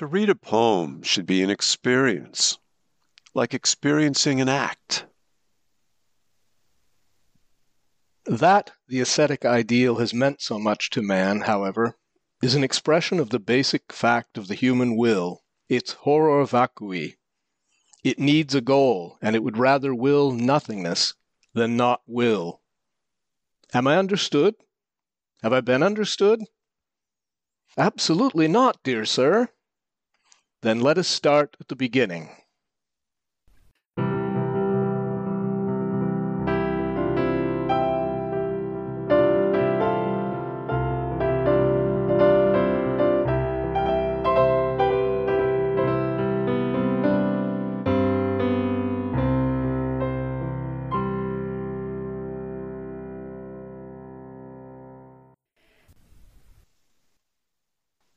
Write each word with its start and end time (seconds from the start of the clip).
To 0.00 0.06
read 0.06 0.30
a 0.30 0.34
poem 0.34 1.02
should 1.02 1.26
be 1.26 1.42
an 1.42 1.50
experience, 1.50 2.56
like 3.34 3.52
experiencing 3.52 4.40
an 4.40 4.48
act. 4.48 5.04
That 8.24 8.70
the 8.88 9.00
ascetic 9.00 9.44
ideal 9.44 9.96
has 9.96 10.14
meant 10.14 10.40
so 10.40 10.58
much 10.58 10.88
to 10.92 11.02
man, 11.02 11.42
however, 11.42 11.98
is 12.42 12.54
an 12.54 12.64
expression 12.64 13.20
of 13.20 13.28
the 13.28 13.38
basic 13.38 13.92
fact 13.92 14.38
of 14.38 14.48
the 14.48 14.54
human 14.54 14.96
will, 14.96 15.42
its 15.68 15.92
horror 15.92 16.46
vacui. 16.46 17.18
It 18.02 18.18
needs 18.18 18.54
a 18.54 18.62
goal, 18.62 19.18
and 19.20 19.36
it 19.36 19.42
would 19.42 19.58
rather 19.58 19.94
will 19.94 20.32
nothingness 20.32 21.12
than 21.52 21.76
not 21.76 22.00
will. 22.06 22.62
Am 23.74 23.86
I 23.86 23.98
understood? 23.98 24.54
Have 25.42 25.52
I 25.52 25.60
been 25.60 25.82
understood? 25.82 26.40
Absolutely 27.76 28.48
not, 28.48 28.82
dear 28.82 29.04
sir. 29.04 29.50
Then 30.62 30.80
let 30.80 30.98
us 30.98 31.08
start 31.08 31.56
at 31.58 31.68
the 31.68 31.76
beginning. 31.76 32.28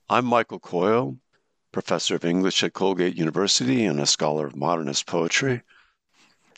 I'm 0.09 0.25
Michael 0.25 0.59
Coyle, 0.59 1.17
professor 1.73 2.15
of 2.15 2.23
English 2.23 2.63
at 2.63 2.71
Colgate 2.71 3.17
University 3.17 3.83
and 3.83 3.99
a 3.99 4.05
scholar 4.05 4.45
of 4.45 4.55
modernist 4.55 5.05
poetry. 5.07 5.63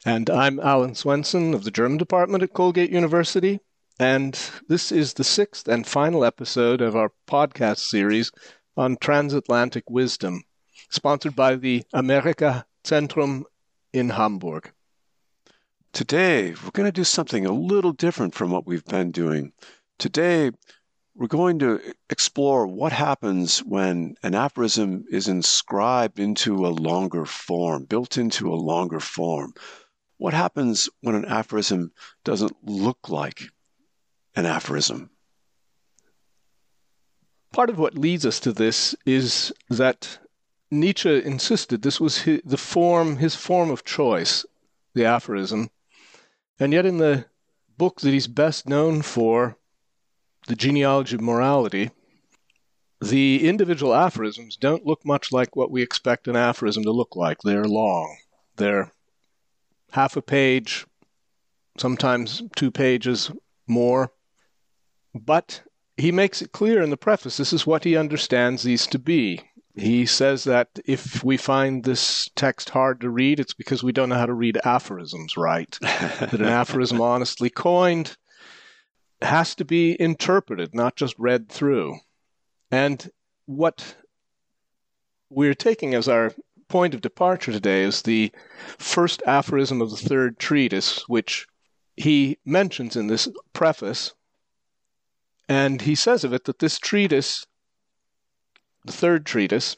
And 0.06 0.30
I'm 0.30 0.60
Alan 0.60 0.94
Swensen 0.94 1.56
of 1.56 1.64
the 1.64 1.72
German 1.72 1.98
department 1.98 2.44
at 2.44 2.54
Colgate 2.54 2.92
University. 2.92 3.60
And 3.98 4.40
this 4.68 4.92
is 4.92 5.14
the 5.14 5.24
sixth 5.24 5.68
and 5.68 5.88
final 5.88 6.24
episode 6.24 6.82
of 6.82 6.96
our 6.96 7.12
podcast 7.28 7.80
series 7.80 8.32
on 8.78 8.98
transatlantic 8.98 9.90
wisdom, 9.90 10.44
sponsored 10.90 11.36
by 11.36 11.56
the 11.56 11.84
Amerika 11.96 12.66
Zentrum 12.84 13.46
in 13.94 14.10
Hamburg. 14.10 14.72
Today, 15.94 16.50
we're 16.50 16.72
going 16.72 16.88
to 16.88 16.92
do 16.92 17.06
something 17.06 17.46
a 17.46 17.54
little 17.54 17.94
different 17.94 18.36
from 18.36 18.52
what 18.52 18.68
we've 18.68 18.86
been 18.86 19.12
doing. 19.12 19.54
Today, 19.98 20.52
we're 21.16 21.28
going 21.28 21.60
to 21.60 21.80
explore 22.10 22.68
what 22.68 22.92
happens 22.92 23.60
when 23.60 24.16
an 24.22 24.36
aphorism 24.36 25.06
is 25.10 25.30
inscribed 25.30 26.20
into 26.20 26.66
a 26.66 26.68
longer 26.68 27.26
form, 27.26 27.86
built 27.86 28.18
into 28.18 28.54
a 28.54 28.56
longer 28.56 29.00
form. 29.00 29.54
What 30.18 30.34
happens 30.34 30.90
when 31.02 31.16
an 31.16 31.26
aphorism 31.26 31.94
doesn't 32.26 32.56
look 32.64 33.10
like 33.10 33.44
an 34.36 34.46
aphorism? 34.46 35.10
Part 37.54 37.70
of 37.70 37.80
what 37.80 37.98
leads 37.98 38.26
us 38.26 38.42
to 38.42 38.52
this 38.52 38.94
is 39.06 39.54
that 39.70 40.20
Nietzsche 40.70 41.24
insisted 41.24 41.82
this 41.82 42.02
was 42.02 42.20
his, 42.20 42.42
the 42.44 42.58
form, 42.58 43.18
his 43.18 43.36
form 43.36 43.72
of 43.72 43.86
choice, 43.86 44.46
the 44.94 45.06
aphorism. 45.06 45.70
And 46.60 46.74
yet, 46.74 46.86
in 46.86 46.98
the 46.98 47.26
book 47.78 48.02
that 48.02 48.12
he's 48.12 48.28
best 48.28 48.68
known 48.68 49.02
for, 49.02 49.58
the 50.48 50.56
genealogy 50.56 51.16
of 51.16 51.22
morality, 51.22 51.92
the 53.02 53.48
individual 53.48 53.94
aphorisms 53.94 54.56
don't 54.56 54.86
look 54.86 55.06
much 55.06 55.32
like 55.32 55.56
what 55.56 55.72
we 55.72 55.82
expect 55.82 56.28
an 56.28 56.36
aphorism 56.36 56.84
to 56.84 56.92
look 56.92 57.16
like. 57.16 57.38
They're 57.44 57.66
long. 57.66 58.18
They're 58.58 58.92
half 59.92 60.16
a 60.16 60.22
page, 60.22 60.86
sometimes 61.78 62.44
two 62.56 62.72
pages 62.72 63.32
more. 63.68 64.12
But 65.14 65.62
he 65.98 66.12
makes 66.12 66.42
it 66.42 66.52
clear 66.52 66.82
in 66.82 66.90
the 66.90 66.98
preface 66.98 67.38
this 67.38 67.54
is 67.54 67.68
what 67.68 67.84
he 67.84 67.98
understands 67.98 68.64
these 68.64 68.88
to 68.88 69.00
be. 69.00 69.42
He 69.76 70.06
says 70.06 70.46
that 70.46 70.70
if 70.86 71.22
we 71.22 71.36
find 71.36 71.84
this 71.84 72.30
text 72.36 72.70
hard 72.70 73.02
to 73.02 73.10
read, 73.10 73.42
it's 73.42 73.54
because 73.54 73.84
we 73.84 73.92
don't 73.92 74.08
know 74.08 74.16
how 74.16 74.26
to 74.26 74.34
read 74.34 74.58
aphorisms 74.64 75.36
right. 75.36 75.78
that 75.82 76.34
an 76.34 76.46
aphorism 76.46 77.02
honestly 77.02 77.50
coined 77.50 78.16
has 79.26 79.56
to 79.56 79.66
be 79.66 80.00
interpreted, 80.00 80.74
not 80.74 80.96
just 80.96 81.18
read 81.18 81.50
through. 81.50 82.00
And 82.72 83.10
what 83.46 83.96
we're 85.30 85.54
taking 85.54 85.94
as 85.94 86.08
our 86.08 86.34
point 86.68 86.94
of 86.94 87.02
departure 87.02 87.52
today 87.52 87.84
is 87.84 88.02
the 88.02 88.32
first 88.78 89.22
aphorism 89.26 89.82
of 89.82 89.92
the 89.92 89.98
third 89.98 90.40
treatise, 90.40 91.08
which 91.08 91.48
he 91.96 92.38
mentions 92.46 92.96
in 92.96 93.08
this 93.08 93.28
preface. 93.54 94.14
And 95.48 95.82
he 95.82 95.96
says 95.96 96.24
of 96.24 96.34
it 96.34 96.46
that 96.46 96.60
this 96.60 96.80
treatise, 96.80 97.46
the 98.84 98.92
third 98.92 99.26
treatise, 99.26 99.76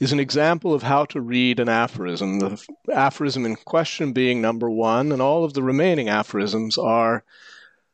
is 0.00 0.12
an 0.12 0.20
example 0.20 0.72
of 0.72 0.82
how 0.82 1.04
to 1.06 1.20
read 1.20 1.60
an 1.60 1.68
aphorism. 1.68 2.38
The 2.38 2.66
aphorism 2.92 3.44
in 3.44 3.56
question 3.56 4.12
being 4.12 4.40
number 4.40 4.70
one, 4.70 5.12
and 5.12 5.20
all 5.20 5.44
of 5.44 5.54
the 5.54 5.62
remaining 5.62 6.08
aphorisms 6.08 6.78
are 6.78 7.24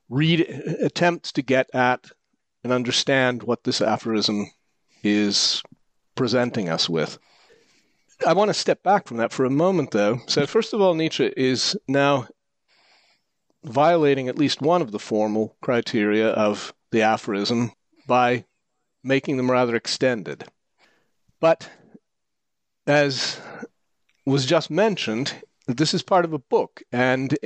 read 0.08 0.42
uh, 0.42 0.84
attempts 0.84 1.32
to 1.32 1.42
get 1.42 1.68
at 1.74 2.10
and 2.64 2.72
understand 2.72 3.42
what 3.42 3.64
this 3.64 3.80
aphorism 3.80 4.50
is 5.02 5.62
presenting 6.14 6.68
us 6.68 6.88
with. 6.88 7.18
I 8.26 8.32
want 8.32 8.48
to 8.48 8.54
step 8.54 8.82
back 8.82 9.06
from 9.06 9.18
that 9.18 9.32
for 9.32 9.44
a 9.44 9.50
moment, 9.50 9.90
though. 9.90 10.20
So, 10.26 10.46
first 10.46 10.72
of 10.72 10.80
all, 10.80 10.94
Nietzsche 10.94 11.32
is 11.36 11.76
now 11.86 12.26
violating 13.62 14.28
at 14.28 14.38
least 14.38 14.62
one 14.62 14.80
of 14.80 14.90
the 14.90 14.98
formal 14.98 15.56
criteria 15.60 16.28
of 16.28 16.72
the 16.92 17.02
aphorism 17.02 17.72
by 18.06 18.44
making 19.04 19.36
them 19.36 19.50
rather 19.50 19.76
extended. 19.76 20.44
But, 21.40 21.68
as 22.86 23.38
was 24.24 24.46
just 24.46 24.70
mentioned, 24.70 25.34
this 25.66 25.92
is 25.92 26.02
part 26.02 26.24
of 26.24 26.32
a 26.32 26.38
book, 26.38 26.82
and 26.92 27.36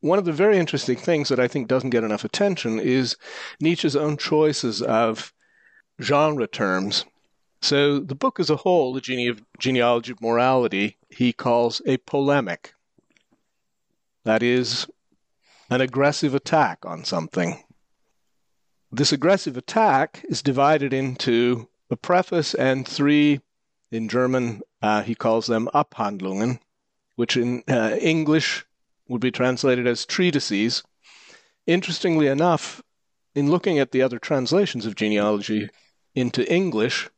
one 0.00 0.18
of 0.18 0.24
the 0.24 0.32
very 0.32 0.58
interesting 0.58 0.96
things 0.96 1.28
that 1.28 1.40
I 1.40 1.48
think 1.48 1.68
doesn't 1.68 1.90
get 1.90 2.04
enough 2.04 2.24
attention 2.24 2.78
is 2.78 3.16
Nietzsche's 3.60 3.96
own 3.96 4.16
choices 4.16 4.82
of 4.82 5.32
genre 6.00 6.46
terms. 6.46 7.04
So 7.62 8.00
the 8.00 8.14
book 8.14 8.40
as 8.40 8.48
a 8.48 8.56
whole, 8.56 8.94
the 8.94 9.00
gene- 9.00 9.44
genealogy 9.58 10.12
of 10.12 10.22
morality, 10.22 10.96
he 11.10 11.32
calls 11.32 11.82
a 11.86 11.98
polemic. 11.98 12.72
That 14.24 14.42
is 14.42 14.86
an 15.68 15.80
aggressive 15.80 16.34
attack 16.34 16.84
on 16.84 17.04
something. 17.04 17.62
This 18.90 19.12
aggressive 19.12 19.56
attack 19.56 20.24
is 20.28 20.42
divided 20.42 20.92
into 20.92 21.68
a 21.90 21.96
preface 21.96 22.54
and 22.54 22.88
three, 22.88 23.40
in 23.92 24.08
German, 24.08 24.62
uh, 24.82 25.02
he 25.02 25.14
calls 25.14 25.46
them 25.46 25.68
Abhandlungen, 25.74 26.60
which 27.16 27.36
in 27.36 27.62
uh, 27.68 27.96
English 28.00 28.64
would 29.10 29.20
be 29.20 29.32
translated 29.32 29.88
as 29.88 30.06
treatises. 30.06 30.84
Interestingly 31.66 32.28
enough, 32.28 32.80
in 33.34 33.50
looking 33.50 33.80
at 33.80 33.90
the 33.90 34.02
other 34.02 34.20
translations 34.20 34.86
of 34.86 34.94
genealogy 34.94 35.68
into 36.14 36.48
English, 36.50 37.10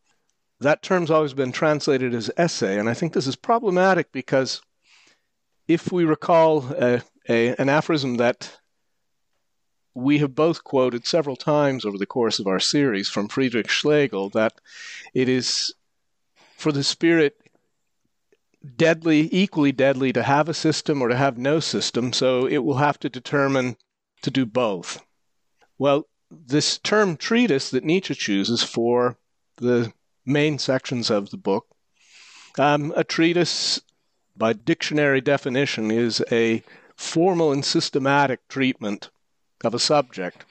that 0.59 0.83
term's 0.83 1.11
always 1.11 1.35
been 1.35 1.53
translated 1.53 2.15
as 2.15 2.31
essay, 2.37 2.79
and 2.79 2.89
I 2.89 2.95
think 2.95 3.13
this 3.13 3.27
is 3.27 3.37
problematic 3.37 4.11
because 4.11 4.63
if 5.69 5.93
we 5.93 6.05
recall 6.05 6.65
a, 6.73 7.03
a, 7.29 7.55
an 7.57 7.69
aphorism 7.69 8.17
that 8.17 8.59
we 9.95 10.19
have 10.19 10.35
both 10.35 10.65
quoted 10.65 11.07
several 11.07 11.37
times 11.37 11.85
over 11.85 11.99
the 11.99 12.07
course 12.07 12.39
of 12.39 12.47
our 12.47 12.61
series 12.61 13.11
from 13.11 13.29
Friedrich 13.29 13.69
Schlegel, 13.69 14.31
that 14.31 14.55
it 15.13 15.29
is 15.29 15.75
for 16.57 16.73
the 16.73 16.83
spirit 16.83 17.42
deadly, 18.77 19.29
equally 19.33 19.73
deadly 19.73 20.13
to 20.13 20.23
have 20.23 20.49
a 20.49 20.55
system 20.55 21.03
or 21.03 21.09
to 21.09 21.17
have 21.17 21.39
no 21.39 21.61
system, 21.61 22.13
so 22.13 22.47
it 22.47 22.59
will 22.59 22.79
have 22.79 22.99
to 23.01 23.09
determine 23.09 23.77
to 24.23 24.31
do 24.31 24.47
both. 24.47 25.05
Well, 25.79 26.09
this 26.31 26.79
term 26.79 27.17
treatise 27.17 27.71
that 27.71 27.85
Nietzsche 27.85 28.15
chooses 28.15 28.63
for 28.63 29.19
the 29.57 29.93
main 30.25 30.59
sections 30.59 31.11
of 31.11 31.31
the 31.31 31.37
book, 31.37 31.67
um, 32.59 32.93
a 32.97 33.05
treatise 33.05 33.81
by 34.37 34.53
dictionary 34.53 35.21
definition 35.21 35.91
is 35.91 36.23
a 36.31 36.63
formal 36.97 37.53
and 37.53 37.65
systematic 37.65 38.47
treatment 38.49 39.11
of 39.65 39.75
a 39.75 39.79
subject. 39.79 40.45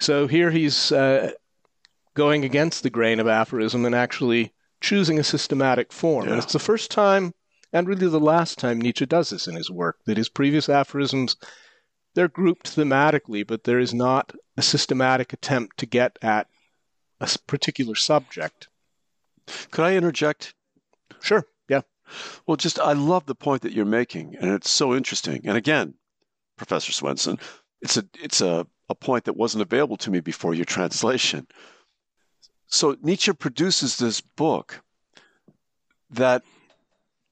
So 0.00 0.26
here 0.26 0.50
he's 0.50 0.90
uh, 0.90 1.32
going 2.14 2.44
against 2.44 2.82
the 2.82 2.90
grain 2.90 3.20
of 3.20 3.28
aphorism 3.28 3.84
and 3.84 3.94
actually 3.94 4.52
choosing 4.80 5.18
a 5.18 5.24
systematic 5.24 5.92
form. 5.92 6.26
Yeah. 6.26 6.32
And 6.32 6.42
it's 6.42 6.52
the 6.52 6.58
first 6.58 6.90
time 6.90 7.34
and 7.72 7.88
really 7.88 8.08
the 8.08 8.20
last 8.20 8.58
time 8.58 8.80
Nietzsche 8.80 9.06
does 9.06 9.30
this 9.30 9.48
in 9.48 9.54
his 9.54 9.70
work, 9.70 9.98
that 10.04 10.16
his 10.16 10.28
previous 10.28 10.68
aphorisms, 10.68 11.36
they're 12.14 12.28
grouped 12.28 12.76
thematically, 12.76 13.46
but 13.46 13.64
there 13.64 13.78
is 13.78 13.94
not 13.94 14.32
a 14.56 14.62
systematic 14.62 15.32
attempt 15.32 15.78
to 15.78 15.86
get 15.86 16.18
at 16.20 16.48
a 17.20 17.28
particular 17.46 17.94
subject. 17.94 18.68
Could 19.70 19.84
I 19.84 19.96
interject? 19.96 20.54
Sure. 21.20 21.46
Yeah. 21.68 21.82
Well, 22.46 22.56
just 22.56 22.78
I 22.78 22.92
love 22.92 23.26
the 23.26 23.34
point 23.34 23.62
that 23.62 23.72
you're 23.72 23.84
making, 23.84 24.36
and 24.36 24.50
it's 24.50 24.70
so 24.70 24.94
interesting. 24.94 25.42
And 25.44 25.56
again, 25.56 25.94
Professor 26.56 26.92
Swensen, 26.92 27.40
it's 27.80 27.96
a 27.96 28.04
it's 28.20 28.40
a, 28.40 28.66
a 28.88 28.94
point 28.94 29.24
that 29.24 29.36
wasn't 29.36 29.62
available 29.62 29.96
to 29.98 30.10
me 30.10 30.20
before 30.20 30.54
your 30.54 30.64
translation. 30.64 31.46
So 32.66 32.96
Nietzsche 33.02 33.32
produces 33.32 33.96
this 33.96 34.20
book 34.20 34.82
that 36.10 36.42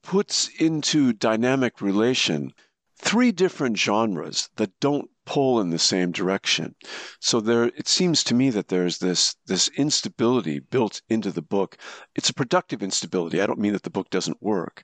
puts 0.03 0.47
into 0.59 1.13
dynamic 1.13 1.81
relation 1.81 2.53
three 2.97 3.31
different 3.31 3.77
genres 3.77 4.49
that 4.55 4.79
don't 4.79 5.09
pull 5.25 5.61
in 5.61 5.69
the 5.69 5.79
same 5.79 6.11
direction. 6.11 6.75
So 7.19 7.39
there 7.39 7.65
it 7.65 7.87
seems 7.87 8.23
to 8.25 8.35
me 8.35 8.49
that 8.51 8.67
there's 8.67 8.99
this 8.99 9.35
this 9.45 9.69
instability 9.69 10.59
built 10.59 11.01
into 11.09 11.31
the 11.31 11.41
book. 11.41 11.77
It's 12.15 12.29
a 12.29 12.33
productive 12.33 12.83
instability. 12.83 13.41
I 13.41 13.45
don't 13.45 13.59
mean 13.59 13.73
that 13.73 13.83
the 13.83 13.89
book 13.89 14.09
doesn't 14.09 14.41
work. 14.41 14.83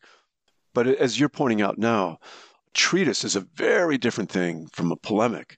But 0.73 0.87
as 0.87 1.19
you're 1.19 1.29
pointing 1.29 1.61
out 1.61 1.77
now, 1.77 2.19
treatise 2.73 3.23
is 3.23 3.35
a 3.35 3.47
very 3.55 3.97
different 3.97 4.31
thing 4.31 4.67
from 4.67 4.91
a 4.91 4.95
polemic, 4.95 5.57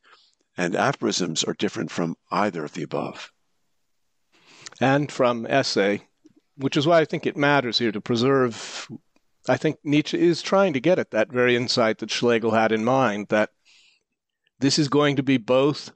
and 0.57 0.75
aphorisms 0.75 1.43
are 1.43 1.53
different 1.53 1.91
from 1.91 2.15
either 2.31 2.63
of 2.63 2.73
the 2.73 2.83
above. 2.83 3.31
And 4.79 5.11
from 5.11 5.45
essay, 5.45 6.07
which 6.55 6.77
is 6.77 6.87
why 6.87 6.99
I 6.99 7.05
think 7.05 7.25
it 7.25 7.35
matters 7.35 7.79
here 7.79 7.91
to 7.91 8.01
preserve 8.01 8.87
I 9.47 9.57
think 9.57 9.79
Nietzsche 9.83 10.19
is 10.19 10.41
trying 10.41 10.73
to 10.73 10.79
get 10.79 10.99
at 10.99 11.11
that 11.11 11.31
very 11.31 11.55
insight 11.55 11.99
that 11.99 12.11
Schlegel 12.11 12.51
had 12.51 12.71
in 12.71 12.83
mind 12.83 13.27
that 13.29 13.51
this 14.59 14.77
is 14.77 14.89
going 14.89 15.15
to 15.15 15.23
be 15.23 15.37
both 15.37 15.91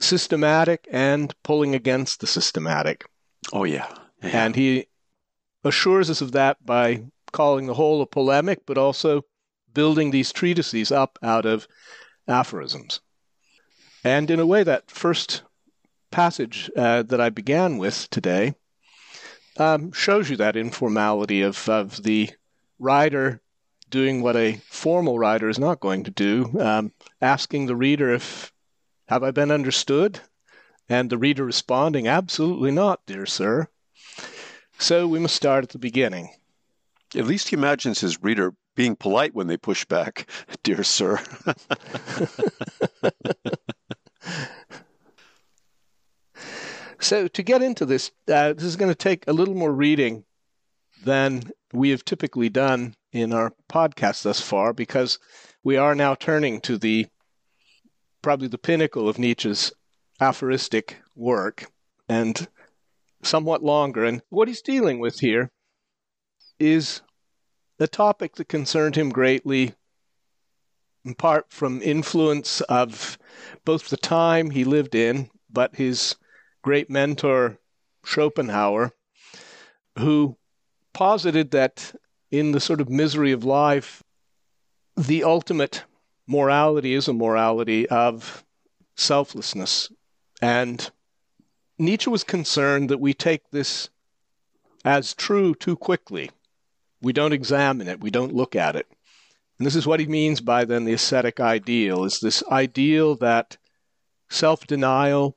systematic 0.00 0.88
and 0.90 1.34
pulling 1.42 1.74
against 1.74 2.20
the 2.20 2.26
systematic. 2.26 3.04
Oh, 3.52 3.64
yeah. 3.64 3.86
yeah. 4.22 4.44
And 4.44 4.56
he 4.56 4.86
assures 5.64 6.10
us 6.10 6.20
of 6.20 6.32
that 6.32 6.64
by 6.64 7.04
calling 7.32 7.66
the 7.66 7.74
whole 7.74 8.02
a 8.02 8.06
polemic, 8.06 8.64
but 8.66 8.78
also 8.78 9.24
building 9.74 10.10
these 10.10 10.32
treatises 10.32 10.90
up 10.90 11.18
out 11.22 11.44
of 11.44 11.68
aphorisms. 12.26 13.00
And 14.02 14.30
in 14.30 14.40
a 14.40 14.46
way, 14.46 14.62
that 14.62 14.90
first 14.90 15.42
passage 16.10 16.70
uh, 16.76 17.02
that 17.02 17.20
I 17.20 17.28
began 17.30 17.76
with 17.76 18.08
today 18.10 18.54
um, 19.58 19.92
shows 19.92 20.30
you 20.30 20.36
that 20.36 20.56
informality 20.56 21.42
of, 21.42 21.68
of 21.68 22.02
the 22.02 22.30
writer 22.78 23.40
doing 23.88 24.22
what 24.22 24.36
a 24.36 24.54
formal 24.68 25.18
writer 25.18 25.48
is 25.48 25.58
not 25.58 25.80
going 25.80 26.04
to 26.04 26.10
do, 26.10 26.58
um, 26.60 26.92
asking 27.20 27.66
the 27.66 27.76
reader 27.76 28.12
if, 28.12 28.52
have 29.08 29.22
I 29.22 29.30
been 29.30 29.50
understood? 29.50 30.20
And 30.88 31.10
the 31.10 31.18
reader 31.18 31.44
responding, 31.44 32.06
absolutely 32.06 32.70
not, 32.70 33.00
dear 33.06 33.26
sir. 33.26 33.68
So 34.78 35.08
we 35.08 35.18
must 35.18 35.34
start 35.34 35.64
at 35.64 35.70
the 35.70 35.78
beginning. 35.78 36.30
At 37.14 37.26
least 37.26 37.48
he 37.48 37.56
imagines 37.56 38.00
his 38.00 38.22
reader 38.22 38.54
being 38.74 38.96
polite 38.96 39.34
when 39.34 39.46
they 39.46 39.56
push 39.56 39.84
back, 39.84 40.28
dear 40.62 40.84
sir. 40.84 41.18
so 47.00 47.26
to 47.28 47.42
get 47.42 47.62
into 47.62 47.86
this, 47.86 48.10
uh, 48.28 48.52
this 48.52 48.64
is 48.64 48.76
going 48.76 48.90
to 48.90 48.94
take 48.94 49.24
a 49.26 49.32
little 49.32 49.54
more 49.54 49.72
reading 49.72 50.24
than 51.06 51.50
we 51.72 51.90
have 51.90 52.04
typically 52.04 52.48
done 52.48 52.94
in 53.12 53.32
our 53.32 53.52
podcast 53.70 54.22
thus 54.22 54.40
far 54.40 54.72
because 54.72 55.18
we 55.64 55.76
are 55.76 55.94
now 55.94 56.14
turning 56.14 56.60
to 56.60 56.76
the 56.76 57.06
probably 58.22 58.48
the 58.48 58.58
pinnacle 58.58 59.08
of 59.08 59.18
Nietzsche's 59.18 59.72
aphoristic 60.20 60.96
work 61.14 61.70
and 62.08 62.48
somewhat 63.22 63.62
longer. 63.62 64.04
And 64.04 64.20
what 64.30 64.48
he's 64.48 64.62
dealing 64.62 64.98
with 64.98 65.20
here 65.20 65.50
is 66.58 67.02
a 67.78 67.86
topic 67.86 68.34
that 68.34 68.48
concerned 68.48 68.96
him 68.96 69.10
greatly, 69.10 69.74
in 71.04 71.14
part 71.14 71.46
from 71.50 71.82
influence 71.82 72.62
of 72.62 73.16
both 73.64 73.90
the 73.90 73.96
time 73.96 74.50
he 74.50 74.64
lived 74.64 74.96
in, 74.96 75.30
but 75.48 75.76
his 75.76 76.16
great 76.62 76.90
mentor, 76.90 77.58
Schopenhauer, 78.04 78.92
who 79.98 80.36
posited 80.96 81.50
that 81.50 81.94
in 82.30 82.52
the 82.52 82.58
sort 82.58 82.80
of 82.80 82.88
misery 82.88 83.30
of 83.30 83.44
life, 83.44 84.02
the 84.96 85.24
ultimate 85.24 85.84
morality 86.26 86.94
is 86.94 87.06
a 87.06 87.12
morality 87.12 87.86
of 87.90 88.42
selflessness. 88.94 89.92
And 90.40 90.90
Nietzsche 91.78 92.08
was 92.08 92.24
concerned 92.24 92.88
that 92.88 92.98
we 92.98 93.12
take 93.12 93.50
this 93.50 93.90
as 94.86 95.12
true 95.12 95.54
too 95.54 95.76
quickly. 95.76 96.30
We 97.02 97.12
don't 97.12 97.34
examine 97.34 97.88
it, 97.88 98.00
we 98.00 98.10
don't 98.10 98.34
look 98.34 98.56
at 98.56 98.74
it. 98.74 98.86
And 99.58 99.66
this 99.66 99.76
is 99.76 99.86
what 99.86 100.00
he 100.00 100.06
means 100.06 100.40
by 100.40 100.64
then 100.64 100.86
the 100.86 100.94
ascetic 100.94 101.40
ideal 101.40 102.04
is 102.04 102.20
this 102.20 102.42
ideal 102.50 103.16
that 103.16 103.58
self 104.30 104.66
denial, 104.66 105.36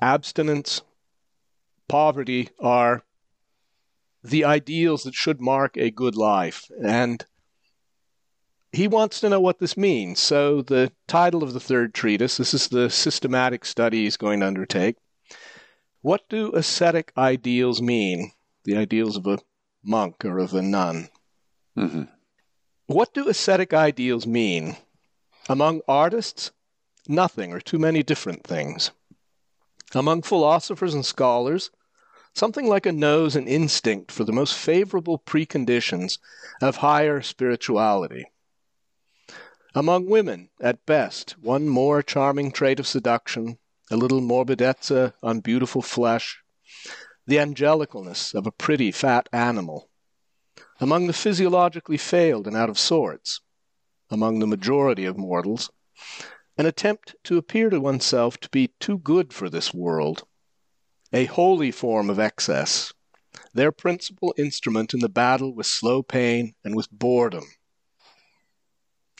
abstinence, 0.00 0.80
poverty 1.86 2.48
are 2.58 3.04
the 4.24 4.44
ideals 4.44 5.02
that 5.02 5.14
should 5.14 5.40
mark 5.40 5.76
a 5.76 5.90
good 5.90 6.16
life. 6.16 6.70
And 6.82 7.24
he 8.72 8.88
wants 8.88 9.20
to 9.20 9.28
know 9.28 9.40
what 9.40 9.58
this 9.58 9.76
means. 9.76 10.18
So, 10.18 10.62
the 10.62 10.90
title 11.06 11.42
of 11.42 11.52
the 11.52 11.60
third 11.60 11.94
treatise 11.94 12.38
this 12.38 12.54
is 12.54 12.68
the 12.68 12.88
systematic 12.90 13.64
study 13.64 14.04
he's 14.04 14.16
going 14.16 14.40
to 14.40 14.46
undertake. 14.46 14.96
What 16.00 16.28
do 16.28 16.52
ascetic 16.54 17.12
ideals 17.16 17.80
mean? 17.80 18.32
The 18.64 18.76
ideals 18.76 19.16
of 19.16 19.26
a 19.26 19.38
monk 19.82 20.24
or 20.24 20.38
of 20.38 20.54
a 20.54 20.62
nun. 20.62 21.08
Mm-hmm. 21.76 22.04
What 22.86 23.14
do 23.14 23.28
ascetic 23.28 23.72
ideals 23.72 24.26
mean? 24.26 24.76
Among 25.48 25.82
artists, 25.86 26.50
nothing 27.06 27.52
or 27.52 27.60
too 27.60 27.78
many 27.78 28.02
different 28.02 28.44
things. 28.44 28.90
Among 29.94 30.22
philosophers 30.22 30.94
and 30.94 31.04
scholars, 31.04 31.70
something 32.34 32.66
like 32.66 32.84
a 32.84 32.92
nose 32.92 33.36
and 33.36 33.48
instinct 33.48 34.10
for 34.10 34.24
the 34.24 34.32
most 34.32 34.54
favorable 34.58 35.18
preconditions 35.18 36.18
of 36.60 36.76
higher 36.76 37.22
spirituality. 37.22 38.26
Among 39.74 40.06
women, 40.06 40.50
at 40.60 40.84
best, 40.84 41.36
one 41.40 41.68
more 41.68 42.02
charming 42.02 42.50
trait 42.50 42.80
of 42.80 42.86
seduction, 42.86 43.58
a 43.90 43.96
little 43.96 44.20
morbidezza 44.20 45.14
on 45.22 45.40
beautiful 45.40 45.82
flesh, 45.82 46.42
the 47.26 47.36
angelicalness 47.36 48.34
of 48.34 48.46
a 48.46 48.52
pretty 48.52 48.90
fat 48.90 49.28
animal. 49.32 49.88
Among 50.80 51.06
the 51.06 51.12
physiologically 51.12 51.96
failed 51.96 52.46
and 52.46 52.56
out 52.56 52.68
of 52.68 52.78
sorts, 52.78 53.40
among 54.10 54.40
the 54.40 54.46
majority 54.46 55.04
of 55.04 55.16
mortals, 55.16 55.70
an 56.58 56.66
attempt 56.66 57.14
to 57.24 57.38
appear 57.38 57.70
to 57.70 57.80
oneself 57.80 58.38
to 58.40 58.48
be 58.48 58.68
too 58.80 58.98
good 58.98 59.32
for 59.32 59.48
this 59.48 59.72
world 59.72 60.24
a 61.14 61.26
holy 61.26 61.70
form 61.70 62.10
of 62.10 62.18
excess, 62.18 62.92
their 63.54 63.70
principal 63.70 64.34
instrument 64.36 64.92
in 64.92 64.98
the 64.98 65.08
battle 65.08 65.54
with 65.54 65.64
slow 65.64 66.02
pain 66.02 66.54
and 66.64 66.74
with 66.74 66.90
boredom. 66.90 67.44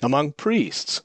Among 0.03 0.33
priests, 0.33 1.03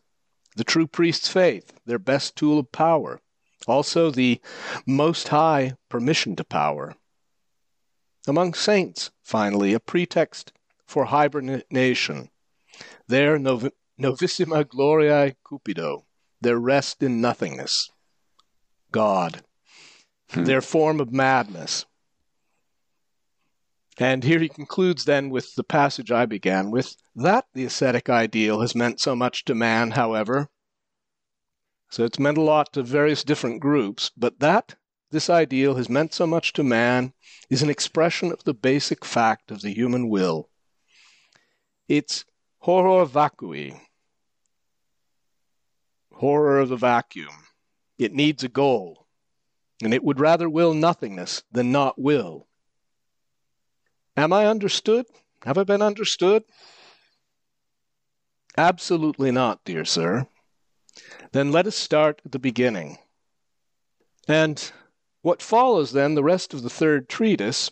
the 0.56 0.64
true 0.64 0.88
priest's 0.88 1.28
faith, 1.30 1.74
their 1.86 2.00
best 2.00 2.36
tool 2.36 2.58
of 2.58 2.72
power, 2.72 3.22
also 3.68 4.10
the 4.10 4.42
most 4.88 5.28
high 5.28 5.74
permission 5.90 6.36
to 6.38 6.44
power. 6.44 6.96
Among 8.28 8.56
saints, 8.56 9.12
finally, 9.22 9.74
a 9.74 9.80
pretext 9.80 10.52
for 10.88 11.06
hibernation, 11.06 12.32
their 13.08 13.38
nov- 13.38 13.72
novissima 14.02 14.66
gloriae 14.66 15.36
cupido, 15.46 16.06
their 16.42 16.58
rest 16.58 17.04
in 17.04 17.22
nothingness. 17.22 17.92
God, 18.92 19.44
Hmm. 20.32 20.44
their 20.44 20.62
form 20.62 21.00
of 21.00 21.12
madness. 21.12 21.86
And 23.98 24.24
here 24.24 24.40
he 24.40 24.48
concludes 24.48 25.06
then 25.06 25.30
with 25.30 25.56
the 25.56 25.64
passage 25.64 26.12
I 26.12 26.26
began 26.26 26.72
with 26.72 26.96
that 27.16 27.46
the 27.54 27.66
ascetic 27.66 28.10
ideal 28.10 28.62
has 28.62 28.76
meant 28.76 29.00
so 29.00 29.16
much 29.16 29.44
to 29.46 29.56
man, 29.56 29.92
however. 29.92 30.50
So 31.90 32.06
it's 32.06 32.20
meant 32.20 32.38
a 32.38 32.42
lot 32.42 32.72
to 32.74 32.84
various 32.84 33.24
different 33.24 33.60
groups, 33.60 34.12
but 34.16 34.40
that 34.40 34.76
this 35.12 35.30
ideal 35.30 35.76
has 35.76 35.90
meant 35.90 36.14
so 36.14 36.28
much 36.28 36.54
to 36.54 36.64
man 36.64 37.14
is 37.50 37.64
an 37.64 37.70
expression 37.70 38.32
of 38.32 38.44
the 38.44 38.54
basic 38.54 39.04
fact 39.04 39.50
of 39.50 39.62
the 39.62 39.74
human 39.74 40.08
will. 40.08 40.50
It's 41.88 42.24
horror 42.60 43.06
vacui, 43.06 43.82
horror 46.14 46.60
of 46.60 46.70
the 46.70 46.78
vacuum. 46.78 47.34
It 47.98 48.14
needs 48.14 48.44
a 48.44 48.50
goal 48.50 49.09
and 49.84 49.94
it 49.94 50.04
would 50.04 50.20
rather 50.20 50.50
will 50.50 50.74
nothingness 50.74 51.44
than 51.52 51.72
not 51.72 52.00
will. 52.00 52.48
Am 54.18 54.34
I 54.34 54.48
understood? 54.48 55.06
Have 55.46 55.58
I 55.58 55.64
been 55.64 55.82
understood? 55.82 56.44
Absolutely 58.58 59.32
not, 59.32 59.64
dear 59.64 59.86
sir. 59.86 60.28
Then 61.32 61.52
let 61.52 61.68
us 61.68 61.76
start 61.76 62.22
at 62.26 62.32
the 62.32 62.40
beginning. 62.40 62.98
And 64.28 64.72
What 65.22 65.42
follows 65.42 65.92
then, 65.92 66.16
the 66.16 66.24
rest 66.24 66.54
of 66.54 66.62
the 66.62 66.70
third 66.70 67.10
treatise, 67.10 67.72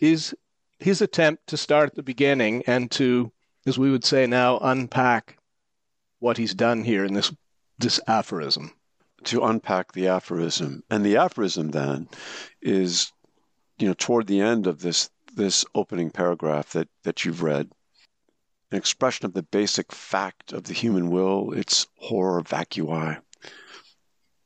is 0.00 0.34
his 0.78 1.00
attempt 1.00 1.46
to 1.48 1.56
start 1.56 1.90
at 1.90 1.94
the 1.94 2.02
beginning 2.02 2.62
and 2.66 2.90
to, 2.92 3.32
as 3.66 3.78
we 3.78 3.90
would 3.90 4.04
say 4.04 4.26
now, 4.26 4.58
unpack 4.58 5.38
what 6.18 6.36
he's 6.36 6.54
done 6.54 6.84
here 6.84 7.04
in 7.04 7.14
this 7.14 7.32
this 7.78 8.00
aphorism. 8.06 8.72
To 9.24 9.44
unpack 9.44 9.92
the 9.92 10.08
aphorism. 10.08 10.82
And 10.90 11.04
the 11.04 11.16
aphorism 11.16 11.70
then 11.70 12.08
is, 12.62 13.12
you 13.78 13.88
know, 13.88 13.94
toward 13.94 14.26
the 14.26 14.40
end 14.40 14.66
of 14.66 14.80
this 14.80 15.10
this 15.34 15.64
opening 15.74 16.10
paragraph 16.10 16.70
that, 16.72 16.88
that 17.04 17.24
you've 17.24 17.42
read, 17.42 17.70
an 18.70 18.78
expression 18.78 19.24
of 19.24 19.34
the 19.34 19.42
basic 19.42 19.92
fact 19.92 20.52
of 20.52 20.64
the 20.64 20.74
human 20.74 21.10
will, 21.10 21.52
its 21.52 21.86
horror 21.96 22.42
vacui. 22.42 23.18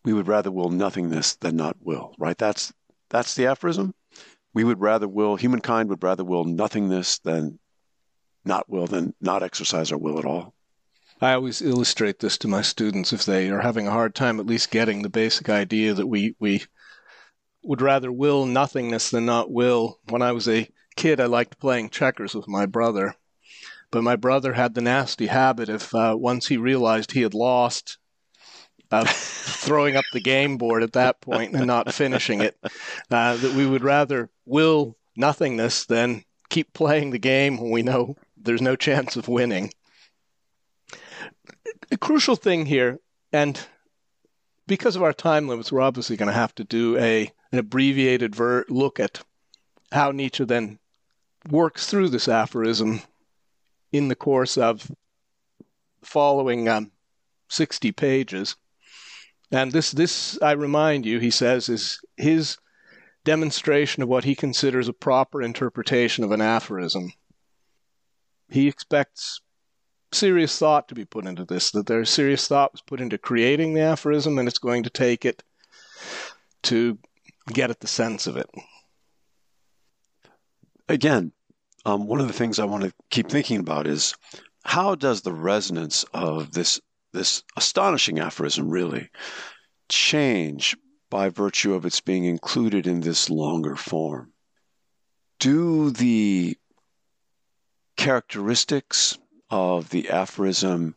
We 0.05 0.13
would 0.13 0.29
rather 0.29 0.51
will 0.51 0.71
nothingness 0.71 1.37
than 1.37 1.57
not 1.57 1.77
will, 1.81 2.15
right? 2.19 2.37
That's 2.37 2.73
that's 3.09 3.35
the 3.35 3.47
aphorism. 3.47 3.95
We 4.55 4.65
would 4.65 4.81
rather 4.81 5.09
will 5.09 5.37
humankind 5.37 5.89
would 5.89 6.03
rather 6.03 6.25
will 6.25 6.45
nothingness 6.45 7.19
than 7.19 7.59
not 8.45 8.69
will 8.69 8.87
than 8.87 9.15
not 9.21 9.43
exercise 9.43 9.93
our 9.93 9.99
will 9.99 10.19
at 10.19 10.25
all. 10.25 10.55
I 11.23 11.35
always 11.35 11.63
illustrate 11.63 12.19
this 12.19 12.37
to 12.39 12.49
my 12.49 12.63
students 12.63 13.13
if 13.13 13.25
they 13.25 13.49
are 13.49 13.61
having 13.61 13.87
a 13.87 13.93
hard 13.93 14.13
time 14.13 14.41
at 14.41 14.47
least 14.47 14.73
getting 14.73 15.03
the 15.03 15.09
basic 15.09 15.49
idea 15.49 15.95
that 15.95 16.09
we 16.09 16.35
we 16.41 16.65
would 17.63 17.81
rather 17.81 18.11
will 18.11 18.45
nothingness 18.45 19.11
than 19.11 19.25
not 19.25 19.49
will. 19.49 20.01
When 20.09 20.21
I 20.21 20.33
was 20.33 20.49
a 20.49 20.69
kid, 20.97 21.21
I 21.21 21.27
liked 21.27 21.61
playing 21.61 21.91
checkers 21.91 22.35
with 22.35 22.49
my 22.49 22.67
brother, 22.67 23.15
but 23.93 24.03
my 24.03 24.17
brother 24.17 24.55
had 24.55 24.75
the 24.75 24.81
nasty 24.81 25.29
habit 25.29 25.69
of 25.69 25.95
uh, 25.95 26.17
once 26.19 26.49
he 26.49 26.57
realized 26.57 27.13
he 27.13 27.23
had 27.23 27.35
lost, 27.35 27.99
uh, 28.91 29.05
throwing 29.07 29.95
up 29.95 30.05
the 30.13 30.19
game 30.19 30.57
board 30.57 30.83
at 30.83 30.95
that 30.95 31.21
point 31.21 31.55
and 31.55 31.69
not 31.69 31.95
finishing 31.95 32.41
it. 32.41 32.59
Uh, 33.13 33.37
that 33.37 33.55
we 33.55 33.65
would 33.65 33.85
rather 33.85 34.29
will 34.45 34.97
nothingness 35.15 35.87
than 35.87 36.25
keep 36.49 36.73
playing 36.73 37.11
the 37.11 37.19
game 37.21 37.59
when 37.59 37.71
we 37.71 37.85
know 37.85 38.17
there's 38.37 38.61
no 38.61 38.75
chance 38.75 39.15
of 39.15 39.29
winning. 39.29 39.71
Crucial 42.03 42.35
thing 42.35 42.67
here, 42.67 42.99
and 43.33 43.65
because 44.67 44.97
of 44.97 45.05
our 45.05 45.13
time 45.13 45.47
limits, 45.47 45.71
we're 45.71 45.81
obviously 45.81 46.17
going 46.17 46.27
to 46.27 46.33
have 46.33 46.53
to 46.57 46.65
do 46.65 46.99
a 46.99 47.31
an 47.53 47.61
abbreviated 47.61 48.35
ver- 48.35 48.65
look 48.69 48.99
at 48.99 49.23
how 49.93 50.11
Nietzsche 50.11 50.45
then 50.45 50.81
works 51.49 51.87
through 51.87 52.09
this 52.09 52.27
aphorism 52.27 53.03
in 53.93 54.09
the 54.09 54.17
course 54.17 54.59
of 54.59 54.89
the 56.01 56.07
following 56.07 56.69
um, 56.69 56.91
60 57.49 57.93
pages. 57.93 58.57
And 59.53 59.71
this, 59.71 59.93
this, 59.93 60.43
I 60.43 60.53
remind 60.53 61.07
you, 61.07 61.21
he 61.21 61.31
says, 61.31 61.69
is 61.69 62.01
his 62.17 62.59
demonstration 63.23 64.03
of 64.03 64.09
what 64.09 64.25
he 64.25 64.35
considers 64.35 64.89
a 64.89 64.93
proper 64.93 65.41
interpretation 65.41 66.25
of 66.25 66.33
an 66.33 66.41
aphorism. 66.41 67.13
He 68.51 68.67
expects 68.67 69.41
serious 70.13 70.59
thought 70.59 70.89
to 70.89 70.95
be 70.95 71.05
put 71.05 71.27
into 71.27 71.45
this, 71.45 71.71
that 71.73 71.87
there's 71.87 72.11
serious 72.11 72.47
thought 72.47 72.81
put 72.87 73.01
into 73.01 73.19
creating 73.19 73.75
the 73.75 73.81
aphorism, 73.81 74.39
and 74.39 74.49
it's 74.49 74.59
going 74.59 74.83
to 74.85 74.91
take 74.91 75.25
it 75.25 75.43
to 76.65 76.99
get 77.53 77.71
at 77.71 77.81
the 77.81 77.87
sense 77.87 78.27
of 78.27 78.37
it. 78.37 78.49
Again, 80.89 81.33
um, 81.85 82.07
one 82.07 82.21
of 82.21 82.29
the 82.29 82.33
things 82.33 82.59
I 82.59 82.65
want 82.65 82.85
to 82.85 82.93
keep 83.11 83.29
thinking 83.29 83.59
about 83.59 83.87
is 83.87 84.15
how 84.65 84.95
does 84.95 85.23
the 85.23 85.33
resonance 85.33 86.05
of 86.15 86.53
this 86.53 86.81
this 87.13 87.43
astonishing 87.57 88.21
aphorism 88.21 88.71
really 88.71 89.11
change 89.89 90.77
by 91.11 91.29
virtue 91.29 91.75
of 91.75 91.85
its 91.85 92.01
being 92.01 92.25
included 92.25 92.87
in 92.87 93.01
this 93.01 93.29
longer 93.29 93.77
form? 93.77 94.33
Do 95.39 95.91
the 95.91 96.57
characteristics 97.97 99.19
of 99.53 99.91
the 99.91 100.09
aphorism 100.09 100.97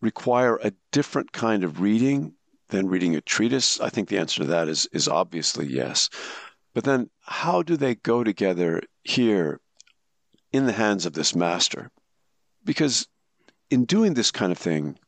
require 0.00 0.56
a 0.56 0.72
different 0.90 1.32
kind 1.32 1.62
of 1.62 1.80
reading 1.80 2.34
than 2.68 2.88
reading 2.88 3.14
a 3.14 3.20
treatise? 3.20 3.80
I 3.80 3.88
think 3.88 4.08
the 4.08 4.18
answer 4.18 4.42
to 4.42 4.48
that 4.48 4.68
is, 4.68 4.88
is 4.92 5.06
obviously 5.08 5.66
yes. 5.66 6.10
But 6.74 6.84
then, 6.84 7.08
how 7.22 7.62
do 7.62 7.76
they 7.76 7.94
go 7.94 8.24
together 8.24 8.82
here 9.04 9.60
in 10.52 10.66
the 10.66 10.72
hands 10.72 11.06
of 11.06 11.12
this 11.12 11.34
master? 11.34 11.90
Because 12.64 13.06
in 13.70 13.84
doing 13.84 14.14
this 14.14 14.32
kind 14.32 14.50
of 14.50 14.58
thing, 14.58 14.98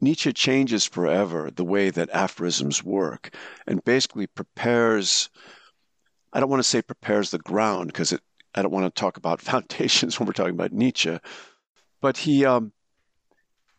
Nietzsche 0.00 0.32
changes 0.32 0.84
forever 0.84 1.50
the 1.50 1.64
way 1.64 1.90
that 1.90 2.10
aphorisms 2.10 2.82
work 2.82 3.34
and 3.66 3.84
basically 3.84 4.26
prepares, 4.26 5.28
I 6.32 6.40
don't 6.40 6.48
want 6.48 6.60
to 6.60 6.68
say 6.68 6.80
prepares 6.80 7.30
the 7.30 7.38
ground 7.38 7.88
because 7.88 8.12
it 8.12 8.22
I 8.58 8.62
don't 8.62 8.72
want 8.72 8.92
to 8.92 9.00
talk 9.00 9.16
about 9.16 9.40
foundations 9.52 10.18
when 10.18 10.26
we're 10.26 10.32
talking 10.32 10.54
about 10.54 10.72
Nietzsche, 10.72 11.18
but 12.00 12.16
he 12.16 12.44
um, 12.44 12.72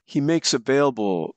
he 0.06 0.22
makes 0.22 0.54
available 0.54 1.36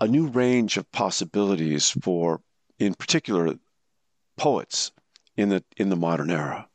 a 0.00 0.06
new 0.06 0.28
range 0.28 0.76
of 0.76 0.90
possibilities 0.92 1.90
for, 1.90 2.40
in 2.78 2.94
particular, 2.94 3.54
poets 4.36 4.92
in 5.36 5.48
the 5.48 5.64
in 5.76 5.90
the 5.90 5.96
modern 5.96 6.30
era. 6.30 6.68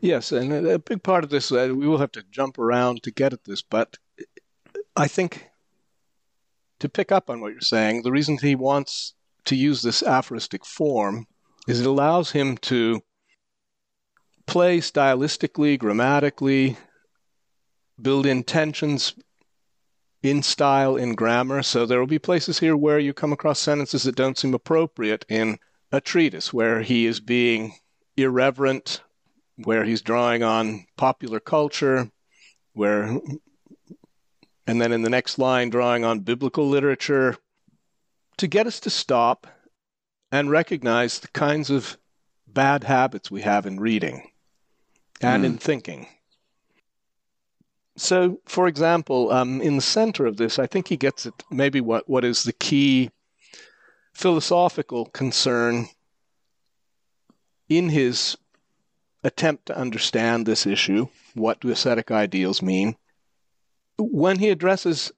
Yes, 0.00 0.32
and 0.32 0.52
a 0.52 0.80
big 0.80 1.04
part 1.04 1.22
of 1.22 1.30
this, 1.30 1.52
uh, 1.52 1.72
we 1.72 1.86
will 1.86 1.98
have 1.98 2.10
to 2.12 2.24
jump 2.28 2.58
around 2.58 3.04
to 3.04 3.12
get 3.12 3.32
at 3.32 3.44
this, 3.44 3.62
but 3.62 3.98
I 4.96 5.06
think 5.06 5.48
to 6.80 6.88
pick 6.88 7.12
up 7.12 7.30
on 7.30 7.40
what 7.40 7.52
you're 7.52 7.60
saying, 7.60 8.02
the 8.02 8.10
reason 8.10 8.36
he 8.36 8.56
wants 8.56 9.14
to 9.44 9.54
use 9.54 9.82
this 9.82 10.02
aphoristic 10.02 10.66
form 10.66 11.28
is 11.68 11.80
it 11.80 11.86
allows 11.86 12.32
him 12.32 12.56
to 12.58 13.00
play 14.52 14.80
stylistically, 14.80 15.78
grammatically, 15.78 16.76
build 18.02 18.26
in 18.26 18.44
tensions 18.44 19.14
in 20.22 20.42
style, 20.42 20.94
in 20.94 21.14
grammar. 21.14 21.62
So 21.62 21.86
there 21.86 21.98
will 21.98 22.06
be 22.06 22.18
places 22.18 22.58
here 22.58 22.76
where 22.76 22.98
you 22.98 23.14
come 23.14 23.32
across 23.32 23.58
sentences 23.58 24.02
that 24.02 24.14
don't 24.14 24.36
seem 24.36 24.52
appropriate 24.52 25.24
in 25.26 25.58
a 25.90 26.02
treatise, 26.02 26.52
where 26.52 26.82
he 26.82 27.06
is 27.06 27.18
being 27.18 27.76
irreverent, 28.18 29.00
where 29.56 29.84
he's 29.84 30.02
drawing 30.02 30.42
on 30.42 30.84
popular 30.98 31.40
culture, 31.40 32.10
where, 32.74 33.18
and 34.66 34.82
then 34.82 34.92
in 34.92 35.00
the 35.00 35.08
next 35.08 35.38
line, 35.38 35.70
drawing 35.70 36.04
on 36.04 36.20
biblical 36.20 36.68
literature, 36.68 37.38
to 38.36 38.46
get 38.46 38.66
us 38.66 38.80
to 38.80 38.90
stop 38.90 39.46
and 40.30 40.50
recognize 40.50 41.20
the 41.20 41.28
kinds 41.28 41.70
of 41.70 41.96
bad 42.46 42.84
habits 42.84 43.30
we 43.30 43.40
have 43.40 43.64
in 43.64 43.80
reading 43.80 44.28
and 45.22 45.42
mm. 45.42 45.46
in 45.46 45.58
thinking. 45.58 46.06
So, 47.96 48.40
for 48.46 48.66
example, 48.68 49.30
um, 49.30 49.60
in 49.60 49.76
the 49.76 49.82
center 49.82 50.26
of 50.26 50.36
this, 50.36 50.58
I 50.58 50.66
think 50.66 50.88
he 50.88 50.96
gets 50.96 51.26
at 51.26 51.42
maybe 51.50 51.80
what, 51.80 52.08
what 52.08 52.24
is 52.24 52.42
the 52.42 52.52
key 52.52 53.10
philosophical 54.14 55.06
concern 55.06 55.88
in 57.68 57.90
his 57.90 58.36
attempt 59.22 59.66
to 59.66 59.76
understand 59.76 60.46
this 60.46 60.66
issue 60.66 61.06
what 61.34 61.60
do 61.60 61.70
ascetic 61.70 62.10
ideals 62.10 62.62
mean? 62.62 62.96
When 63.98 64.38
he 64.38 64.50
addresses 64.50 65.12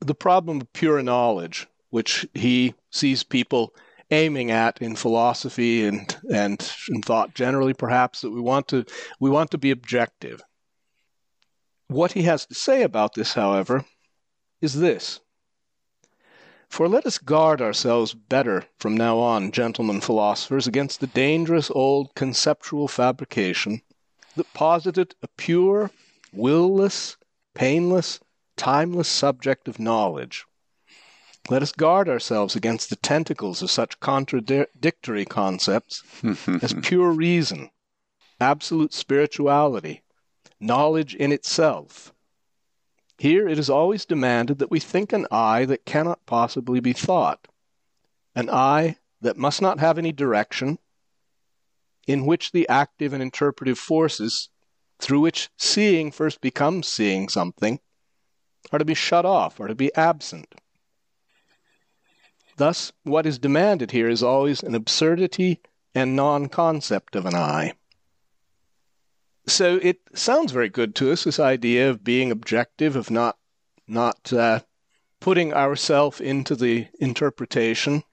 the 0.00 0.14
problem 0.14 0.60
of 0.60 0.72
pure 0.72 1.02
knowledge, 1.02 1.66
which 1.90 2.26
he 2.34 2.74
sees 2.90 3.22
people 3.22 3.74
aiming 4.10 4.50
at 4.50 4.80
in 4.80 4.96
philosophy 4.96 5.84
and 5.84 6.16
and 6.32 6.72
in 6.88 7.02
thought 7.02 7.34
generally 7.34 7.74
perhaps 7.74 8.20
that 8.20 8.30
we 8.30 8.40
want 8.40 8.68
to 8.68 8.84
we 9.20 9.30
want 9.30 9.50
to 9.50 9.58
be 9.58 9.70
objective. 9.70 10.42
What 11.88 12.12
he 12.12 12.22
has 12.22 12.46
to 12.46 12.54
say 12.54 12.82
about 12.82 13.14
this 13.14 13.34
however 13.34 13.84
is 14.60 14.80
this. 14.80 15.20
For 16.68 16.88
let 16.88 17.06
us 17.06 17.18
guard 17.18 17.60
ourselves 17.60 18.14
better 18.14 18.64
from 18.78 18.96
now 18.96 19.18
on 19.18 19.52
gentlemen 19.52 20.00
philosophers 20.00 20.66
against 20.66 21.00
the 21.00 21.06
dangerous 21.06 21.70
old 21.70 22.14
conceptual 22.14 22.88
fabrication 22.88 23.82
that 24.36 24.52
posited 24.54 25.14
a 25.22 25.28
pure 25.28 25.90
will-less 26.32 27.16
painless 27.54 28.18
timeless 28.56 29.08
subject 29.08 29.68
of 29.68 29.78
knowledge 29.78 30.44
let 31.50 31.62
us 31.62 31.72
guard 31.72 32.08
ourselves 32.08 32.56
against 32.56 32.88
the 32.88 32.96
tentacles 32.96 33.60
of 33.60 33.70
such 33.70 34.00
contradictory 34.00 35.26
concepts 35.26 36.02
as 36.62 36.74
pure 36.82 37.10
reason, 37.10 37.70
absolute 38.40 38.94
spirituality, 38.94 40.02
knowledge 40.58 41.14
in 41.14 41.32
itself. 41.32 42.14
Here 43.18 43.46
it 43.46 43.58
is 43.58 43.70
always 43.70 44.06
demanded 44.06 44.58
that 44.58 44.70
we 44.70 44.80
think 44.80 45.12
an 45.12 45.26
I 45.30 45.66
that 45.66 45.84
cannot 45.84 46.24
possibly 46.26 46.80
be 46.80 46.92
thought, 46.92 47.46
an 48.34 48.48
I 48.48 48.96
that 49.20 49.36
must 49.36 49.60
not 49.60 49.80
have 49.80 49.98
any 49.98 50.12
direction, 50.12 50.78
in 52.06 52.26
which 52.26 52.52
the 52.52 52.68
active 52.68 53.12
and 53.12 53.22
interpretive 53.22 53.78
forces 53.78 54.48
through 54.98 55.20
which 55.20 55.50
seeing 55.58 56.10
first 56.10 56.40
becomes 56.40 56.88
seeing 56.88 57.28
something 57.28 57.80
are 58.72 58.78
to 58.78 58.84
be 58.84 58.94
shut 58.94 59.24
off, 59.24 59.60
are 59.60 59.68
to 59.68 59.74
be 59.74 59.94
absent. 59.94 60.54
Thus, 62.56 62.92
what 63.02 63.26
is 63.26 63.38
demanded 63.38 63.90
here 63.90 64.08
is 64.08 64.22
always 64.22 64.62
an 64.62 64.74
absurdity 64.74 65.60
and 65.94 66.14
non 66.14 66.48
concept 66.48 67.16
of 67.16 67.26
an 67.26 67.34
I. 67.34 67.74
So 69.46 69.78
it 69.82 70.00
sounds 70.14 70.52
very 70.52 70.68
good 70.68 70.94
to 70.96 71.12
us, 71.12 71.24
this 71.24 71.38
idea 71.38 71.90
of 71.90 72.04
being 72.04 72.30
objective, 72.30 72.96
of 72.96 73.10
not, 73.10 73.36
not 73.86 74.32
uh, 74.32 74.60
putting 75.20 75.52
ourselves 75.52 76.20
into 76.20 76.56
the 76.56 76.88
interpretation. 76.98 78.04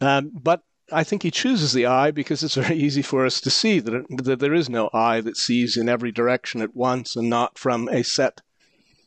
Um, 0.00 0.30
but 0.32 0.62
I 0.90 1.04
think 1.04 1.22
he 1.22 1.30
chooses 1.30 1.72
the 1.72 1.86
eye 1.86 2.10
because 2.10 2.42
it's 2.42 2.54
very 2.54 2.76
easy 2.76 3.02
for 3.02 3.26
us 3.26 3.40
to 3.42 3.50
see 3.50 3.80
that, 3.80 4.04
that 4.24 4.38
there 4.40 4.54
is 4.54 4.68
no 4.68 4.88
eye 4.92 5.20
that 5.20 5.36
sees 5.36 5.76
in 5.76 5.88
every 5.88 6.12
direction 6.12 6.60
at 6.60 6.76
once 6.76 7.16
and 7.16 7.28
not 7.28 7.58
from 7.58 7.88
a 7.88 8.02
set 8.02 8.40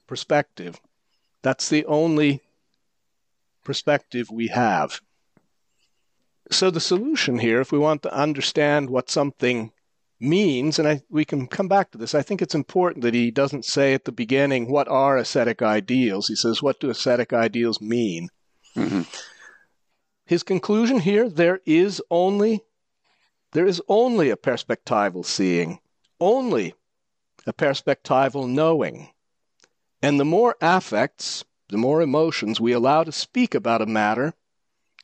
perspective. 0.07 0.79
That's 1.41 1.69
the 1.69 1.85
only 1.85 2.41
perspective 3.65 4.29
we 4.31 4.47
have. 4.47 5.01
So, 6.51 6.69
the 6.69 6.79
solution 6.79 7.39
here, 7.39 7.59
if 7.59 7.71
we 7.71 7.79
want 7.79 8.03
to 8.03 8.13
understand 8.13 8.89
what 8.89 9.09
something 9.09 9.71
means, 10.19 10.79
and 10.79 10.87
I, 10.87 11.01
we 11.09 11.25
can 11.25 11.47
come 11.47 11.67
back 11.67 11.91
to 11.91 11.97
this, 11.97 12.15
I 12.15 12.21
think 12.21 12.41
it's 12.41 12.55
important 12.55 13.03
that 13.03 13.13
he 13.13 13.31
doesn't 13.31 13.65
say 13.65 13.93
at 13.93 14.05
the 14.05 14.11
beginning, 14.11 14.69
What 14.69 14.87
are 14.87 15.17
ascetic 15.17 15.61
ideals? 15.61 16.27
He 16.27 16.35
says, 16.35 16.61
What 16.61 16.79
do 16.79 16.89
ascetic 16.89 17.33
ideals 17.33 17.81
mean? 17.81 18.29
Mm-hmm. 18.75 19.01
His 20.25 20.43
conclusion 20.43 20.99
here 20.99 21.29
there 21.29 21.59
is 21.65 22.01
only 22.09 22.61
there 23.53 23.65
is 23.65 23.81
only 23.87 24.29
a 24.29 24.37
perspectival 24.37 25.25
seeing, 25.25 25.79
only 26.19 26.73
a 27.47 27.53
perspectival 27.53 28.49
knowing. 28.49 29.09
And 30.01 30.19
the 30.19 30.25
more 30.25 30.57
affects, 30.61 31.45
the 31.69 31.77
more 31.77 32.01
emotions 32.01 32.59
we 32.59 32.71
allow 32.71 33.03
to 33.03 33.11
speak 33.11 33.55
about 33.55 33.81
a 33.81 33.85
matter, 33.85 34.33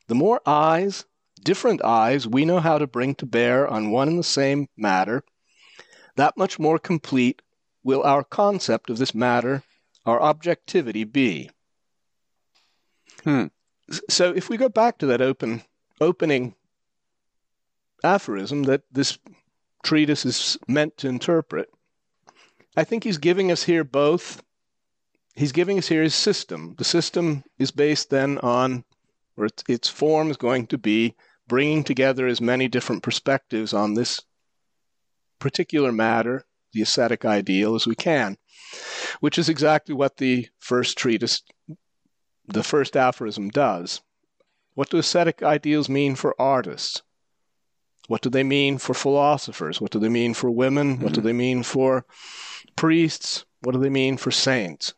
the 0.08 0.14
more 0.14 0.40
eyes, 0.46 1.04
different 1.42 1.82
eyes, 1.84 2.26
we 2.26 2.44
know 2.44 2.60
how 2.60 2.78
to 2.78 2.86
bring 2.86 3.14
to 3.16 3.26
bear 3.26 3.66
on 3.66 3.90
one 3.90 4.08
and 4.08 4.18
the 4.18 4.24
same 4.24 4.68
matter, 4.76 5.24
that 6.16 6.36
much 6.36 6.58
more 6.58 6.78
complete 6.78 7.42
will 7.82 8.02
our 8.02 8.22
concept 8.22 8.90
of 8.90 8.98
this 8.98 9.14
matter, 9.14 9.62
our 10.06 10.20
objectivity, 10.20 11.04
be. 11.04 11.50
Hmm. 13.24 13.46
So 14.08 14.32
if 14.32 14.48
we 14.48 14.56
go 14.56 14.68
back 14.68 14.98
to 14.98 15.06
that 15.06 15.20
open 15.20 15.62
opening 16.00 16.54
aphorism 18.02 18.64
that 18.64 18.82
this 18.90 19.18
treatise 19.82 20.24
is 20.24 20.58
meant 20.66 20.96
to 20.98 21.08
interpret, 21.08 21.68
I 22.76 22.84
think 22.84 23.04
he's 23.04 23.18
giving 23.18 23.52
us 23.52 23.64
here 23.64 23.84
both 23.84 24.42
he's 25.34 25.52
giving 25.52 25.78
us 25.78 25.88
here 25.88 26.02
his 26.02 26.14
system. 26.14 26.74
The 26.78 26.84
system 26.84 27.44
is 27.58 27.70
based 27.70 28.10
then 28.10 28.38
on, 28.38 28.84
or 29.36 29.46
its, 29.46 29.62
its 29.68 29.88
form 29.88 30.30
is 30.30 30.36
going 30.36 30.66
to 30.68 30.78
be 30.78 31.14
bringing 31.48 31.84
together 31.84 32.26
as 32.26 32.40
many 32.40 32.68
different 32.68 33.02
perspectives 33.02 33.72
on 33.72 33.94
this 33.94 34.20
particular 35.38 35.92
matter, 35.92 36.44
the 36.72 36.82
ascetic 36.82 37.24
ideal, 37.24 37.74
as 37.74 37.86
we 37.86 37.94
can, 37.94 38.36
which 39.20 39.38
is 39.38 39.48
exactly 39.48 39.94
what 39.94 40.16
the 40.16 40.48
first 40.58 40.96
treatise, 40.96 41.42
the 42.46 42.62
first 42.62 42.96
aphorism 42.96 43.50
does. 43.50 44.00
What 44.74 44.88
do 44.88 44.96
ascetic 44.96 45.42
ideals 45.42 45.88
mean 45.88 46.14
for 46.14 46.34
artists? 46.40 47.02
What 48.08 48.22
do 48.22 48.30
they 48.30 48.42
mean 48.42 48.78
for 48.78 48.94
philosophers? 48.94 49.80
What 49.80 49.90
do 49.90 49.98
they 49.98 50.08
mean 50.08 50.34
for 50.34 50.50
women? 50.50 51.00
What 51.00 51.12
do 51.12 51.20
mm-hmm. 51.20 51.26
they 51.26 51.32
mean 51.32 51.62
for 51.62 52.06
priests? 52.76 53.44
What 53.60 53.72
do 53.72 53.78
they 53.78 53.90
mean 53.90 54.16
for 54.16 54.30
saints? 54.30 54.94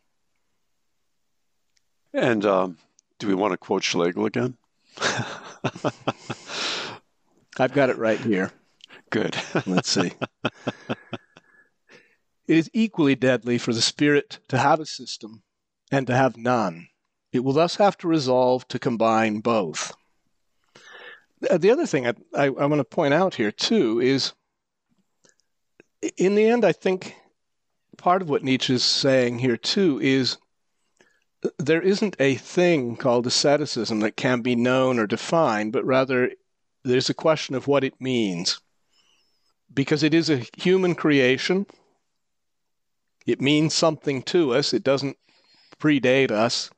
And 2.15 2.45
um, 2.45 2.77
do 3.19 3.27
we 3.27 3.35
want 3.35 3.51
to 3.51 3.57
quote 3.57 3.83
Schlegel 3.83 4.25
again? 4.25 4.55
I've 7.59 7.73
got 7.73 7.89
it 7.89 7.97
right 7.97 8.19
here. 8.19 8.51
Good. 9.09 9.35
Let's 9.65 9.89
see. 9.89 10.13
It 12.47 12.57
is 12.57 12.69
equally 12.73 13.15
deadly 13.15 13.57
for 13.57 13.73
the 13.73 13.81
spirit 13.81 14.39
to 14.47 14.57
have 14.57 14.79
a 14.79 14.85
system 14.85 15.43
and 15.91 16.07
to 16.07 16.15
have 16.15 16.37
none. 16.37 16.87
It 17.33 17.43
will 17.43 17.51
thus 17.51 17.75
have 17.75 17.97
to 17.97 18.07
resolve 18.07 18.65
to 18.69 18.79
combine 18.79 19.41
both. 19.41 19.93
Uh, 21.49 21.57
the 21.57 21.71
other 21.71 21.85
thing 21.85 22.07
I, 22.07 22.13
I, 22.33 22.45
I 22.45 22.65
want 22.65 22.79
to 22.79 22.85
point 22.85 23.13
out 23.13 23.35
here, 23.35 23.51
too, 23.51 23.99
is 23.99 24.31
in 26.15 26.35
the 26.35 26.47
end, 26.47 26.63
I 26.63 26.71
think 26.71 27.15
part 27.97 28.21
of 28.21 28.29
what 28.29 28.43
Nietzsche 28.43 28.73
is 28.73 28.85
saying 28.85 29.39
here, 29.39 29.57
too, 29.57 29.99
is 30.01 30.37
there 31.57 31.81
isn't 31.81 32.15
a 32.19 32.35
thing 32.35 32.95
called 32.95 33.27
asceticism 33.27 33.99
that 34.01 34.15
can 34.15 34.41
be 34.41 34.55
known 34.55 34.99
or 34.99 35.07
defined, 35.07 35.73
but 35.73 35.85
rather 35.85 36.31
there's 36.83 37.09
a 37.09 37.13
question 37.13 37.55
of 37.55 37.67
what 37.67 37.83
it 37.83 37.99
means. 37.99 38.59
Because 39.73 40.03
it 40.03 40.13
is 40.13 40.29
a 40.29 40.45
human 40.57 40.95
creation, 40.95 41.65
it 43.25 43.41
means 43.41 43.73
something 43.73 44.21
to 44.23 44.53
us, 44.53 44.73
it 44.73 44.83
doesn't 44.83 45.17
predate 45.79 46.31
us. 46.31 46.69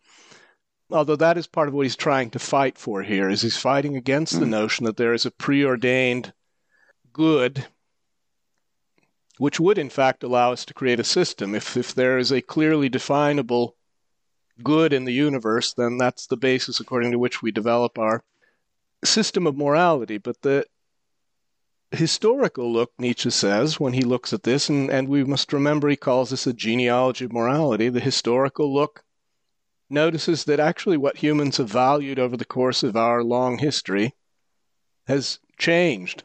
Although 0.89 1.17
that 1.17 1.37
is 1.37 1.47
part 1.47 1.67
of 1.67 1.73
what 1.73 1.85
he's 1.85 1.97
trying 1.97 2.29
to 2.31 2.39
fight 2.39 2.77
for 2.77 3.03
here, 3.03 3.29
is 3.29 3.41
he's 3.41 3.57
fighting 3.57 3.97
against 3.97 4.35
mm. 4.35 4.39
the 4.39 4.45
hmm. 4.45 4.51
notion 4.51 4.85
that 4.85 4.97
there 4.97 5.13
is 5.13 5.25
a 5.25 5.31
preordained 5.31 6.33
good 7.11 7.65
which 9.37 9.59
would 9.59 9.77
in 9.77 9.89
fact 9.89 10.23
allow 10.23 10.51
us 10.51 10.65
to 10.65 10.73
create 10.73 10.99
a 10.99 11.03
system. 11.03 11.53
If 11.55 11.77
if 11.77 11.93
there 11.93 12.17
is 12.17 12.31
a 12.31 12.41
clearly 12.41 12.89
definable 12.89 13.76
good 14.63 14.93
in 14.93 15.05
the 15.05 15.13
universe, 15.13 15.73
then 15.73 15.97
that's 15.97 16.27
the 16.27 16.37
basis 16.37 16.79
according 16.79 17.11
to 17.11 17.19
which 17.19 17.41
we 17.41 17.51
develop 17.51 17.97
our 17.97 18.23
system 19.03 19.47
of 19.47 19.55
morality. 19.57 20.17
But 20.17 20.41
the 20.41 20.65
historical 21.91 22.71
look, 22.71 22.91
Nietzsche 22.99 23.29
says, 23.29 23.79
when 23.79 23.93
he 23.93 24.01
looks 24.01 24.33
at 24.33 24.43
this, 24.43 24.69
and, 24.69 24.89
and 24.89 25.07
we 25.07 25.23
must 25.23 25.53
remember 25.53 25.87
he 25.87 25.95
calls 25.95 26.29
this 26.29 26.47
a 26.47 26.53
genealogy 26.53 27.25
of 27.25 27.33
morality, 27.33 27.89
the 27.89 27.99
historical 27.99 28.73
look 28.73 29.03
notices 29.89 30.43
that 30.43 30.59
actually 30.59 30.97
what 30.97 31.17
humans 31.17 31.57
have 31.57 31.69
valued 31.69 32.19
over 32.19 32.35
the 32.35 32.45
course 32.45 32.83
of 32.83 32.95
our 32.95 33.23
long 33.23 33.57
history 33.57 34.13
has 35.07 35.39
changed, 35.57 36.23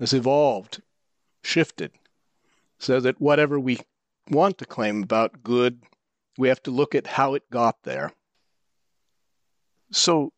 has 0.00 0.14
evolved, 0.14 0.80
shifted, 1.42 1.92
so 2.78 2.98
that 3.00 3.20
whatever 3.20 3.60
we 3.60 3.78
want 4.30 4.56
to 4.56 4.64
claim 4.64 5.02
about 5.02 5.42
good 5.42 5.82
we 6.38 6.48
have 6.48 6.62
to 6.62 6.70
look 6.70 6.94
at 6.94 7.06
how 7.06 7.34
it 7.34 7.48
got 7.50 7.76
there. 7.82 8.12
So, 9.90 10.32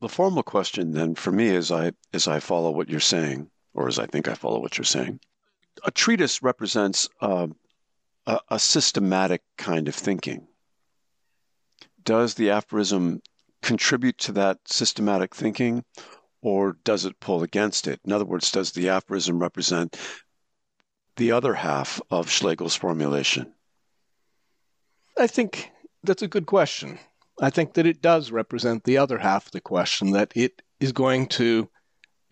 the 0.00 0.08
formal 0.08 0.42
question 0.42 0.92
then 0.92 1.14
for 1.14 1.30
me, 1.30 1.54
as 1.54 1.70
I 1.70 1.92
as 2.12 2.26
I 2.26 2.40
follow 2.40 2.70
what 2.70 2.88
you're 2.88 3.00
saying, 3.00 3.50
or 3.74 3.88
as 3.88 3.98
I 3.98 4.06
think 4.06 4.28
I 4.28 4.34
follow 4.34 4.60
what 4.60 4.78
you're 4.78 4.84
saying, 4.84 5.20
a 5.84 5.90
treatise 5.90 6.42
represents 6.42 7.08
uh, 7.20 7.48
a, 8.26 8.40
a 8.48 8.58
systematic 8.58 9.42
kind 9.58 9.88
of 9.88 9.94
thinking. 9.94 10.46
Does 12.02 12.34
the 12.34 12.50
aphorism 12.50 13.20
contribute 13.62 14.16
to 14.18 14.32
that 14.32 14.58
systematic 14.66 15.34
thinking, 15.34 15.84
or 16.40 16.78
does 16.84 17.04
it 17.04 17.20
pull 17.20 17.42
against 17.42 17.86
it? 17.86 18.00
In 18.04 18.12
other 18.12 18.24
words, 18.24 18.50
does 18.50 18.72
the 18.72 18.88
aphorism 18.88 19.38
represent 19.38 19.98
the 21.16 21.32
other 21.32 21.52
half 21.52 22.00
of 22.10 22.30
Schlegel's 22.30 22.74
formulation? 22.74 23.52
I 25.20 25.26
think 25.26 25.70
that's 26.02 26.22
a 26.22 26.28
good 26.28 26.46
question. 26.46 26.98
I 27.42 27.50
think 27.50 27.74
that 27.74 27.84
it 27.84 28.00
does 28.00 28.30
represent 28.30 28.84
the 28.84 28.96
other 28.96 29.18
half 29.18 29.46
of 29.46 29.52
the 29.52 29.60
question 29.60 30.12
that 30.12 30.32
it 30.34 30.62
is 30.80 30.92
going 30.92 31.26
to 31.28 31.68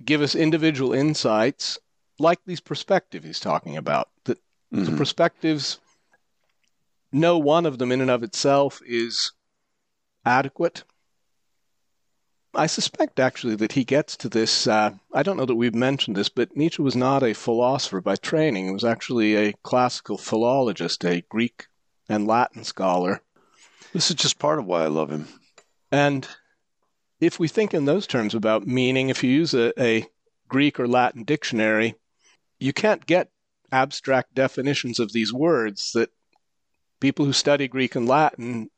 give 0.03 0.23
us 0.23 0.35
individual 0.35 0.95
insights 0.95 1.79
like 2.19 2.41
these 2.47 2.61
perspectives 2.61 3.27
he's 3.27 3.41
talking 3.41 3.77
about. 3.77 4.09
That 4.25 4.39
mm-hmm. 4.73 4.85
the 4.85 4.97
perspectives, 4.97 5.81
no 7.13 7.37
one 7.37 7.67
of 7.67 7.77
them 7.77 7.93
in 7.93 8.01
and 8.01 8.11
of 8.11 8.23
itself 8.23 8.81
is 8.87 9.33
adequate. 10.25 10.85
I 12.55 12.67
suspect 12.67 13.21
actually 13.21 13.57
that 13.57 13.73
he 13.73 13.85
gets 13.85 14.17
to 14.17 14.31
this. 14.31 14.67
Uh, 14.67 14.93
I 15.13 15.23
don't 15.23 15.37
know 15.37 15.45
that 15.45 15.55
we've 15.55 15.75
mentioned 15.75 16.17
this, 16.17 16.31
but 16.31 16.57
Nietzsche 16.57 16.81
was 16.81 16.97
not 16.97 17.23
a 17.23 17.35
philosopher 17.35 18.01
by 18.01 18.17
training. 18.17 18.67
He 18.67 18.73
was 18.73 18.85
actually 18.85 19.37
a 19.37 19.53
classical 19.63 20.17
philologist, 20.17 21.05
a 21.05 21.21
Greek 21.29 21.68
and 22.09 22.27
Latin 22.27 22.65
scholar. 22.65 23.21
This 23.93 24.11
is 24.11 24.17
just 24.17 24.39
part 24.39 24.59
of 24.59 24.67
why 24.67 24.85
I 24.85 24.89
love 24.89 25.11
him. 25.11 25.29
And 25.91 26.27
if 27.21 27.39
we 27.39 27.49
think 27.49 27.75
in 27.75 27.85
those 27.85 28.07
terms 28.07 28.35
about 28.35 28.67
meaning, 28.67 29.09
if 29.09 29.25
you 29.25 29.31
use 29.31 29.55
a, 29.55 29.73
a 29.83 30.07
Greek 30.49 30.79
or 30.79 30.87
Latin 30.87 31.25
dictionary, 31.25 31.95
you 32.59 32.73
can't 32.73 33.07
get 33.07 33.31
abstract 33.71 34.35
definitions 34.35 34.99
of 34.99 35.13
these 35.13 35.33
words 35.33 35.93
that 35.93 36.11
people 37.01 37.25
who 37.25 37.33
study 37.33 37.69
Greek 37.69 37.95
and 37.95 38.09
Latin, 38.09 38.71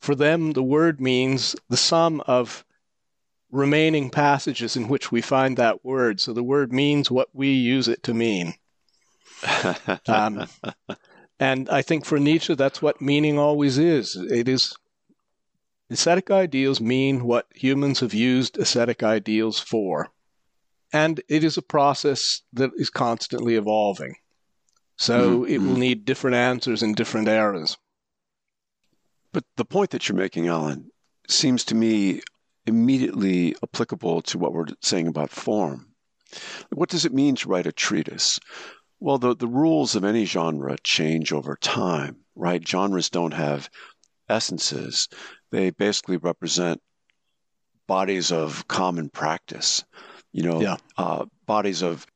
for 0.00 0.14
them, 0.14 0.52
the 0.52 0.62
word 0.62 1.00
means 1.00 1.54
the 1.68 1.76
sum 1.76 2.22
of 2.26 2.64
remaining 3.50 4.10
passages 4.10 4.76
in 4.76 4.88
which 4.88 5.10
we 5.10 5.20
find 5.20 5.56
that 5.56 5.84
word. 5.84 6.20
So 6.20 6.32
the 6.32 6.42
word 6.42 6.72
means 6.72 7.10
what 7.10 7.28
we 7.32 7.48
use 7.48 7.88
it 7.88 8.02
to 8.04 8.14
mean. 8.14 8.54
um, 10.06 10.46
and 11.40 11.68
I 11.68 11.82
think 11.82 12.04
for 12.04 12.20
Nietzsche, 12.20 12.54
that's 12.54 12.80
what 12.80 13.00
meaning 13.00 13.36
always 13.36 13.78
is. 13.78 14.14
It 14.14 14.48
is 14.48 14.76
Ascetic 15.90 16.30
ideals 16.30 16.80
mean 16.80 17.24
what 17.24 17.48
humans 17.52 17.98
have 17.98 18.14
used 18.14 18.58
ascetic 18.58 19.02
ideals 19.02 19.58
for. 19.58 20.08
And 20.92 21.20
it 21.28 21.42
is 21.42 21.56
a 21.56 21.62
process 21.62 22.42
that 22.52 22.70
is 22.76 22.90
constantly 22.90 23.56
evolving. 23.56 24.14
So 24.96 25.40
mm-hmm. 25.40 25.52
it 25.52 25.58
will 25.58 25.70
mm-hmm. 25.70 25.80
need 25.80 26.04
different 26.04 26.36
answers 26.36 26.82
in 26.84 26.94
different 26.94 27.26
eras. 27.26 27.76
But 29.32 29.44
the 29.56 29.64
point 29.64 29.90
that 29.90 30.08
you're 30.08 30.16
making, 30.16 30.46
Alan, 30.46 30.90
seems 31.28 31.64
to 31.66 31.74
me 31.74 32.20
immediately 32.66 33.56
applicable 33.62 34.22
to 34.22 34.38
what 34.38 34.52
we're 34.52 34.66
saying 34.80 35.08
about 35.08 35.30
form. 35.30 35.88
What 36.70 36.88
does 36.88 37.04
it 37.04 37.14
mean 37.14 37.34
to 37.36 37.48
write 37.48 37.66
a 37.66 37.72
treatise? 37.72 38.38
Well, 39.00 39.18
the, 39.18 39.34
the 39.34 39.48
rules 39.48 39.96
of 39.96 40.04
any 40.04 40.26
genre 40.26 40.76
change 40.84 41.32
over 41.32 41.56
time, 41.56 42.16
right? 42.36 42.66
Genres 42.66 43.10
don't 43.10 43.32
have 43.32 43.70
essences, 44.28 45.08
they 45.50 45.70
basically 45.70 46.18
represent 46.18 46.80
bodies 47.86 48.30
of 48.30 48.68
common 48.68 49.08
practice, 49.08 49.84
you 50.32 50.44
know, 50.44 50.60
yeah. 50.60 50.76
uh, 50.96 51.24
bodies 51.46 51.82
of 51.82 52.06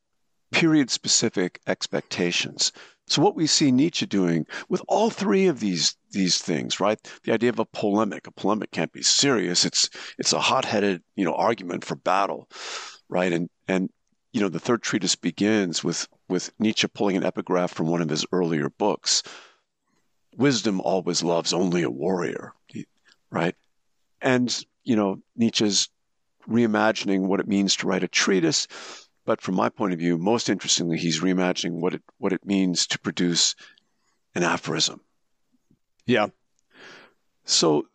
period 0.51 0.89
specific 0.89 1.59
expectations. 1.67 2.71
So 3.07 3.21
what 3.21 3.35
we 3.35 3.45
see 3.45 3.71
Nietzsche 3.71 4.05
doing 4.05 4.47
with 4.69 4.81
all 4.87 5.09
three 5.09 5.47
of 5.47 5.59
these 5.59 5.95
these 6.11 6.37
things, 6.37 6.79
right? 6.79 6.97
The 7.23 7.33
idea 7.33 7.49
of 7.49 7.59
a 7.59 7.65
polemic. 7.65 8.25
A 8.25 8.31
polemic 8.31 8.71
can't 8.71 8.91
be 8.93 9.03
serious. 9.03 9.65
It's 9.65 9.89
it's 10.17 10.33
a 10.33 10.39
hot-headed, 10.39 11.03
you 11.15 11.25
know, 11.25 11.35
argument 11.35 11.83
for 11.83 11.95
battle, 11.95 12.47
right? 13.09 13.31
And 13.31 13.49
and 13.67 13.89
you 14.35 14.41
know, 14.41 14.49
the 14.49 14.59
third 14.59 14.81
treatise 14.81 15.15
begins 15.15 15.81
with 15.81 16.09
with 16.27 16.51
Nietzsche 16.59 16.87
pulling 16.87 17.15
an 17.15 17.23
epigraph 17.23 17.73
from 17.73 17.87
one 17.87 18.01
of 18.01 18.09
his 18.09 18.25
earlier 18.31 18.69
books. 18.69 19.23
Wisdom 20.35 20.81
always 20.81 21.23
loves 21.23 21.53
only 21.53 21.83
a 21.83 21.89
warrior, 21.89 22.53
right? 23.31 23.55
And 24.21 24.65
you 24.83 24.97
know, 24.97 25.21
Nietzsche's 25.37 25.87
reimagining 26.49 27.21
what 27.21 27.39
it 27.39 27.47
means 27.47 27.77
to 27.77 27.87
write 27.87 28.03
a 28.03 28.09
treatise 28.09 28.67
but 29.25 29.41
from 29.41 29.55
my 29.55 29.69
point 29.69 29.91
of 29.91 29.99
view, 29.99 30.17
most 30.17 30.49
interestingly, 30.49 30.97
he's 30.97 31.21
reimagining 31.21 31.79
what 31.79 31.95
it 31.95 32.03
what 32.19 32.31
it 32.31 32.45
means 32.45 32.85
to 32.87 32.99
produce 32.99 33.55
an 34.35 34.43
aphorism. 34.43 35.01
Yeah. 36.05 36.27
So 37.43 37.87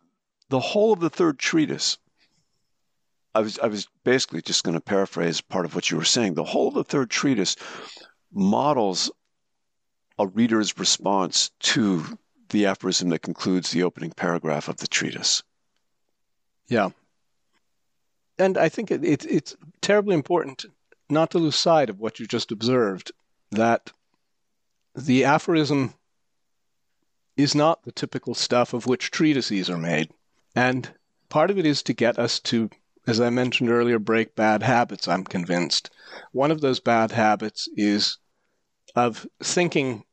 the 0.49 0.59
whole 0.59 0.91
of 0.91 0.99
the 0.99 1.09
third 1.09 1.39
treatise, 1.39 1.97
I 3.33 3.41
was 3.41 3.59
I 3.59 3.67
was 3.67 3.87
basically 4.03 4.41
just 4.41 4.63
going 4.63 4.75
to 4.75 4.81
paraphrase 4.81 5.41
part 5.41 5.65
of 5.65 5.75
what 5.75 5.89
you 5.89 5.97
were 5.97 6.03
saying. 6.03 6.33
The 6.33 6.43
whole 6.43 6.67
of 6.69 6.73
the 6.73 6.83
third 6.83 7.09
treatise 7.09 7.55
models 8.31 9.11
a 10.19 10.27
reader's 10.27 10.77
response 10.77 11.49
to 11.59 12.17
the 12.49 12.67
aphorism 12.67 13.09
that 13.09 13.23
concludes 13.23 13.71
the 13.71 13.83
opening 13.83 14.11
paragraph 14.11 14.67
of 14.67 14.77
the 14.77 14.87
treatise. 14.87 15.41
Yeah. 16.67 16.89
And 18.37 18.57
I 18.57 18.69
think 18.69 18.91
it, 18.91 19.03
it, 19.03 19.25
it's 19.25 19.55
terribly 19.81 20.13
important 20.13 20.65
not 21.09 21.31
to 21.31 21.39
lose 21.39 21.55
sight 21.55 21.89
of 21.89 21.99
what 21.99 22.19
you 22.19 22.27
just 22.27 22.51
observed 22.51 23.11
that 23.51 23.91
the 24.95 25.25
aphorism 25.25 25.93
is 27.35 27.55
not 27.55 27.83
the 27.83 27.91
typical 27.91 28.35
stuff 28.35 28.73
of 28.73 28.85
which 28.85 29.11
treatises 29.11 29.69
are 29.69 29.77
made. 29.77 30.11
And 30.55 30.89
part 31.29 31.49
of 31.49 31.57
it 31.57 31.65
is 31.65 31.81
to 31.83 31.93
get 31.93 32.19
us 32.19 32.39
to, 32.41 32.69
as 33.07 33.19
I 33.19 33.29
mentioned 33.29 33.69
earlier, 33.69 33.99
break 33.99 34.35
bad 34.35 34.61
habits, 34.61 35.07
I'm 35.07 35.23
convinced. 35.23 35.89
One 36.31 36.51
of 36.51 36.61
those 36.61 36.79
bad 36.79 37.11
habits 37.11 37.67
is 37.75 38.17
of 38.95 39.25
thinking 39.41 40.03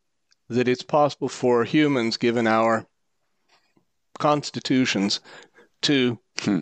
that 0.48 0.68
it's 0.68 0.83
possible 0.83 1.29
for 1.29 1.64
humans, 1.64 2.16
given 2.16 2.46
our 2.46 2.87
constitutions, 4.18 5.20
to 5.83 6.18
hmm. 6.40 6.61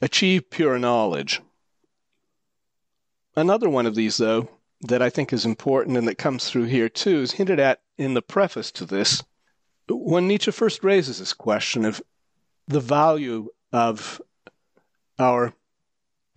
achieve 0.00 0.48
pure 0.50 0.78
knowledge. 0.78 1.42
Another 3.36 3.68
one 3.68 3.86
of 3.86 3.94
these, 3.94 4.16
though, 4.16 4.48
that 4.82 5.02
I 5.02 5.10
think 5.10 5.32
is 5.32 5.44
important 5.44 5.96
and 5.96 6.08
that 6.08 6.18
comes 6.18 6.48
through 6.48 6.64
here 6.64 6.88
too, 6.88 7.20
is 7.20 7.32
hinted 7.32 7.60
at 7.60 7.82
in 7.98 8.14
the 8.14 8.22
preface 8.22 8.72
to 8.72 8.84
this. 8.84 9.22
When 9.88 10.26
Nietzsche 10.26 10.50
first 10.50 10.82
raises 10.82 11.18
this 11.18 11.32
question 11.32 11.84
of 11.84 12.02
the 12.66 12.80
value 12.80 13.48
of 13.72 14.20
our 15.18 15.52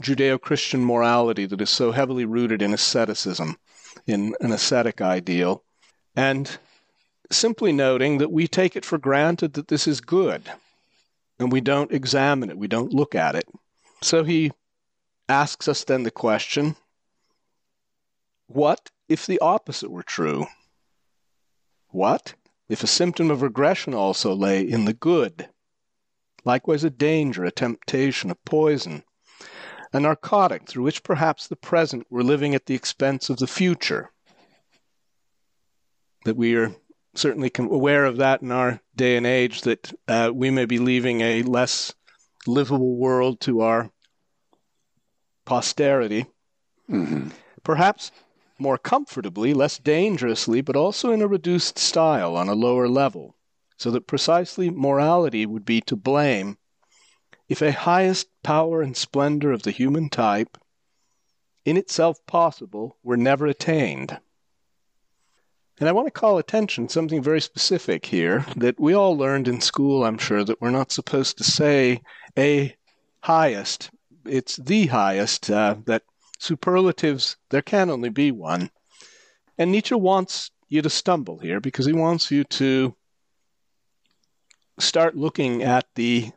Judeo 0.02 0.40
Christian 0.40 0.84
morality 0.84 1.46
that 1.46 1.62
is 1.62 1.70
so 1.70 1.92
heavily 1.92 2.26
rooted 2.26 2.62
in 2.62 2.74
asceticism, 2.74 3.58
in 4.06 4.36
an 4.42 4.52
ascetic 4.52 5.02
ideal, 5.02 5.64
and 6.16 6.58
simply 7.32 7.72
noting 7.72 8.18
that 8.18 8.32
we 8.32 8.48
take 8.48 8.76
it 8.76 8.86
for 8.86 8.98
granted 8.98 9.54
that 9.54 9.68
this 9.68 9.88
is 9.88 10.02
good, 10.02 10.52
and 11.40 11.52
we 11.52 11.62
don't 11.62 11.92
examine 11.92 12.50
it, 12.50 12.58
we 12.58 12.68
don't 12.68 12.94
look 12.94 13.16
at 13.16 13.36
it. 13.36 13.48
So 14.02 14.24
he 14.24 14.52
asks 15.28 15.68
us 15.68 15.84
then 15.84 16.04
the 16.04 16.12
question 16.12 16.76
what 18.48 18.92
if 19.10 19.26
the 19.26 19.40
opposite 19.40 19.90
were 19.90 20.04
true? 20.04 20.46
What 21.90 22.36
if 22.70 22.84
a 22.84 22.88
symptom 22.88 23.32
of 23.32 23.42
regression 23.42 23.94
also 23.94 24.36
lay 24.36 24.62
in 24.62 24.86
the 24.86 24.94
good? 24.94 25.50
Likewise, 26.46 26.84
a 26.84 26.90
danger, 26.90 27.44
a 27.44 27.52
temptation, 27.52 28.30
a 28.30 28.36
poison, 28.36 29.04
a 29.92 30.00
narcotic 30.00 30.68
through 30.68 30.84
which 30.84 31.04
perhaps 31.04 31.48
the 31.48 31.56
present 31.56 32.06
were 32.10 32.24
living 32.24 32.54
at 32.54 32.68
the 32.68 32.76
expense 32.76 33.30
of 33.30 33.38
the 33.38 33.48
future. 33.48 34.12
That 36.24 36.38
we 36.38 36.56
are 36.56 36.76
certainly 37.16 37.52
aware 37.58 38.06
of 38.06 38.18
that 38.18 38.42
in 38.42 38.52
our 38.52 38.82
day 38.96 39.18
and 39.18 39.26
age, 39.26 39.62
that 39.62 39.94
uh, 40.08 40.32
we 40.34 40.52
may 40.52 40.66
be 40.66 40.80
leaving 40.80 41.22
a 41.22 41.44
less 41.44 41.94
livable 42.46 42.96
world 42.96 43.40
to 43.42 43.62
our 43.62 43.90
posterity. 45.46 46.26
Mm-hmm. 46.90 47.30
Perhaps 47.64 48.12
more 48.60 48.78
comfortably, 48.78 49.54
less 49.54 49.78
dangerously, 49.78 50.62
but 50.62 50.76
also 50.76 51.12
in 51.12 51.22
a 51.22 51.28
reduced 51.28 51.78
style 51.78 52.36
on 52.36 52.48
a 52.48 52.54
lower 52.54 52.88
level, 52.88 53.36
so 53.78 53.92
that 53.92 54.08
precisely 54.08 54.70
morality 54.70 55.46
would 55.46 55.66
be 55.66 55.82
to 55.82 55.96
blame 55.96 56.58
if 57.48 57.62
a 57.62 57.72
highest 57.72 58.28
power 58.44 58.82
and 58.82 58.98
splendor 58.98 59.52
of 59.52 59.64
the 59.64 59.72
human 59.72 60.10
type, 60.10 60.58
in 61.64 61.78
itself 61.78 62.18
possible, 62.26 62.98
were 63.04 63.18
never 63.18 63.46
attained. 63.46 64.20
And 65.80 65.90
I 65.90 65.92
want 65.92 66.08
to 66.08 66.12
call 66.12 66.38
attention 66.38 66.88
to 66.88 66.94
something 66.94 67.22
very 67.22 67.42
specific 67.42 68.06
here 68.06 68.46
that 68.56 68.80
we 68.80 68.94
all 68.94 69.18
learned 69.18 69.48
in 69.48 69.62
school, 69.62 70.06
I'm 70.06 70.18
sure, 70.18 70.44
that 70.44 70.62
we're 70.62 70.72
not 70.72 70.92
supposed 70.92 71.38
to 71.38 71.44
say 71.44 72.02
a 72.38 72.76
highest. 73.22 73.92
It's 74.26 74.56
the 74.56 74.88
highest, 74.88 75.52
uh, 75.52 75.76
that 75.86 76.04
superlatives, 76.40 77.38
there 77.50 77.62
can 77.62 77.90
only 77.90 78.10
be 78.10 78.32
one. 78.32 78.72
And 79.58 79.72
Nietzsche 79.72 79.96
wants 79.96 80.50
you 80.70 80.82
to 80.82 80.90
stumble 80.90 81.40
here 81.40 81.60
because 81.60 81.86
he 81.86 81.94
wants 81.94 82.32
you 82.32 82.44
to 82.46 82.96
start 84.78 85.16
looking 85.16 85.64
at 85.64 85.88
the 85.96 86.32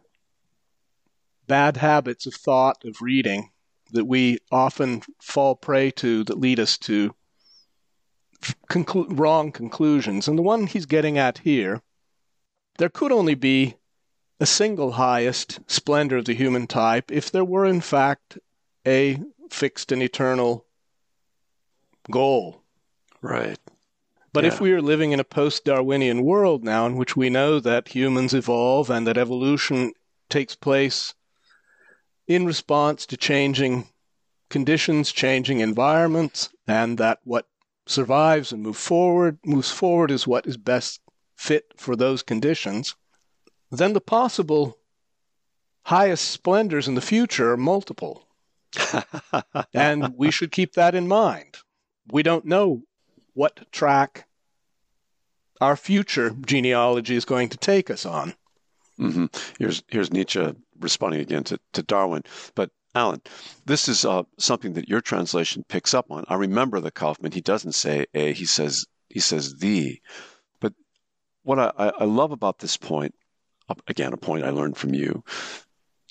bad 1.46 1.78
habits 1.78 2.26
of 2.26 2.34
thought, 2.34 2.84
of 2.84 3.00
reading, 3.00 3.50
that 3.92 4.04
we 4.04 4.38
often 4.52 5.02
fall 5.20 5.54
prey 5.54 5.90
to 5.90 6.24
that 6.24 6.38
lead 6.38 6.60
us 6.60 6.76
to 6.78 7.14
conclu- 8.68 9.06
wrong 9.18 9.50
conclusions. 9.50 10.28
And 10.28 10.38
the 10.38 10.42
one 10.42 10.66
he's 10.66 10.86
getting 10.86 11.18
at 11.18 11.38
here, 11.38 11.82
there 12.78 12.88
could 12.90 13.12
only 13.12 13.34
be 13.34 13.76
a 14.40 14.46
single 14.46 14.92
highest 14.92 15.58
splendor 15.66 16.18
of 16.18 16.26
the 16.26 16.34
human 16.34 16.66
type 16.66 17.10
if 17.10 17.30
there 17.30 17.44
were, 17.44 17.66
in 17.66 17.80
fact, 17.80 18.38
a 18.86 19.20
fixed 19.50 19.90
and 19.90 20.02
eternal 20.02 20.64
goal. 22.10 22.62
Right. 23.20 23.58
But 24.32 24.44
yeah. 24.44 24.48
if 24.48 24.60
we 24.60 24.72
are 24.72 24.82
living 24.82 25.12
in 25.12 25.20
a 25.20 25.24
post 25.24 25.64
Darwinian 25.64 26.22
world 26.22 26.64
now 26.64 26.86
in 26.86 26.96
which 26.96 27.16
we 27.16 27.30
know 27.30 27.60
that 27.60 27.88
humans 27.88 28.34
evolve 28.34 28.90
and 28.90 29.06
that 29.06 29.16
evolution 29.16 29.92
takes 30.28 30.54
place 30.54 31.14
in 32.26 32.44
response 32.44 33.06
to 33.06 33.16
changing 33.16 33.88
conditions, 34.50 35.12
changing 35.12 35.60
environments, 35.60 36.50
and 36.66 36.98
that 36.98 37.20
what 37.24 37.46
survives 37.86 38.52
and 38.52 38.62
moves 38.62 38.80
forward 38.80 39.38
moves 39.44 39.70
forward 39.70 40.10
is 40.10 40.26
what 40.26 40.46
is 40.46 40.58
best 40.58 41.00
fit 41.36 41.72
for 41.76 41.96
those 41.96 42.22
conditions, 42.22 42.94
then 43.70 43.94
the 43.94 44.00
possible 44.00 44.76
highest 45.84 46.30
splendors 46.30 46.86
in 46.86 46.94
the 46.94 47.00
future 47.00 47.52
are 47.52 47.56
multiple 47.56 48.28
and 49.74 50.14
we 50.16 50.30
should 50.30 50.52
keep 50.52 50.74
that 50.74 50.94
in 50.94 51.08
mind. 51.08 51.56
We 52.12 52.22
don't 52.22 52.44
know 52.44 52.82
what 53.38 53.70
track 53.70 54.26
our 55.60 55.76
future 55.76 56.34
genealogy 56.44 57.14
is 57.14 57.24
going 57.24 57.48
to 57.48 57.56
take 57.56 57.88
us 57.88 58.04
on. 58.04 58.34
Mm-hmm. 58.98 59.26
Here's 59.60 59.84
here's 59.86 60.12
Nietzsche 60.12 60.44
responding 60.80 61.20
again 61.20 61.44
to, 61.44 61.60
to 61.74 61.84
Darwin. 61.84 62.24
But 62.56 62.70
Alan, 62.96 63.22
this 63.64 63.88
is 63.88 64.04
uh, 64.04 64.24
something 64.38 64.72
that 64.72 64.88
your 64.88 65.00
translation 65.00 65.64
picks 65.68 65.94
up 65.94 66.10
on. 66.10 66.24
I 66.26 66.34
remember 66.34 66.80
the 66.80 66.90
Kaufmann. 66.90 67.30
He 67.30 67.40
doesn't 67.40 67.76
say 67.76 68.06
a. 68.12 68.32
He 68.32 68.44
says 68.44 68.86
he 69.08 69.20
says 69.20 69.58
the. 69.58 70.00
But 70.60 70.72
what 71.44 71.60
I, 71.60 71.92
I 71.96 72.04
love 72.06 72.32
about 72.32 72.58
this 72.58 72.76
point 72.76 73.14
again, 73.86 74.12
a 74.12 74.16
point 74.16 74.44
I 74.44 74.50
learned 74.50 74.76
from 74.76 74.94
you, 74.94 75.22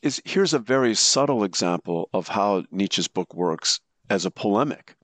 is 0.02 0.22
here's 0.24 0.54
a 0.54 0.60
very 0.60 0.96
subtle 0.96 1.44
example 1.44 2.10
of 2.13 2.30
how 2.30 2.63
Nietzsche's 2.72 3.10
book 3.10 3.34
works 3.34 3.82
as 4.10 4.26
a 4.26 4.32
polemic. 4.32 4.97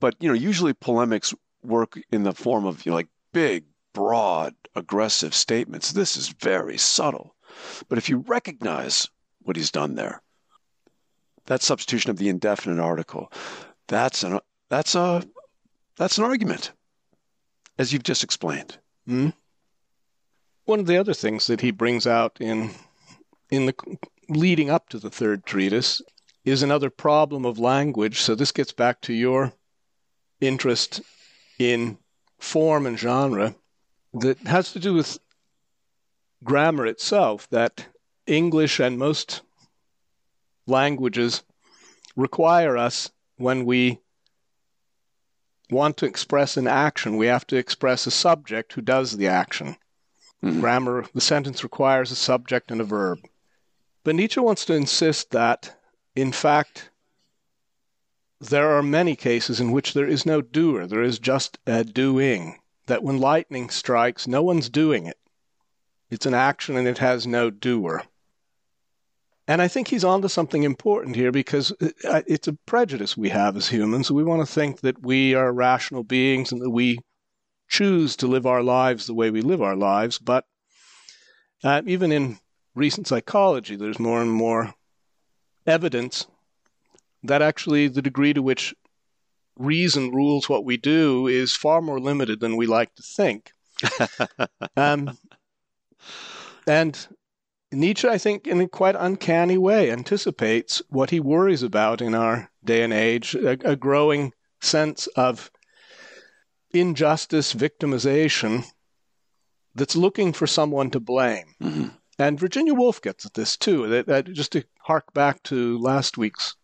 But 0.00 0.16
you 0.20 0.28
know, 0.28 0.34
usually 0.34 0.72
polemics 0.72 1.34
work 1.62 2.00
in 2.10 2.22
the 2.22 2.32
form 2.32 2.64
of 2.64 2.84
you 2.84 2.90
know, 2.90 2.96
like 2.96 3.08
big, 3.32 3.64
broad, 3.92 4.54
aggressive 4.74 5.34
statements. 5.34 5.92
This 5.92 6.16
is 6.16 6.28
very 6.28 6.78
subtle. 6.78 7.36
But 7.88 7.98
if 7.98 8.08
you 8.08 8.18
recognize 8.18 9.08
what 9.42 9.56
he's 9.56 9.70
done 9.70 9.94
there, 9.94 10.22
that 11.46 11.62
substitution 11.62 12.10
of 12.10 12.16
the 12.16 12.28
indefinite 12.28 12.80
article, 12.80 13.30
that's 13.88 14.22
an 14.22 14.40
that's 14.68 14.94
a 14.94 15.22
that's 15.96 16.18
an 16.18 16.24
argument, 16.24 16.72
as 17.78 17.92
you've 17.92 18.02
just 18.02 18.24
explained. 18.24 18.78
Mm-hmm. 19.08 19.30
One 20.64 20.80
of 20.80 20.86
the 20.86 20.96
other 20.96 21.14
things 21.14 21.46
that 21.48 21.60
he 21.60 21.72
brings 21.72 22.06
out 22.06 22.38
in 22.40 22.70
in 23.50 23.66
the 23.66 23.74
leading 24.28 24.70
up 24.70 24.88
to 24.90 24.98
the 24.98 25.10
third 25.10 25.44
treatise 25.44 26.00
is 26.44 26.62
another 26.62 26.88
problem 26.88 27.44
of 27.44 27.58
language. 27.58 28.20
So 28.20 28.34
this 28.34 28.52
gets 28.52 28.72
back 28.72 29.00
to 29.02 29.12
your 29.12 29.52
interest 30.40 31.00
in 31.58 31.98
form 32.38 32.86
and 32.86 32.98
genre 32.98 33.54
that 34.14 34.38
has 34.38 34.72
to 34.72 34.78
do 34.78 34.94
with 34.94 35.18
grammar 36.42 36.86
itself, 36.86 37.48
that 37.50 37.86
English 38.26 38.80
and 38.80 38.98
most 38.98 39.42
languages 40.66 41.42
require 42.16 42.76
us 42.76 43.10
when 43.36 43.64
we 43.64 43.98
want 45.70 45.96
to 45.98 46.06
express 46.06 46.56
an 46.56 46.66
action, 46.66 47.16
we 47.16 47.26
have 47.26 47.46
to 47.46 47.56
express 47.56 48.06
a 48.06 48.10
subject 48.10 48.72
who 48.72 48.80
does 48.80 49.16
the 49.16 49.28
action. 49.28 49.76
Mm-hmm. 50.42 50.60
Grammar, 50.60 51.04
the 51.14 51.20
sentence 51.20 51.62
requires 51.62 52.10
a 52.10 52.16
subject 52.16 52.70
and 52.70 52.80
a 52.80 52.84
verb. 52.84 53.20
But 54.02 54.14
Nietzsche 54.14 54.40
wants 54.40 54.64
to 54.64 54.74
insist 54.74 55.30
that, 55.30 55.76
in 56.16 56.32
fact, 56.32 56.90
there 58.40 58.70
are 58.76 58.82
many 58.82 59.14
cases 59.14 59.60
in 59.60 59.70
which 59.70 59.92
there 59.92 60.06
is 60.06 60.24
no 60.24 60.40
doer, 60.40 60.86
there 60.86 61.02
is 61.02 61.18
just 61.18 61.58
a 61.66 61.84
doing. 61.84 62.58
That 62.86 63.02
when 63.02 63.18
lightning 63.18 63.70
strikes, 63.70 64.26
no 64.26 64.42
one's 64.42 64.68
doing 64.68 65.06
it. 65.06 65.18
It's 66.10 66.26
an 66.26 66.34
action 66.34 66.76
and 66.76 66.88
it 66.88 66.98
has 66.98 67.26
no 67.26 67.50
doer. 67.50 68.02
And 69.46 69.60
I 69.60 69.68
think 69.68 69.88
he's 69.88 70.04
onto 70.04 70.28
something 70.28 70.62
important 70.62 71.16
here 71.16 71.32
because 71.32 71.72
uh, 71.72 72.22
it's 72.26 72.48
a 72.48 72.56
prejudice 72.66 73.16
we 73.16 73.28
have 73.28 73.56
as 73.56 73.68
humans. 73.68 74.10
We 74.10 74.24
want 74.24 74.46
to 74.46 74.52
think 74.52 74.80
that 74.80 75.02
we 75.02 75.34
are 75.34 75.52
rational 75.52 76.02
beings 76.02 76.52
and 76.52 76.60
that 76.62 76.70
we 76.70 76.98
choose 77.68 78.16
to 78.16 78.26
live 78.26 78.46
our 78.46 78.62
lives 78.62 79.06
the 79.06 79.14
way 79.14 79.30
we 79.30 79.40
live 79.42 79.60
our 79.60 79.76
lives. 79.76 80.18
But 80.18 80.44
uh, 81.62 81.82
even 81.86 82.10
in 82.10 82.38
recent 82.74 83.06
psychology, 83.06 83.76
there's 83.76 83.98
more 83.98 84.22
and 84.22 84.30
more 84.30 84.74
evidence 85.66 86.26
that 87.22 87.42
actually 87.42 87.88
the 87.88 88.02
degree 88.02 88.32
to 88.32 88.42
which 88.42 88.74
reason 89.56 90.10
rules 90.10 90.48
what 90.48 90.64
we 90.64 90.76
do 90.76 91.26
is 91.26 91.54
far 91.54 91.82
more 91.82 92.00
limited 92.00 92.40
than 92.40 92.56
we 92.56 92.66
like 92.66 92.94
to 92.94 93.02
think. 93.02 93.52
um, 94.76 95.16
and 96.66 97.06
Nietzsche, 97.72 98.08
I 98.08 98.18
think, 98.18 98.46
in 98.46 98.60
a 98.60 98.68
quite 98.68 98.96
uncanny 98.98 99.58
way, 99.58 99.90
anticipates 99.90 100.82
what 100.88 101.10
he 101.10 101.20
worries 101.20 101.62
about 101.62 102.00
in 102.00 102.14
our 102.14 102.50
day 102.64 102.82
and 102.82 102.92
age 102.92 103.34
a, 103.34 103.50
a 103.68 103.76
growing 103.76 104.32
sense 104.60 105.06
of 105.08 105.50
injustice, 106.72 107.54
victimization 107.54 108.64
that's 109.74 109.96
looking 109.96 110.32
for 110.32 110.46
someone 110.46 110.90
to 110.90 111.00
blame. 111.00 111.54
Mm-hmm. 111.62 111.88
And 112.18 112.38
Virginia 112.38 112.74
Woolf 112.74 113.00
gets 113.00 113.24
at 113.24 113.34
this 113.34 113.56
too. 113.56 113.86
That, 113.88 114.06
that, 114.06 114.32
just 114.32 114.52
to 114.52 114.64
hark 114.80 115.12
back 115.14 115.42
to 115.44 115.78
last 115.78 116.18
week's 116.18 116.56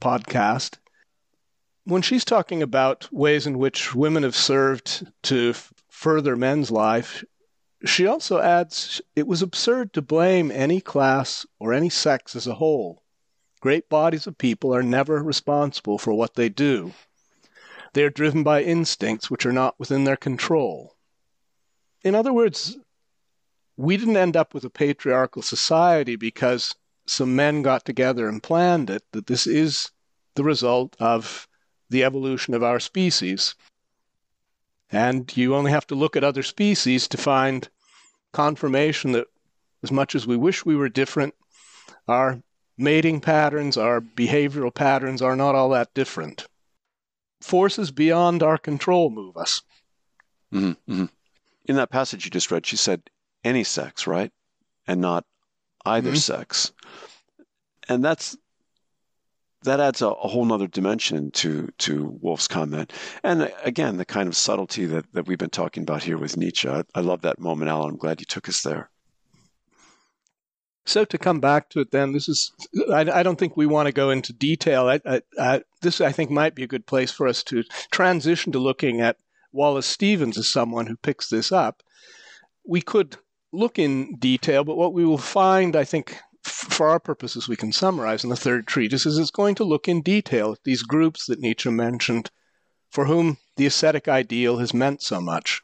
podcast, 0.00 0.78
when 1.84 2.02
she's 2.02 2.24
talking 2.24 2.62
about 2.62 3.08
ways 3.12 3.46
in 3.46 3.58
which 3.58 3.94
women 3.94 4.24
have 4.24 4.34
served 4.34 5.06
to 5.22 5.50
f- 5.50 5.72
further 5.88 6.34
men's 6.36 6.70
life, 6.70 7.24
she 7.84 8.06
also 8.06 8.40
adds 8.40 9.00
it 9.14 9.26
was 9.26 9.42
absurd 9.42 9.92
to 9.92 10.02
blame 10.02 10.50
any 10.50 10.80
class 10.80 11.46
or 11.58 11.72
any 11.72 11.88
sex 11.88 12.34
as 12.34 12.46
a 12.46 12.54
whole. 12.54 13.02
Great 13.60 13.88
bodies 13.88 14.26
of 14.26 14.38
people 14.38 14.74
are 14.74 14.82
never 14.82 15.22
responsible 15.22 15.98
for 15.98 16.12
what 16.12 16.34
they 16.34 16.48
do. 16.48 16.92
They 17.92 18.02
are 18.02 18.10
driven 18.10 18.42
by 18.42 18.62
instincts 18.62 19.30
which 19.30 19.46
are 19.46 19.52
not 19.52 19.78
within 19.78 20.04
their 20.04 20.16
control. 20.16 20.94
In 22.02 22.14
other 22.14 22.32
words, 22.32 22.76
we 23.76 23.96
didn't 23.96 24.16
end 24.16 24.36
up 24.36 24.54
with 24.54 24.64
a 24.64 24.70
patriarchal 24.70 25.42
society 25.42 26.16
because 26.16 26.74
some 27.06 27.36
men 27.36 27.62
got 27.62 27.84
together 27.84 28.28
and 28.28 28.42
planned 28.42 28.90
it, 28.90 29.02
that 29.12 29.26
this 29.26 29.46
is 29.46 29.90
the 30.34 30.44
result 30.44 30.96
of 30.98 31.48
the 31.88 32.04
evolution 32.04 32.54
of 32.54 32.62
our 32.62 32.80
species. 32.80 33.54
And 34.90 35.34
you 35.36 35.54
only 35.54 35.70
have 35.70 35.86
to 35.88 35.94
look 35.94 36.16
at 36.16 36.24
other 36.24 36.42
species 36.42 37.08
to 37.08 37.16
find 37.16 37.68
confirmation 38.32 39.12
that 39.12 39.26
as 39.82 39.90
much 39.90 40.14
as 40.14 40.26
we 40.26 40.36
wish 40.36 40.64
we 40.64 40.76
were 40.76 40.88
different, 40.88 41.34
our 42.08 42.40
mating 42.76 43.20
patterns, 43.20 43.76
our 43.76 44.00
behavioral 44.00 44.74
patterns 44.74 45.22
are 45.22 45.36
not 45.36 45.54
all 45.54 45.70
that 45.70 45.94
different. 45.94 46.46
Forces 47.40 47.90
beyond 47.90 48.42
our 48.42 48.58
control 48.58 49.10
move 49.10 49.36
us. 49.36 49.62
Mm-hmm, 50.52 50.92
mm-hmm. 50.92 51.04
In 51.66 51.76
that 51.76 51.90
passage 51.90 52.24
you 52.24 52.30
just 52.30 52.50
read, 52.50 52.66
she 52.66 52.76
said 52.76 53.02
any 53.44 53.64
sex, 53.64 54.06
right? 54.06 54.32
And 54.86 55.00
not 55.00 55.24
either 55.86 56.10
mm-hmm. 56.10 56.16
sex. 56.16 56.72
And 57.88 58.04
that's 58.04 58.36
that 59.62 59.80
adds 59.80 60.00
a, 60.00 60.08
a 60.08 60.28
whole 60.28 60.44
nother 60.44 60.66
dimension 60.66 61.30
to 61.32 61.68
to 61.78 62.18
Woolf's 62.20 62.48
comment. 62.48 62.92
And 63.22 63.52
again, 63.62 63.96
the 63.96 64.04
kind 64.04 64.28
of 64.28 64.36
subtlety 64.36 64.86
that, 64.86 65.12
that 65.12 65.26
we've 65.26 65.38
been 65.38 65.50
talking 65.50 65.82
about 65.82 66.02
here 66.02 66.18
with 66.18 66.36
Nietzsche. 66.36 66.68
I, 66.68 66.84
I 66.94 67.00
love 67.00 67.22
that 67.22 67.38
moment, 67.38 67.70
Alan. 67.70 67.90
I'm 67.90 67.96
glad 67.96 68.20
you 68.20 68.26
took 68.26 68.48
us 68.48 68.62
there. 68.62 68.90
So 70.86 71.04
to 71.04 71.18
come 71.18 71.40
back 71.40 71.68
to 71.70 71.80
it, 71.80 71.90
then 71.90 72.12
this 72.12 72.28
is 72.28 72.52
I, 72.92 73.00
I 73.00 73.22
don't 73.22 73.38
think 73.38 73.56
we 73.56 73.66
want 73.66 73.86
to 73.86 73.92
go 73.92 74.10
into 74.10 74.32
detail. 74.32 74.88
I, 74.88 75.20
I, 75.38 75.62
this 75.82 76.00
I 76.00 76.12
think 76.12 76.30
might 76.30 76.54
be 76.54 76.62
a 76.62 76.68
good 76.68 76.86
place 76.86 77.10
for 77.10 77.26
us 77.26 77.42
to 77.44 77.64
transition 77.90 78.52
to 78.52 78.58
looking 78.58 79.00
at 79.00 79.18
Wallace 79.52 79.86
Stevens 79.86 80.38
as 80.38 80.48
someone 80.48 80.86
who 80.86 80.96
picks 80.96 81.28
this 81.28 81.50
up. 81.50 81.82
We 82.64 82.80
could 82.80 83.16
look 83.56 83.78
in 83.78 84.16
detail, 84.16 84.64
but 84.64 84.76
what 84.76 84.92
we 84.92 85.04
will 85.04 85.18
find, 85.18 85.74
I 85.74 85.84
think, 85.84 86.18
for 86.42 86.88
our 86.88 87.00
purposes, 87.00 87.48
we 87.48 87.56
can 87.56 87.72
summarize 87.72 88.22
in 88.22 88.30
the 88.30 88.36
third 88.36 88.66
treatise 88.66 89.06
is 89.06 89.18
it's 89.18 89.30
going 89.30 89.54
to 89.56 89.64
look 89.64 89.88
in 89.88 90.02
detail 90.02 90.52
at 90.52 90.62
these 90.64 90.82
groups 90.82 91.26
that 91.26 91.40
Nietzsche 91.40 91.70
mentioned 91.70 92.30
for 92.90 93.06
whom 93.06 93.38
the 93.56 93.66
ascetic 93.66 94.08
ideal 94.08 94.58
has 94.58 94.72
meant 94.72 95.02
so 95.02 95.20
much. 95.20 95.62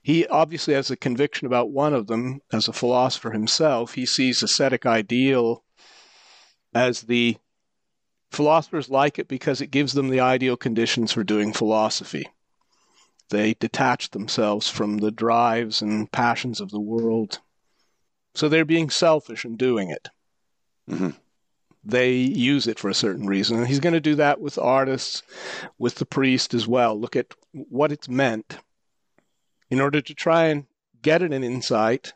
He 0.00 0.26
obviously 0.26 0.74
has 0.74 0.90
a 0.90 0.96
conviction 0.96 1.46
about 1.46 1.70
one 1.70 1.92
of 1.92 2.06
them 2.06 2.40
as 2.52 2.68
a 2.68 2.72
philosopher 2.72 3.30
himself. 3.32 3.94
He 3.94 4.06
sees 4.06 4.42
ascetic 4.42 4.86
ideal 4.86 5.64
as 6.74 7.02
the 7.02 7.36
philosophers 8.30 8.88
like 8.88 9.18
it 9.18 9.28
because 9.28 9.60
it 9.60 9.70
gives 9.70 9.94
them 9.94 10.08
the 10.08 10.20
ideal 10.20 10.56
conditions 10.56 11.12
for 11.12 11.24
doing 11.24 11.52
philosophy. 11.52 12.26
They 13.30 13.54
detach 13.54 14.10
themselves 14.10 14.68
from 14.68 14.98
the 14.98 15.10
drives 15.10 15.82
and 15.82 16.10
passions 16.10 16.60
of 16.60 16.70
the 16.70 16.80
world 16.80 17.40
so 18.38 18.48
they're 18.48 18.64
being 18.64 18.88
selfish 18.88 19.44
in 19.44 19.56
doing 19.56 19.90
it. 19.90 20.08
Mm-hmm. 20.88 21.10
They 21.84 22.12
use 22.12 22.68
it 22.68 22.78
for 22.78 22.88
a 22.88 22.94
certain 22.94 23.26
reason. 23.26 23.58
And 23.58 23.66
he's 23.66 23.80
going 23.80 23.94
to 23.94 24.00
do 24.00 24.14
that 24.14 24.40
with 24.40 24.58
artists, 24.58 25.24
with 25.76 25.96
the 25.96 26.06
priest 26.06 26.54
as 26.54 26.64
well. 26.64 26.98
Look 26.98 27.16
at 27.16 27.34
what 27.52 27.90
it's 27.90 28.08
meant 28.08 28.58
in 29.70 29.80
order 29.80 30.00
to 30.00 30.14
try 30.14 30.44
and 30.46 30.66
get 31.02 31.20
an 31.20 31.32
insight. 31.32 32.12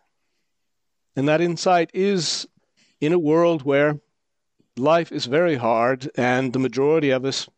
And 1.16 1.29
that 1.29 1.40
insight 1.40 1.90
is 1.92 2.46
in 3.01 3.12
a 3.12 3.18
world 3.18 3.62
where 3.62 3.98
life 4.77 5.11
is 5.11 5.27
very 5.27 5.57
hard 5.57 6.09
and 6.14 6.53
the 6.53 6.61
majority 6.61 7.11
of 7.11 7.25
us 7.25 7.48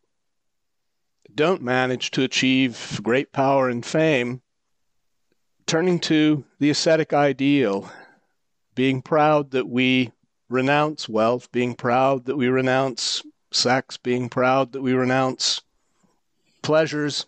don't 1.35 1.61
manage 1.61 2.11
to 2.11 2.23
achieve 2.23 2.99
great 3.03 3.31
power 3.31 3.69
and 3.69 3.85
fame, 3.85 4.41
turning 5.65 5.99
to 5.99 6.45
the 6.59 6.69
ascetic 6.69 7.13
ideal 7.13 7.91
being 8.73 9.01
proud 9.01 9.51
that 9.51 9.67
we 9.67 10.11
renounce 10.49 11.09
wealth, 11.09 11.51
being 11.51 11.73
proud 11.73 12.25
that 12.25 12.37
we 12.37 12.47
renounce 12.47 13.23
sex, 13.51 13.97
being 13.97 14.29
proud 14.29 14.73
that 14.73 14.81
we 14.81 14.93
renounce 14.93 15.61
pleasures, 16.61 17.25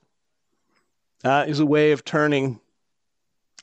uh, 1.23 1.45
is 1.47 1.59
a 1.59 1.65
way 1.65 1.91
of 1.91 2.05
turning 2.05 2.59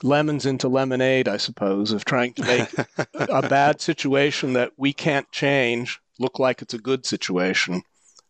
lemons 0.02 0.44
into 0.44 0.68
lemonade, 0.68 1.28
I 1.28 1.36
suppose, 1.36 1.92
of 1.92 2.04
trying 2.04 2.34
to 2.34 2.42
make 2.42 2.74
a 3.14 3.48
bad 3.48 3.80
situation 3.80 4.54
that 4.54 4.72
we 4.76 4.92
can't 4.92 5.30
change 5.30 6.00
look 6.18 6.38
like 6.38 6.62
it's 6.62 6.74
a 6.74 6.78
good 6.78 7.06
situation, 7.06 7.82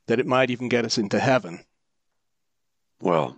that 0.06 0.20
it 0.20 0.26
might 0.26 0.50
even 0.50 0.68
get 0.68 0.84
us 0.84 0.98
into 0.98 1.18
heaven. 1.18 1.64
Well, 3.04 3.36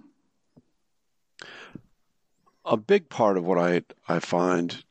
a 2.64 2.76
big 2.76 3.09
part 3.09 3.37
of 3.37 3.44
what 3.44 3.59
I, 3.59 3.83
I 4.07 4.20
find 4.20 4.85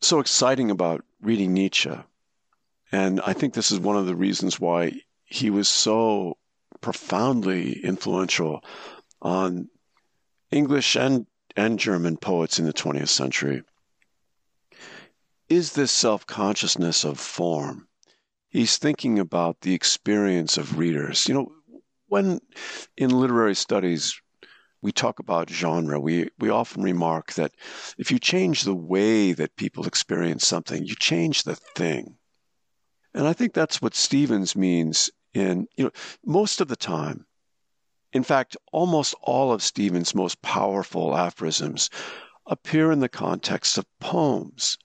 so 0.00 0.20
exciting 0.20 0.70
about 0.70 1.04
reading 1.20 1.52
Nietzsche, 1.52 1.90
and 2.92 3.20
I 3.22 3.32
think 3.32 3.54
this 3.54 3.72
is 3.72 3.80
one 3.80 3.96
of 3.96 4.06
the 4.06 4.14
reasons 4.14 4.60
why 4.60 5.00
he 5.24 5.50
was 5.50 5.66
so 5.66 6.36
profoundly 6.80 7.84
influential 7.84 8.62
on 9.20 9.68
English 10.52 10.94
and, 10.94 11.26
and 11.56 11.76
German 11.76 12.16
poets 12.16 12.60
in 12.60 12.66
the 12.66 12.72
20th 12.72 13.08
century, 13.08 13.64
is 15.48 15.72
this 15.72 15.90
self 15.90 16.24
consciousness 16.24 17.02
of 17.02 17.18
form. 17.18 17.88
He's 18.48 18.76
thinking 18.76 19.18
about 19.18 19.62
the 19.62 19.74
experience 19.74 20.56
of 20.56 20.78
readers. 20.78 21.26
You 21.26 21.34
know, 21.34 21.52
when 22.14 22.40
in 22.96 23.10
literary 23.10 23.56
studies 23.56 24.14
we 24.80 24.92
talk 24.92 25.18
about 25.18 25.50
genre, 25.50 25.98
we, 25.98 26.28
we 26.38 26.48
often 26.48 26.80
remark 26.80 27.32
that 27.32 27.50
if 27.98 28.12
you 28.12 28.20
change 28.20 28.62
the 28.62 28.72
way 28.72 29.32
that 29.32 29.56
people 29.56 29.84
experience 29.84 30.46
something, 30.46 30.84
you 30.84 30.94
change 30.94 31.42
the 31.42 31.56
thing. 31.56 32.16
And 33.14 33.26
I 33.26 33.32
think 33.32 33.52
that's 33.52 33.82
what 33.82 33.96
Stevens 33.96 34.54
means 34.54 35.10
in, 35.32 35.66
you 35.76 35.86
know, 35.86 35.90
most 36.24 36.60
of 36.60 36.68
the 36.68 36.76
time. 36.76 37.26
In 38.12 38.22
fact, 38.22 38.56
almost 38.70 39.16
all 39.20 39.50
of 39.52 39.60
Stevens' 39.60 40.14
most 40.14 40.40
powerful 40.40 41.16
aphorisms 41.16 41.90
appear 42.46 42.92
in 42.92 43.00
the 43.00 43.08
context 43.08 43.76
of 43.76 43.86
poems. 43.98 44.78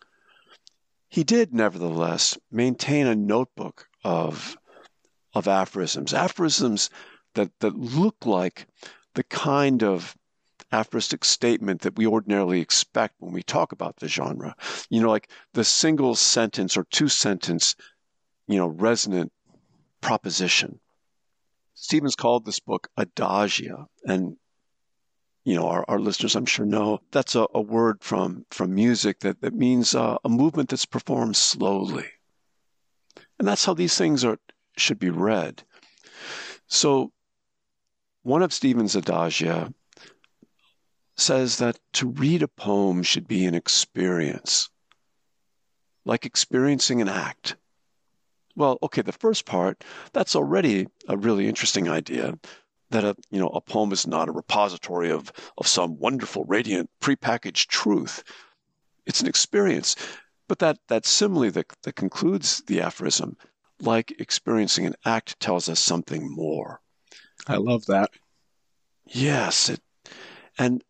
He 1.10 1.24
did, 1.24 1.54
nevertheless, 1.54 2.40
maintain 2.50 3.06
a 3.06 3.16
notebook 3.16 3.88
of, 4.04 4.58
of 5.36 5.48
aphorisms, 5.48 6.12
aphorisms 6.12 6.90
that, 7.34 7.52
that 7.60 7.76
look 7.76 8.26
like 8.26 8.68
the 9.16 9.24
kind 9.24 9.84
of 9.84 10.16
aphoristic 10.72 11.26
statement 11.26 11.82
that 11.82 11.98
we 11.98 12.06
ordinarily 12.06 12.62
expect 12.62 13.16
when 13.20 13.34
we 13.34 13.44
talk 13.44 13.72
about 13.72 13.98
the 13.98 14.08
genre. 14.08 14.56
You 14.90 15.02
know, 15.02 15.10
like 15.10 15.30
the 15.54 15.64
single 15.64 16.16
sentence 16.16 16.78
or 16.78 16.84
two 16.86 17.08
sentence, 17.08 17.76
you 18.48 18.58
know, 18.58 18.68
resonant 18.68 19.32
proposition. 20.02 20.80
Stevens 21.74 22.16
called 22.16 22.46
this 22.46 22.60
book 22.60 22.90
adagia, 22.98 23.86
and 24.06 24.36
you 25.46 25.56
know 25.56 25.68
our, 25.68 25.86
our 25.88 26.00
listeners, 26.00 26.36
I'm 26.36 26.46
sure, 26.46 26.66
know 26.66 27.00
that's 27.12 27.36
a, 27.36 27.48
a 27.54 27.62
word 27.62 28.04
from 28.04 28.46
from 28.52 28.76
music 28.76 29.22
that 29.22 29.42
that 29.42 29.54
means 29.54 29.96
uh, 29.96 30.18
a 30.26 30.30
movement 30.30 30.70
that's 30.70 30.86
performed 30.86 31.38
slowly, 31.38 32.06
and 33.40 33.48
that's 33.48 33.64
how 33.64 33.74
these 33.74 33.98
things 33.98 34.26
are 34.26 34.38
should 34.78 35.00
be 35.00 35.10
read. 35.10 35.64
So, 36.68 37.12
one 38.24 38.42
of 38.42 38.54
Stevens' 38.54 38.96
adagia 38.96 39.74
says 41.16 41.58
that 41.58 41.80
to 41.94 42.10
read 42.10 42.44
a 42.44 42.48
poem 42.48 43.04
should 43.04 43.28
be 43.28 43.46
an 43.46 43.56
experience, 43.56 44.70
like 46.06 46.26
experiencing 46.26 47.02
an 47.02 47.10
act. 47.10 47.56
Well, 48.56 48.78
okay, 48.84 49.02
the 49.02 49.12
first 49.12 49.46
part, 49.46 49.84
that's 50.14 50.36
already 50.36 50.88
a 51.08 51.18
really 51.18 51.48
interesting 51.48 51.90
idea 51.90 52.38
that 52.90 53.04
a 53.04 53.16
you 53.30 53.40
know 53.40 53.50
a 53.50 53.62
poem 53.62 53.92
is 53.92 54.08
not 54.08 54.30
a 54.30 54.34
repository 54.34 55.12
of 55.12 55.32
of 55.58 55.68
some 55.68 56.00
wonderful 56.00 56.44
radiant 56.46 56.90
prepackaged 57.02 57.68
truth 57.68 58.24
it's 59.06 59.22
an 59.22 59.28
experience 59.28 59.96
but 60.48 60.60
that 60.60 60.78
that 60.88 61.06
simile 61.06 61.52
that, 61.52 61.68
that 61.84 61.96
concludes 61.96 62.64
the 62.68 62.82
aphorism 62.82 63.38
like 63.82 64.20
experiencing 64.20 64.86
an 64.86 64.96
act 65.06 65.40
tells 65.40 65.70
us 65.70 65.80
something 65.80 66.30
more 66.30 66.82
i 67.50 67.58
love 67.58 67.86
that 67.88 68.12
yes 69.08 69.70
it, 69.70 69.82
and 70.58 70.84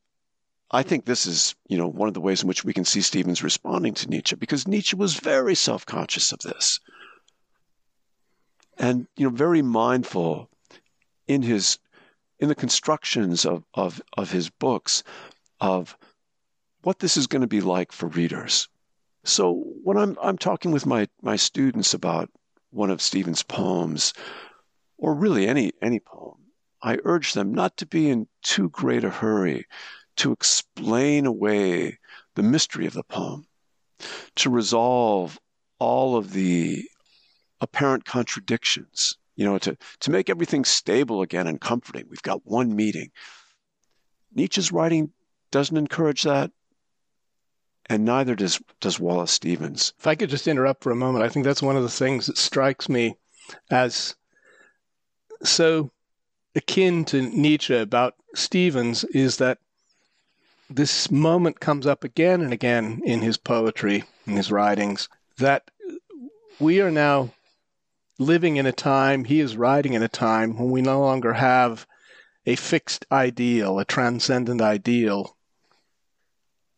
i 0.71 0.83
think 0.83 1.05
this 1.05 1.25
is 1.25 1.55
you 1.67 1.77
know 1.77 1.87
one 1.87 2.07
of 2.07 2.13
the 2.13 2.21
ways 2.21 2.41
in 2.41 2.47
which 2.47 2.63
we 2.63 2.73
can 2.73 2.85
see 2.85 3.01
stevens 3.01 3.43
responding 3.43 3.93
to 3.93 4.09
nietzsche 4.09 4.35
because 4.35 4.67
nietzsche 4.67 4.95
was 4.95 5.15
very 5.15 5.55
self-conscious 5.55 6.31
of 6.31 6.39
this 6.39 6.79
and 8.77 9.07
you 9.17 9.25
know 9.25 9.35
very 9.35 9.61
mindful 9.61 10.49
in 11.27 11.41
his 11.41 11.79
in 12.39 12.47
the 12.47 12.55
constructions 12.55 13.45
of 13.45 13.63
of, 13.73 14.01
of 14.17 14.31
his 14.31 14.49
books 14.49 15.03
of 15.59 15.97
what 16.81 16.99
this 16.99 17.17
is 17.17 17.27
going 17.27 17.41
to 17.41 17.47
be 17.47 17.61
like 17.61 17.91
for 17.91 18.07
readers. 18.07 18.69
So 19.25 19.63
when 19.83 19.97
I'm 19.97 20.17
I'm 20.21 20.37
talking 20.37 20.71
with 20.71 20.85
my 20.85 21.07
my 21.21 21.35
students 21.35 21.93
about 21.93 22.29
one 22.71 22.89
of 22.89 23.01
Stevens' 23.01 23.43
poems, 23.43 24.13
or 24.97 25.13
really 25.13 25.47
any 25.47 25.73
any 25.81 25.99
poem, 25.99 26.38
I 26.81 26.99
urge 27.03 27.33
them 27.33 27.53
not 27.53 27.77
to 27.77 27.85
be 27.85 28.09
in 28.09 28.27
too 28.41 28.69
great 28.69 29.03
a 29.03 29.09
hurry 29.09 29.65
to 30.17 30.31
explain 30.31 31.25
away 31.25 31.99
the 32.35 32.43
mystery 32.43 32.85
of 32.85 32.93
the 32.93 33.03
poem, 33.03 33.47
to 34.35 34.49
resolve 34.49 35.39
all 35.79 36.15
of 36.17 36.33
the 36.33 36.83
apparent 37.61 38.05
contradictions, 38.05 39.17
you 39.35 39.45
know, 39.45 39.57
to, 39.59 39.77
to 40.01 40.11
make 40.11 40.29
everything 40.29 40.65
stable 40.65 41.21
again 41.21 41.47
and 41.47 41.61
comforting. 41.61 42.05
We've 42.09 42.21
got 42.21 42.45
one 42.45 42.75
meeting. 42.75 43.11
Nietzsche's 44.33 44.71
writing 44.71 45.11
doesn't 45.51 45.77
encourage 45.77 46.23
that, 46.23 46.51
and 47.87 48.05
neither 48.05 48.35
does, 48.35 48.61
does 48.79 48.99
Wallace 48.99 49.31
Stevens. 49.31 49.93
If 49.99 50.07
I 50.07 50.15
could 50.15 50.29
just 50.29 50.47
interrupt 50.47 50.83
for 50.83 50.91
a 50.91 50.95
moment, 50.95 51.25
I 51.25 51.29
think 51.29 51.45
that's 51.45 51.61
one 51.61 51.75
of 51.75 51.83
the 51.83 51.89
things 51.89 52.27
that 52.27 52.37
strikes 52.37 52.87
me 52.87 53.15
as 53.71 54.15
so 55.43 55.91
akin 56.55 57.05
to 57.05 57.21
Nietzsche 57.21 57.75
about 57.75 58.15
Stevens 58.35 59.03
is 59.05 59.37
that 59.37 59.59
this 60.69 61.09
moment 61.09 61.59
comes 61.59 61.87
up 61.87 62.03
again 62.03 62.41
and 62.41 62.53
again 62.53 63.01
in 63.03 63.21
his 63.21 63.37
poetry, 63.37 64.03
in 64.27 64.35
his 64.35 64.51
writings, 64.51 65.09
that 65.37 65.71
we 66.59 66.81
are 66.81 66.91
now 66.91 67.31
living 68.19 68.57
in 68.57 68.65
a 68.65 68.71
time, 68.71 69.23
he 69.23 69.39
is 69.39 69.57
writing 69.57 69.93
in 69.93 70.03
a 70.03 70.07
time 70.07 70.57
when 70.57 70.69
we 70.69 70.81
no 70.81 70.99
longer 70.99 71.33
have 71.33 71.87
a 72.45 72.55
fixed 72.55 73.05
ideal, 73.11 73.79
a 73.79 73.85
transcendent 73.85 74.61
ideal. 74.61 75.35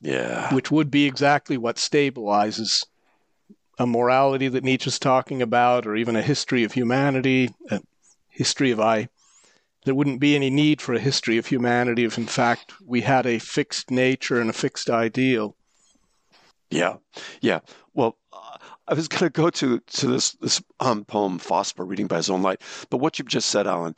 Yeah. 0.01 0.53
Which 0.53 0.71
would 0.71 0.89
be 0.89 1.05
exactly 1.05 1.57
what 1.57 1.75
stabilizes 1.75 2.85
a 3.77 3.85
morality 3.85 4.47
that 4.47 4.63
Nietzsche's 4.63 4.99
talking 4.99 5.41
about, 5.41 5.85
or 5.85 5.95
even 5.95 6.15
a 6.15 6.21
history 6.21 6.63
of 6.63 6.73
humanity, 6.73 7.53
a 7.69 7.81
history 8.29 8.71
of 8.71 8.79
I. 8.79 9.09
There 9.83 9.95
wouldn't 9.95 10.19
be 10.19 10.35
any 10.35 10.49
need 10.49 10.79
for 10.81 10.93
a 10.93 10.99
history 10.99 11.37
of 11.37 11.47
humanity 11.47 12.03
if, 12.03 12.17
in 12.17 12.27
fact, 12.27 12.73
we 12.85 13.01
had 13.01 13.25
a 13.25 13.39
fixed 13.39 13.89
nature 13.89 14.39
and 14.39 14.49
a 14.49 14.53
fixed 14.53 14.89
ideal. 14.89 15.55
Yeah, 16.69 16.97
yeah. 17.41 17.59
Well, 17.93 18.17
I 18.87 18.93
was 18.93 19.07
going 19.07 19.21
to 19.21 19.29
go 19.29 19.49
to 19.49 19.79
to 19.79 20.07
this 20.07 20.33
this 20.33 20.61
um, 20.79 21.05
poem 21.05 21.39
Phosphor, 21.39 21.85
reading 21.85 22.07
by 22.07 22.17
his 22.17 22.29
own 22.29 22.41
light. 22.41 22.61
But 22.89 22.97
what 22.97 23.17
you've 23.17 23.27
just 23.27 23.49
said, 23.49 23.67
Alan, 23.67 23.95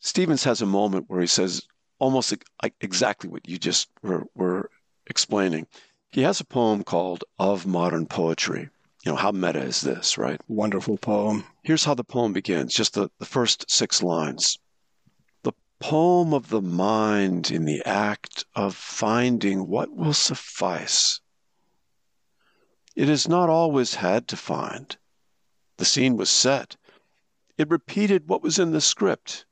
Stevens 0.00 0.44
has 0.44 0.62
a 0.62 0.66
moment 0.66 1.06
where 1.08 1.20
he 1.20 1.26
says 1.26 1.62
almost 1.98 2.34
exactly 2.80 3.28
what 3.28 3.48
you 3.48 3.58
just 3.58 3.88
were, 4.02 4.24
were 4.34 4.70
explaining. 5.06 5.66
He 6.12 6.22
has 6.22 6.40
a 6.40 6.44
poem 6.44 6.82
called 6.82 7.24
"Of 7.38 7.66
Modern 7.66 8.06
Poetry." 8.06 8.70
You 9.04 9.12
know 9.12 9.16
how 9.16 9.32
meta 9.32 9.60
is 9.60 9.80
this, 9.80 10.18
right? 10.18 10.40
Wonderful 10.48 10.96
poem. 10.98 11.44
Here's 11.62 11.84
how 11.84 11.94
the 11.94 12.04
poem 12.04 12.32
begins. 12.32 12.74
Just 12.74 12.94
the, 12.94 13.10
the 13.18 13.26
first 13.26 13.70
six 13.70 14.02
lines. 14.02 14.58
Poem 15.80 16.34
of 16.34 16.48
the 16.48 16.62
mind 16.62 17.50
in 17.50 17.64
the 17.64 17.82
act 17.84 18.44
of 18.54 18.74
finding 18.74 19.68
what 19.68 19.94
will 19.94 20.14
suffice 20.14 21.20
it 22.98 23.06
has 23.06 23.28
not 23.28 23.48
always 23.48 23.94
had 23.94 24.26
to 24.26 24.36
find. 24.36 24.96
The 25.76 25.84
scene 25.84 26.16
was 26.16 26.28
set. 26.28 26.76
It 27.56 27.70
repeated 27.70 28.26
what 28.26 28.42
was 28.42 28.58
in 28.58 28.72
the 28.72 28.80
script. 28.80 29.46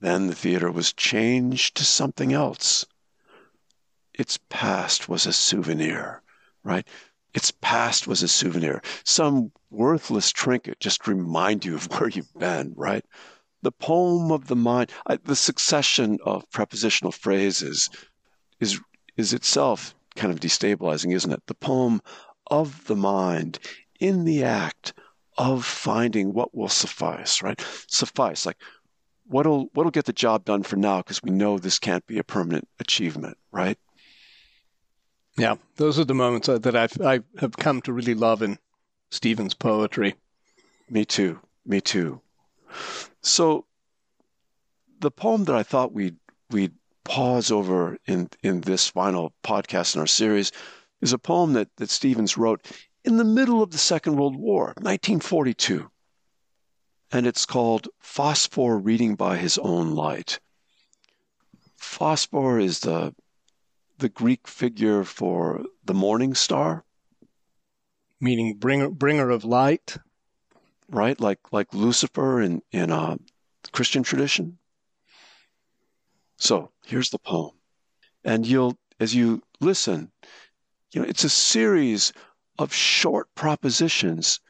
Then 0.00 0.26
the 0.26 0.34
theater 0.34 0.72
was 0.72 0.94
changed 0.94 1.76
to 1.76 1.84
something 1.84 2.32
else. 2.32 2.86
Its 4.14 4.38
past 4.48 5.06
was 5.06 5.26
a 5.26 5.34
souvenir, 5.34 6.22
right? 6.64 6.88
Its 7.34 7.50
past 7.50 8.06
was 8.06 8.22
a 8.22 8.28
souvenir. 8.28 8.80
Some 9.04 9.52
worthless 9.68 10.32
trinket 10.32 10.80
just 10.80 11.06
remind 11.06 11.66
you 11.66 11.74
of 11.74 11.92
where 11.92 12.08
you've 12.08 12.32
been, 12.38 12.72
right? 12.74 13.04
The 13.62 13.72
poem 13.72 14.30
of 14.30 14.46
the 14.46 14.56
mind, 14.56 14.90
the 15.24 15.36
succession 15.36 16.18
of 16.24 16.48
prepositional 16.50 17.12
phrases 17.12 17.88
is, 18.60 18.80
is 19.16 19.32
itself 19.32 19.94
kind 20.14 20.32
of 20.32 20.40
destabilizing, 20.40 21.14
isn't 21.14 21.32
it? 21.32 21.42
The 21.46 21.54
poem 21.54 22.00
of 22.48 22.86
the 22.86 22.96
mind 22.96 23.58
in 24.00 24.24
the 24.24 24.44
act 24.44 24.92
of 25.38 25.64
finding 25.64 26.32
what 26.32 26.54
will 26.54 26.68
suffice, 26.68 27.42
right? 27.42 27.60
Suffice, 27.88 28.46
like 28.46 28.56
what'll 29.28 29.68
what'll 29.74 29.90
get 29.90 30.04
the 30.04 30.12
job 30.12 30.44
done 30.44 30.62
for 30.62 30.76
now 30.76 30.98
because 30.98 31.22
we 31.22 31.30
know 31.30 31.58
this 31.58 31.78
can't 31.78 32.06
be 32.06 32.18
a 32.18 32.24
permanent 32.24 32.68
achievement, 32.80 33.36
right? 33.52 33.78
Yeah, 35.36 35.56
those 35.76 35.98
are 35.98 36.04
the 36.04 36.14
moments 36.14 36.48
uh, 36.48 36.58
that 36.58 36.74
I've 36.74 37.00
I 37.00 37.20
have 37.38 37.56
come 37.56 37.82
to 37.82 37.92
really 37.92 38.14
love 38.14 38.42
in 38.42 38.58
Stevens' 39.10 39.54
poetry. 39.54 40.14
Me 40.88 41.04
too. 41.04 41.40
Me 41.64 41.80
too. 41.80 42.20
So 43.22 43.66
the 45.00 45.10
poem 45.10 45.44
that 45.44 45.54
I 45.54 45.62
thought 45.62 45.92
we'd 45.92 46.16
we'd 46.50 46.72
pause 47.04 47.50
over 47.50 47.98
in, 48.06 48.28
in 48.42 48.60
this 48.62 48.88
final 48.88 49.32
podcast 49.44 49.94
in 49.94 50.00
our 50.00 50.06
series 50.06 50.52
is 51.00 51.12
a 51.12 51.18
poem 51.18 51.52
that, 51.52 51.68
that 51.76 51.90
Stevens 51.90 52.36
wrote 52.36 52.66
in 53.04 53.16
the 53.16 53.24
middle 53.24 53.62
of 53.62 53.70
the 53.70 53.78
Second 53.78 54.16
World 54.16 54.36
War, 54.36 54.66
1942. 54.78 55.88
And 57.12 57.26
it's 57.26 57.46
called 57.46 57.88
Phosphor 58.00 58.78
Reading 58.78 59.14
by 59.14 59.36
His 59.36 59.58
Own 59.58 59.92
Light. 59.92 60.40
Phosphor 61.76 62.58
is 62.58 62.80
the, 62.80 63.14
the 63.98 64.08
Greek 64.08 64.48
figure 64.48 65.04
for 65.04 65.64
the 65.84 65.94
morning 65.94 66.34
star. 66.34 66.84
Meaning 68.20 68.56
bringer, 68.56 68.90
bringer 68.90 69.30
of 69.30 69.44
light. 69.44 69.98
Right? 70.88 71.20
Like, 71.20 71.40
like 71.52 71.74
Lucifer 71.74 72.40
in, 72.40 72.62
in 72.72 72.90
uh, 72.90 73.16
Christian 73.72 74.02
tradition. 74.02 74.58
So 76.36 76.70
here's 76.84 77.10
the 77.10 77.18
poem. 77.18 77.52
And 78.24 78.46
you'll, 78.46 78.76
as 79.00 79.14
you 79.14 79.42
listen, 79.60 80.10
you 80.92 81.00
know, 81.00 81.08
it's 81.08 81.24
a 81.24 81.28
series 81.28 82.12
of 82.58 82.72
short 82.72 83.34
propositions, 83.34 84.40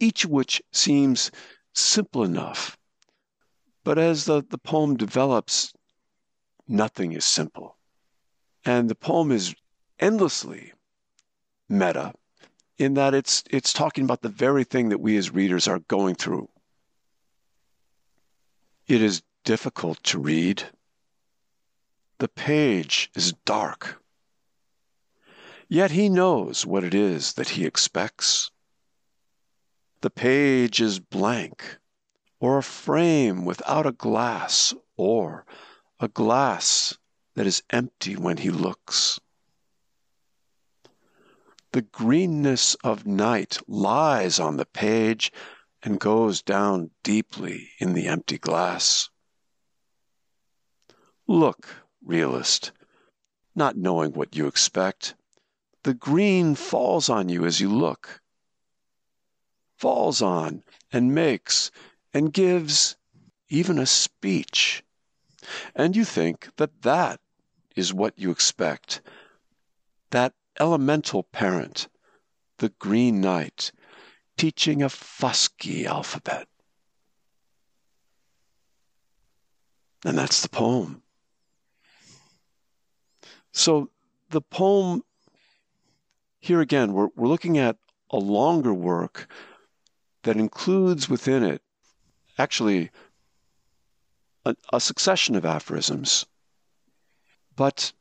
each 0.00 0.24
of 0.24 0.30
which 0.30 0.62
seems 0.72 1.30
simple 1.74 2.24
enough. 2.24 2.76
But 3.84 3.98
as 3.98 4.24
the, 4.24 4.44
the 4.48 4.58
poem 4.58 4.96
develops, 4.96 5.72
nothing 6.66 7.12
is 7.12 7.24
simple. 7.24 7.76
And 8.64 8.88
the 8.88 8.94
poem 8.94 9.32
is 9.32 9.54
endlessly 9.98 10.72
meta 11.68 12.12
in 12.78 12.94
that 12.94 13.12
it's 13.12 13.42
it's 13.50 13.72
talking 13.72 14.04
about 14.04 14.22
the 14.22 14.28
very 14.28 14.64
thing 14.64 14.88
that 14.88 15.00
we 15.00 15.16
as 15.16 15.34
readers 15.34 15.66
are 15.66 15.80
going 15.80 16.14
through. 16.14 16.48
It 18.86 19.02
is 19.02 19.22
difficult 19.44 20.02
to 20.04 20.18
read. 20.18 20.62
The 22.18 22.28
page 22.28 23.10
is 23.14 23.34
dark. 23.44 24.02
Yet 25.68 25.90
he 25.90 26.08
knows 26.08 26.64
what 26.64 26.84
it 26.84 26.94
is 26.94 27.34
that 27.34 27.50
he 27.50 27.66
expects. 27.66 28.50
The 30.00 30.10
page 30.10 30.80
is 30.80 31.00
blank, 31.00 31.78
or 32.40 32.58
a 32.58 32.62
frame 32.62 33.44
without 33.44 33.86
a 33.86 33.92
glass, 33.92 34.72
or 34.96 35.44
a 36.00 36.08
glass 36.08 36.96
that 37.34 37.46
is 37.46 37.62
empty 37.70 38.16
when 38.16 38.38
he 38.38 38.50
looks. 38.50 39.20
The 41.72 41.82
greenness 41.82 42.74
of 42.76 43.06
night 43.06 43.58
lies 43.68 44.40
on 44.40 44.56
the 44.56 44.64
page 44.64 45.30
and 45.82 46.00
goes 46.00 46.40
down 46.40 46.90
deeply 47.02 47.70
in 47.78 47.92
the 47.92 48.08
empty 48.08 48.38
glass. 48.38 49.10
Look, 51.26 51.68
realist, 52.02 52.72
not 53.54 53.76
knowing 53.76 54.12
what 54.12 54.34
you 54.34 54.46
expect. 54.46 55.14
The 55.82 55.92
green 55.92 56.54
falls 56.54 57.08
on 57.08 57.28
you 57.28 57.44
as 57.44 57.60
you 57.60 57.68
look, 57.68 58.22
falls 59.76 60.22
on 60.22 60.64
and 60.90 61.14
makes 61.14 61.70
and 62.14 62.32
gives 62.32 62.96
even 63.50 63.78
a 63.78 63.86
speech. 63.86 64.82
And 65.74 65.94
you 65.94 66.04
think 66.04 66.48
that 66.56 66.82
that 66.82 67.20
is 67.76 67.92
what 67.92 68.18
you 68.18 68.30
expect. 68.30 69.02
That 70.10 70.34
elemental 70.60 71.22
parent, 71.22 71.88
the 72.58 72.70
green 72.70 73.20
night, 73.20 73.72
teaching 74.36 74.82
a 74.82 74.88
fusky 74.88 75.84
alphabet. 75.84 76.46
And 80.04 80.16
that's 80.16 80.42
the 80.42 80.48
poem. 80.48 81.02
So 83.52 83.90
the 84.30 84.40
poem, 84.40 85.02
here 86.38 86.60
again, 86.60 86.92
we're, 86.92 87.08
we're 87.16 87.28
looking 87.28 87.58
at 87.58 87.76
a 88.10 88.18
longer 88.18 88.72
work 88.72 89.28
that 90.22 90.36
includes 90.36 91.08
within 91.08 91.42
it 91.42 91.62
actually 92.38 92.90
a, 94.44 94.54
a 94.72 94.80
succession 94.80 95.34
of 95.34 95.44
aphorisms. 95.44 96.24
But 97.56 97.92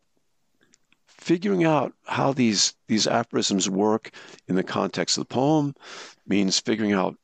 figuring 1.28 1.66
out 1.66 1.92
how 2.06 2.32
these, 2.32 2.74
these 2.88 3.06
aphorisms 3.06 3.70
work 3.70 4.12
in 4.48 4.56
the 4.56 4.64
context 4.64 5.18
of 5.18 5.28
the 5.28 5.34
poem 5.34 5.76
means 6.26 6.58
figuring 6.58 6.94
out 6.94 7.18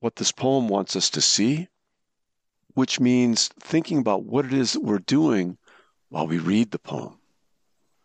what 0.00 0.16
this 0.16 0.32
poem 0.32 0.68
wants 0.68 0.96
us 0.96 1.10
to 1.10 1.20
see, 1.20 1.68
which 2.72 2.98
means 2.98 3.50
thinking 3.60 3.98
about 3.98 4.24
what 4.24 4.46
it 4.46 4.54
is 4.54 4.72
that 4.72 4.80
we're 4.80 4.98
doing 5.00 5.58
while 6.08 6.26
we 6.26 6.38
read 6.38 6.70
the 6.70 6.78
poem. 6.78 7.18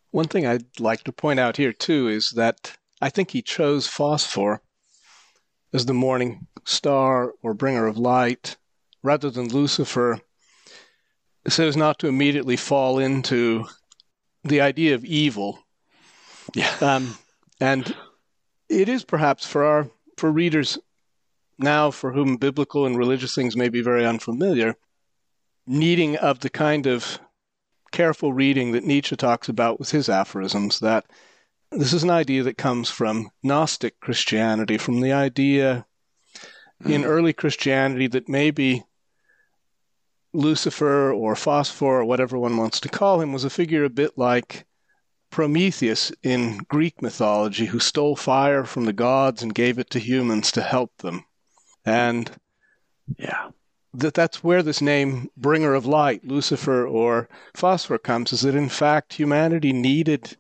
One 0.09 0.27
thing 0.27 0.45
I'd 0.45 0.81
like 0.81 1.05
to 1.05 1.13
point 1.13 1.39
out 1.39 1.55
here, 1.55 1.71
too, 1.71 2.09
is 2.09 2.31
that 2.31 2.77
I 3.01 3.09
think 3.09 3.31
he 3.31 3.41
chose 3.41 3.87
phosphor 3.87 4.61
as 5.71 5.85
the 5.85 5.93
morning 5.93 6.45
star 6.65 7.31
or 7.41 7.53
bringer 7.53 7.87
of 7.87 7.97
light 7.97 8.57
rather 9.01 9.29
than 9.29 9.47
Lucifer 9.47 10.19
so 11.47 11.67
as 11.67 11.77
not 11.77 11.99
to 11.99 12.07
immediately 12.07 12.57
fall 12.57 12.99
into 12.99 13.65
the 14.43 14.61
idea 14.61 14.95
of 14.95 15.05
evil. 15.05 15.59
Yeah. 16.53 16.73
Um, 16.81 17.17
and 17.59 17.95
it 18.69 18.89
is 18.89 19.03
perhaps 19.03 19.45
for 19.45 19.63
our 19.63 19.89
for 20.17 20.31
readers 20.31 20.77
now 21.57 21.91
for 21.91 22.11
whom 22.11 22.37
biblical 22.37 22.85
and 22.85 22.97
religious 22.97 23.35
things 23.35 23.55
may 23.55 23.69
be 23.69 23.81
very 23.81 24.05
unfamiliar, 24.05 24.75
needing 25.67 26.15
of 26.17 26.39
the 26.39 26.49
kind 26.49 26.87
of 26.87 27.19
careful 27.91 28.33
reading 28.33 28.71
that 28.71 28.83
Nietzsche 28.83 29.15
talks 29.15 29.49
about 29.49 29.79
with 29.79 29.91
his 29.91 30.09
aphorisms, 30.09 30.79
that 30.79 31.05
this 31.71 31.93
is 31.93 32.03
an 32.03 32.09
idea 32.09 32.43
that 32.43 32.57
comes 32.57 32.89
from 32.89 33.29
Gnostic 33.43 33.99
Christianity, 33.99 34.77
from 34.77 35.01
the 35.01 35.11
idea 35.11 35.85
in 36.85 37.01
hmm. 37.01 37.07
early 37.07 37.33
Christianity 37.33 38.07
that 38.07 38.27
maybe 38.27 38.83
Lucifer 40.33 41.11
or 41.11 41.35
Phosphor 41.35 41.99
or 41.99 42.05
whatever 42.05 42.37
one 42.37 42.55
wants 42.55 42.79
to 42.79 42.89
call 42.89 43.19
him 43.19 43.33
was 43.33 43.43
a 43.43 43.49
figure 43.49 43.83
a 43.83 43.89
bit 43.89 44.17
like 44.17 44.65
Prometheus 45.29 46.11
in 46.23 46.59
Greek 46.69 47.01
mythology, 47.01 47.65
who 47.65 47.79
stole 47.79 48.15
fire 48.15 48.63
from 48.63 48.85
the 48.85 48.93
gods 48.93 49.43
and 49.43 49.53
gave 49.53 49.77
it 49.77 49.89
to 49.89 49.99
humans 49.99 50.51
to 50.53 50.61
help 50.61 50.95
them. 50.97 51.25
And 51.85 52.31
yeah, 53.17 53.49
that 53.93 54.13
that's 54.13 54.43
where 54.43 54.63
this 54.63 54.81
name 54.81 55.29
bringer 55.35 55.73
of 55.73 55.85
light 55.85 56.23
lucifer 56.25 56.87
or 56.87 57.27
phosphor 57.53 57.97
comes 57.97 58.31
is 58.31 58.41
that 58.41 58.55
in 58.55 58.69
fact 58.69 59.13
humanity 59.13 59.73
needed 59.73 60.37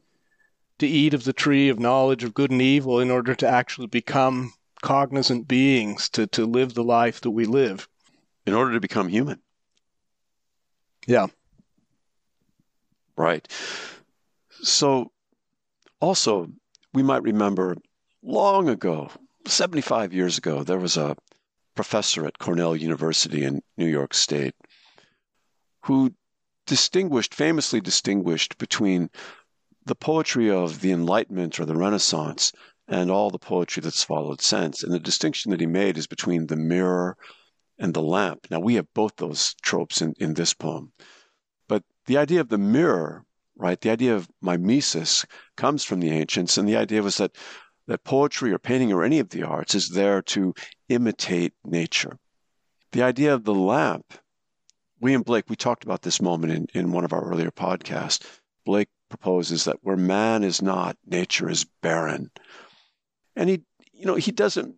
to 0.79 0.87
eat 0.87 1.13
of 1.13 1.25
the 1.25 1.33
tree 1.33 1.67
of 1.67 1.79
knowledge 1.79 2.23
of 2.23 2.33
good 2.33 2.51
and 2.51 2.61
evil 2.61 2.99
in 2.99 3.11
order 3.11 3.35
to 3.35 3.47
actually 3.47 3.87
become 3.87 4.53
cognizant 4.81 5.47
beings 5.47 6.07
to, 6.09 6.25
to 6.27 6.45
live 6.45 6.73
the 6.73 6.83
life 6.83 7.19
that 7.21 7.31
we 7.31 7.45
live. 7.45 7.87
In 8.45 8.53
order 8.53 8.73
to 8.73 8.79
become 8.79 9.09
human 9.09 9.41
yeah 11.07 11.27
right 13.17 13.47
so 14.61 15.11
also 15.99 16.47
we 16.93 17.03
might 17.03 17.23
remember 17.23 17.75
long 18.23 18.69
ago 18.69 19.09
75 19.45 20.13
years 20.13 20.37
ago 20.37 20.63
there 20.63 20.79
was 20.79 20.97
a 20.97 21.15
professor 21.75 22.25
at 22.25 22.37
Cornell 22.37 22.75
University 22.75 23.43
in 23.43 23.61
New 23.77 23.87
York 23.87 24.13
State, 24.13 24.55
who 25.85 26.13
distinguished, 26.67 27.33
famously 27.33 27.81
distinguished 27.81 28.57
between 28.57 29.09
the 29.85 29.95
poetry 29.95 30.51
of 30.51 30.81
the 30.81 30.91
Enlightenment 30.91 31.59
or 31.59 31.65
the 31.65 31.75
Renaissance 31.75 32.51
and 32.87 33.09
all 33.09 33.31
the 33.31 33.39
poetry 33.39 33.81
that's 33.81 34.03
followed 34.03 34.41
since. 34.41 34.83
And 34.83 34.93
the 34.93 34.99
distinction 34.99 35.51
that 35.51 35.59
he 35.59 35.65
made 35.65 35.97
is 35.97 36.07
between 36.07 36.47
the 36.47 36.55
mirror 36.55 37.17
and 37.81 37.93
the 37.95 38.01
lamp. 38.01 38.47
Now, 38.49 38.59
we 38.59 38.75
have 38.75 38.93
both 38.93 39.17
those 39.17 39.55
tropes 39.63 40.01
in, 40.01 40.13
in 40.19 40.35
this 40.35 40.53
poem. 40.53 40.93
But 41.67 41.83
the 42.05 42.17
idea 42.17 42.39
of 42.39 42.49
the 42.49 42.59
mirror, 42.59 43.25
right, 43.57 43.81
the 43.81 43.89
idea 43.89 44.15
of 44.15 44.29
mimesis 44.39 45.25
comes 45.57 45.83
from 45.83 45.99
the 45.99 46.11
ancients. 46.11 46.57
And 46.57 46.69
the 46.69 46.77
idea 46.77 47.01
was 47.01 47.17
that 47.17 47.35
that 47.87 48.03
poetry 48.03 48.53
or 48.53 48.59
painting 48.59 48.93
or 48.93 49.03
any 49.03 49.17
of 49.17 49.29
the 49.29 49.43
arts 49.43 49.73
is 49.73 49.89
there 49.89 50.21
to 50.21 50.53
imitate 50.87 51.53
nature. 51.65 52.17
The 52.91 53.01
idea 53.01 53.33
of 53.33 53.43
the 53.43 53.53
lamp, 53.53 54.13
William 54.99 55.23
Blake, 55.23 55.49
we 55.49 55.55
talked 55.55 55.83
about 55.83 56.03
this 56.03 56.21
moment 56.21 56.53
in, 56.53 56.67
in 56.73 56.91
one 56.91 57.03
of 57.03 57.13
our 57.13 57.23
earlier 57.23 57.49
podcasts. 57.49 58.23
Blake 58.63 58.89
proposes 59.09 59.65
that 59.65 59.79
where 59.81 59.97
man 59.97 60.43
is 60.43 60.61
not, 60.61 60.95
nature 61.07 61.49
is 61.49 61.65
barren. 61.81 62.29
And 63.35 63.49
he, 63.49 63.63
you 63.91 64.05
know, 64.05 64.15
he 64.15 64.31
doesn't 64.31 64.75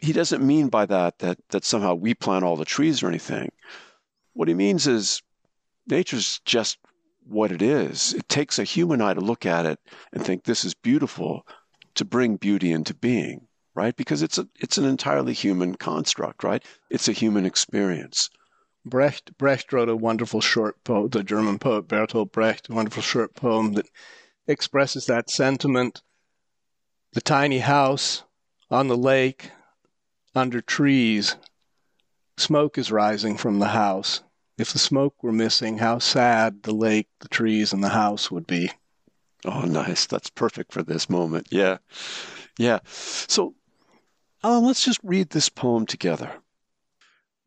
he 0.00 0.12
doesn't 0.12 0.46
mean 0.46 0.68
by 0.68 0.86
that 0.86 1.18
that 1.18 1.38
that 1.50 1.64
somehow 1.64 1.94
we 1.94 2.14
plant 2.14 2.44
all 2.44 2.56
the 2.56 2.64
trees 2.64 3.02
or 3.02 3.08
anything. 3.08 3.50
What 4.32 4.48
he 4.48 4.54
means 4.54 4.86
is 4.86 5.22
nature's 5.86 6.40
just 6.44 6.78
what 7.26 7.52
it 7.52 7.62
is. 7.62 8.14
It 8.14 8.28
takes 8.28 8.58
a 8.58 8.64
human 8.64 9.00
eye 9.00 9.14
to 9.14 9.20
look 9.20 9.46
at 9.46 9.66
it 9.66 9.78
and 10.12 10.24
think 10.24 10.44
this 10.44 10.64
is 10.64 10.74
beautiful, 10.74 11.46
to 11.94 12.04
bring 12.04 12.36
beauty 12.36 12.72
into 12.72 12.94
being, 12.94 13.46
right? 13.74 13.94
Because 13.94 14.22
it's 14.22 14.38
a 14.38 14.48
it's 14.58 14.78
an 14.78 14.84
entirely 14.84 15.32
human 15.32 15.74
construct, 15.74 16.42
right? 16.44 16.64
It's 16.88 17.08
a 17.08 17.12
human 17.12 17.44
experience. 17.44 18.30
Brecht 18.86 19.36
Brecht 19.36 19.72
wrote 19.72 19.90
a 19.90 19.96
wonderful 19.96 20.40
short 20.40 20.82
poem. 20.84 21.08
The 21.10 21.22
German 21.22 21.58
poet 21.58 21.86
Bertolt 21.86 22.32
Brecht, 22.32 22.70
a 22.70 22.74
wonderful 22.74 23.02
short 23.02 23.34
poem 23.34 23.74
that 23.74 23.88
expresses 24.46 25.06
that 25.06 25.28
sentiment. 25.28 26.02
The 27.12 27.20
tiny 27.20 27.58
house 27.58 28.22
on 28.70 28.88
the 28.88 28.96
lake, 28.96 29.50
under 30.34 30.60
trees. 30.60 31.36
Smoke 32.36 32.78
is 32.78 32.92
rising 32.92 33.36
from 33.36 33.58
the 33.58 33.68
house. 33.68 34.22
If 34.58 34.72
the 34.72 34.78
smoke 34.78 35.22
were 35.22 35.32
missing, 35.32 35.78
how 35.78 35.98
sad 35.98 36.62
the 36.62 36.74
lake, 36.74 37.08
the 37.20 37.28
trees, 37.28 37.72
and 37.72 37.82
the 37.82 37.88
house 37.90 38.30
would 38.30 38.46
be. 38.46 38.70
Oh, 39.44 39.62
nice. 39.62 40.06
That's 40.06 40.30
perfect 40.30 40.72
for 40.72 40.82
this 40.82 41.08
moment. 41.08 41.48
Yeah. 41.50 41.78
Yeah. 42.58 42.80
So, 42.84 43.54
Alan, 44.44 44.66
let's 44.66 44.84
just 44.84 45.00
read 45.02 45.30
this 45.30 45.48
poem 45.48 45.86
together. 45.86 46.30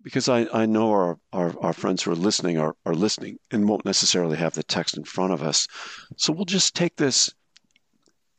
Because 0.01 0.27
I, 0.27 0.47
I 0.51 0.65
know 0.65 0.91
our, 0.91 1.19
our, 1.31 1.53
our 1.61 1.73
friends 1.73 2.03
who 2.03 2.11
are 2.11 2.15
listening 2.15 2.57
are, 2.57 2.75
are 2.85 2.95
listening 2.95 3.37
and 3.51 3.69
won't 3.69 3.85
necessarily 3.85 4.37
have 4.37 4.53
the 4.53 4.63
text 4.63 4.97
in 4.97 5.03
front 5.03 5.33
of 5.33 5.43
us. 5.43 5.67
So 6.17 6.33
we'll 6.33 6.45
just 6.45 6.75
take 6.75 6.95
this. 6.95 7.33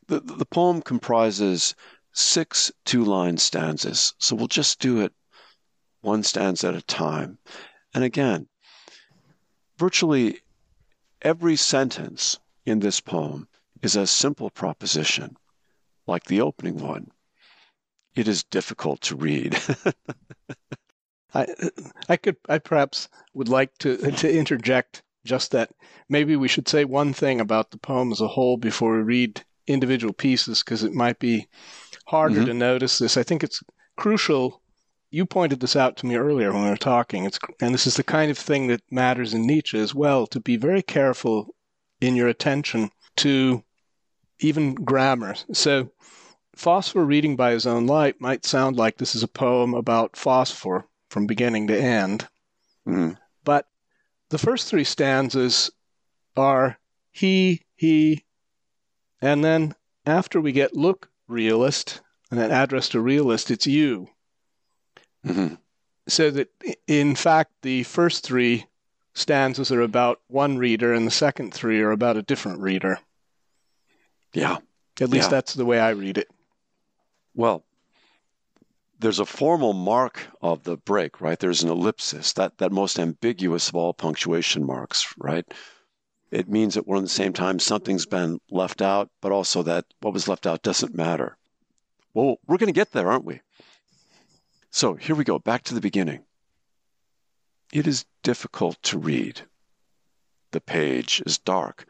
The, 0.09 0.21
the 0.21 0.45
poem 0.45 0.83
comprises 0.83 1.75
six 2.15 2.73
two 2.85 3.05
line 3.05 3.37
stanzas. 3.37 4.15
So 4.19 4.35
we'll 4.37 4.47
just 4.47 4.79
do 4.79 5.01
it 5.01 5.13
one 6.01 6.23
stanza 6.23 6.69
at 6.69 6.75
a 6.75 6.83
time. 6.83 7.39
And 7.93 8.05
again, 8.05 8.49
virtually 9.77 10.41
every 11.23 11.57
sentence 11.57 12.39
in 12.65 12.81
this 12.81 13.01
poem 13.01 13.49
is 13.83 13.97
a 13.97 14.07
simple 14.07 14.49
proposition, 14.51 15.37
like 16.07 16.25
the 16.25 16.41
opening 16.41 16.79
one. 16.79 17.11
It 18.15 18.29
is 18.29 18.45
difficult 18.45 19.01
to 19.03 19.17
read. 19.17 19.59
I, 21.35 21.47
I 22.09 22.17
could, 22.17 22.37
I 22.49 22.59
perhaps 22.59 23.09
would 23.35 23.49
like 23.49 23.77
to 23.79 23.97
to 23.97 24.33
interject 24.33 25.03
just 25.25 25.51
that 25.51 25.71
maybe 26.09 26.37
we 26.37 26.47
should 26.47 26.69
say 26.69 26.85
one 26.85 27.13
thing 27.13 27.41
about 27.41 27.71
the 27.73 27.79
poem 27.79 28.13
as 28.13 28.21
a 28.21 28.29
whole 28.29 28.57
before 28.57 28.97
we 28.97 29.03
read 29.03 29.45
individual 29.67 30.13
pieces, 30.13 30.63
because 30.63 30.83
it 30.83 30.93
might 30.93 31.19
be 31.19 31.49
harder 32.07 32.37
mm-hmm. 32.37 32.47
to 32.47 32.55
notice 32.55 32.99
this. 32.99 33.17
I 33.17 33.23
think 33.23 33.43
it's 33.43 33.63
crucial. 33.97 34.61
You 35.11 35.27
pointed 35.27 35.61
this 35.61 35.77
out 35.77 35.97
to 35.99 36.07
me 36.07 36.17
earlier 36.17 36.53
when 36.53 36.65
we 36.65 36.71
were 36.71 36.77
talking. 36.77 37.25
It's, 37.25 37.39
and 37.61 37.73
this 37.73 37.87
is 37.87 37.97
the 37.97 38.03
kind 38.03 38.31
of 38.31 38.39
thing 38.39 38.67
that 38.69 38.83
matters 38.91 39.33
in 39.33 39.47
Nietzsche 39.47 39.79
as 39.79 39.95
well 39.95 40.27
to 40.29 40.41
be 40.41 40.57
very 40.57 40.83
careful 40.83 41.55
in 42.01 42.17
your 42.17 42.29
attention 42.29 42.91
to 43.17 43.63
even 44.41 44.75
grammar. 44.75 45.35
So, 45.53 45.91
Phosphor 46.57 47.05
reading 47.05 47.37
by 47.37 47.53
his 47.53 47.67
own 47.67 47.87
light 47.87 48.21
might 48.21 48.45
sound 48.45 48.77
like 48.77 48.97
this 48.97 49.15
is 49.15 49.23
a 49.23 49.29
poem 49.29 49.75
about 49.75 50.17
phosphor 50.17 50.87
from 51.11 51.27
beginning 51.27 51.67
to 51.69 51.81
end. 51.81 52.29
Mm. 52.87 53.17
But 53.45 53.67
the 54.31 54.39
first 54.39 54.69
three 54.69 54.85
stanzas 54.85 55.71
are 56.37 56.79
he, 57.11 57.63
he, 57.75 58.24
and 59.25 59.45
then 59.45 59.75
after 60.07 60.41
we 60.41 60.53
get 60.53 60.77
look, 60.77 61.09
realist 61.29 62.01
and 62.31 62.39
then 62.39 62.51
address 62.51 62.91
to 62.91 63.01
realist, 63.01 63.51
it's 63.51 63.67
you. 63.67 64.09
Mm-hmm. 65.27 65.55
So 66.09 66.31
that 66.31 66.49
in 66.87 67.15
fact, 67.15 67.53
the 67.63 67.83
first 67.85 68.25
three 68.25 68.67
stanzas 69.15 69.73
are 69.73 69.81
about 69.81 70.21
one 70.29 70.59
reader, 70.59 70.93
and 70.93 71.07
the 71.07 71.11
second 71.11 71.55
three 71.55 71.81
are 71.81 71.93
about 71.93 72.17
a 72.17 72.23
different 72.23 72.61
reader. 72.61 72.99
Yeah. 74.33 74.59
At 75.01 75.09
least 75.09 75.27
yeah. 75.27 75.31
that's 75.31 75.55
the 75.55 75.65
way 75.65 75.81
I 75.81 75.91
read 75.91 76.19
it. 76.19 76.29
Well, 77.35 77.65
there's 79.01 79.21
a 79.21 79.27
formal 79.27 79.73
mark 79.73 80.27
of 80.41 80.63
the 80.65 80.77
break, 80.77 81.21
right? 81.21 81.39
There's 81.39 81.63
an 81.63 81.71
ellipsis, 81.71 82.33
that, 82.35 82.59
that 82.59 82.73
most 82.73 82.99
ambiguous 82.99 83.69
of 83.69 83.75
all 83.75 83.93
punctuation 83.93 84.65
marks, 84.65 85.15
right? 85.19 85.45
It 86.35 86.49
means 86.49 86.75
that 86.75 86.89
we're 86.89 86.97
at 86.97 87.05
the 87.05 87.09
same 87.09 87.33
time 87.33 87.61
something's 87.61 88.07
been 88.07 88.41
left 88.51 88.83
out, 88.83 89.09
but 89.21 89.31
also 89.31 89.63
that 89.63 89.85
what 90.01 90.13
was 90.13 90.27
left 90.27 90.49
out 90.49 90.65
doesn't 90.65 90.93
matter. 90.93 91.37
Well, 92.13 92.39
we're 92.49 92.57
going 92.57 92.73
to 92.75 92.81
get 92.81 92.91
there, 92.91 93.09
aren't 93.09 93.25
we? 93.25 93.41
So 94.73 94.95
here 94.95 95.15
we 95.15 95.23
go, 95.23 95.39
back 95.39 95.63
to 95.65 95.75
the 95.75 95.81
beginning. 95.81 96.25
It 97.73 97.87
is 97.87 98.05
difficult 98.25 98.83
to 98.83 98.99
read. 98.99 99.43
The 100.51 100.61
page 100.61 101.23
is 101.25 101.39
dark. 101.39 101.87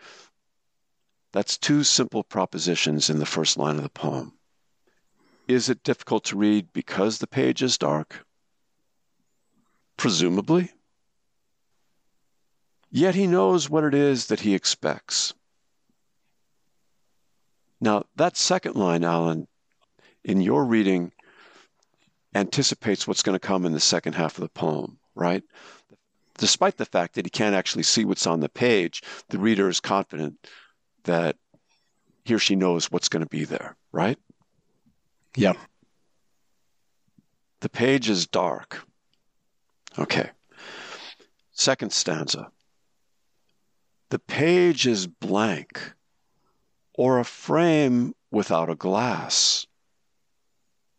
That's 1.32 1.56
two 1.56 1.82
simple 1.82 2.22
propositions 2.22 3.08
in 3.08 3.20
the 3.20 3.26
first 3.26 3.56
line 3.56 3.76
of 3.76 3.82
the 3.82 3.88
poem. 3.88 4.34
Is 5.48 5.70
it 5.70 5.82
difficult 5.82 6.24
to 6.24 6.36
read 6.36 6.70
because 6.74 7.16
the 7.16 7.26
page 7.26 7.62
is 7.62 7.78
dark? 7.78 8.26
Presumably. 9.96 10.73
Yet 12.94 13.16
he 13.16 13.26
knows 13.26 13.68
what 13.68 13.82
it 13.82 13.92
is 13.92 14.28
that 14.28 14.38
he 14.38 14.54
expects. 14.54 15.34
Now, 17.80 18.04
that 18.14 18.36
second 18.36 18.76
line, 18.76 19.02
Alan, 19.02 19.48
in 20.22 20.40
your 20.40 20.64
reading, 20.64 21.10
anticipates 22.36 23.08
what's 23.08 23.24
going 23.24 23.34
to 23.34 23.44
come 23.44 23.66
in 23.66 23.72
the 23.72 23.80
second 23.80 24.12
half 24.12 24.38
of 24.38 24.42
the 24.42 24.48
poem, 24.48 25.00
right? 25.16 25.42
Despite 26.38 26.76
the 26.76 26.84
fact 26.84 27.14
that 27.14 27.26
he 27.26 27.30
can't 27.30 27.56
actually 27.56 27.82
see 27.82 28.04
what's 28.04 28.28
on 28.28 28.38
the 28.38 28.48
page, 28.48 29.02
the 29.28 29.40
reader 29.40 29.68
is 29.68 29.80
confident 29.80 30.36
that 31.02 31.34
he 32.24 32.34
or 32.34 32.38
she 32.38 32.54
knows 32.54 32.92
what's 32.92 33.08
going 33.08 33.24
to 33.24 33.28
be 33.28 33.44
there, 33.44 33.74
right? 33.90 34.20
Yeah. 35.34 35.54
The 37.58 37.68
page 37.68 38.08
is 38.08 38.28
dark. 38.28 38.86
Okay. 39.98 40.30
Second 41.50 41.92
stanza. 41.92 42.52
The 44.14 44.20
page 44.20 44.86
is 44.86 45.08
blank, 45.08 45.92
or 46.92 47.18
a 47.18 47.24
frame 47.24 48.14
without 48.30 48.70
a 48.70 48.76
glass, 48.76 49.66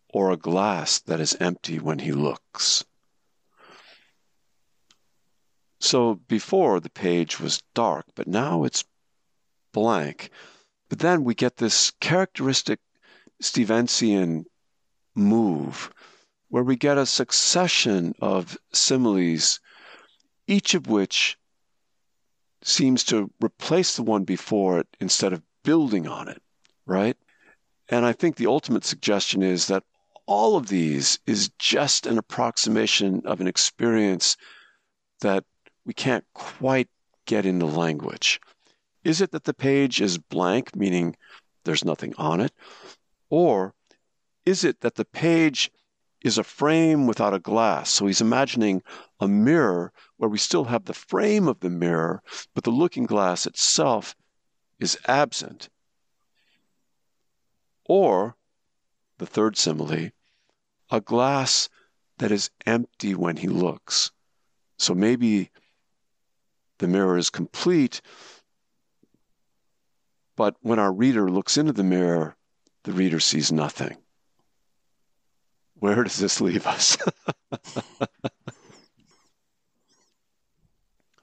or 0.10 0.32
a 0.32 0.36
glass 0.36 1.00
that 1.00 1.22
is 1.22 1.38
empty 1.40 1.80
when 1.80 2.00
he 2.00 2.12
looks. 2.12 2.84
So 5.80 6.16
before 6.28 6.82
the 6.82 6.90
page 6.90 7.40
was 7.40 7.64
dark, 7.74 8.06
but 8.16 8.28
now 8.28 8.66
it's 8.66 8.84
blank. 9.72 10.30
But 10.90 11.00
then 11.00 11.24
we 11.24 11.36
get 11.36 11.56
this 11.56 11.92
characteristic 12.02 12.82
Stevensian 13.40 14.46
move 15.16 15.90
where 16.50 16.64
we 16.64 16.76
get 16.76 16.98
a 16.98 17.06
succession 17.06 18.14
of 18.20 18.58
similes, 18.74 19.62
each 20.48 20.74
of 20.74 20.88
which 20.88 21.38
seems 22.68 23.04
to 23.06 23.30
replace 23.44 23.96
the 23.96 24.04
one 24.04 24.24
before 24.24 24.80
it 24.80 24.88
instead 25.00 25.34
of 25.34 25.42
building 25.64 26.08
on 26.08 26.28
it, 26.28 26.42
right? 26.86 27.18
And 27.90 28.06
I 28.06 28.14
think 28.14 28.36
the 28.36 28.48
ultimate 28.48 28.84
suggestion 28.84 29.44
is 29.44 29.68
that 29.68 29.84
all 30.26 30.58
of 30.58 30.68
these 30.68 31.20
is 31.28 31.50
just 31.60 32.08
an 32.08 32.18
approximation 32.18 33.22
of 33.26 33.40
an 33.40 33.48
experience 33.48 34.38
that 35.22 35.44
we 35.86 35.94
can't 35.94 36.26
quite 36.34 36.90
get 37.26 37.46
into 37.46 37.68
language. 37.68 38.42
Is 39.04 39.22
it 39.22 39.32
that 39.32 39.44
the 39.44 39.54
page 39.54 40.02
is 40.02 40.18
blank, 40.18 40.76
meaning 40.76 41.16
there's 41.64 41.86
nothing 41.86 42.16
on 42.18 42.42
it? 42.42 42.52
Or 43.30 43.76
is 44.46 44.64
it 44.64 44.82
that 44.82 44.96
the 44.96 45.06
page 45.06 45.72
is 46.26 46.40
a 46.40 46.44
frame 46.44 47.06
without 47.06 47.36
a 47.36 47.40
glass. 47.40 47.92
So 47.92 48.08
he's 48.08 48.20
imagining 48.20 48.82
a 49.20 49.28
mirror 49.28 49.94
where 50.18 50.30
we 50.30 50.38
still 50.38 50.66
have 50.66 50.86
the 50.86 50.94
frame 50.94 51.48
of 51.48 51.60
the 51.60 51.70
mirror, 51.70 52.22
but 52.54 52.64
the 52.64 52.72
looking 52.72 53.06
glass 53.06 53.46
itself 53.46 54.16
is 54.80 54.98
absent. 55.08 55.70
Or, 57.86 58.36
the 59.18 59.26
third 59.26 59.58
simile, 59.58 60.10
a 60.90 61.02
glass 61.02 61.70
that 62.18 62.32
is 62.32 62.50
empty 62.66 63.16
when 63.16 63.38
he 63.38 63.48
looks. 63.48 64.12
So 64.78 64.94
maybe 64.94 65.52
the 66.80 66.88
mirror 66.88 67.18
is 67.18 67.30
complete, 67.30 68.02
but 70.36 70.56
when 70.62 70.80
our 70.80 70.92
reader 70.92 71.30
looks 71.30 71.58
into 71.58 71.74
the 71.74 71.84
mirror, 71.84 72.36
the 72.84 72.92
reader 72.92 73.20
sees 73.20 73.52
nothing. 73.52 73.98
Where 75.76 76.04
does 76.04 76.18
this 76.18 76.42
leave 76.42 76.68
us? 76.68 76.98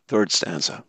Third 0.08 0.30
stanza. 0.30 0.84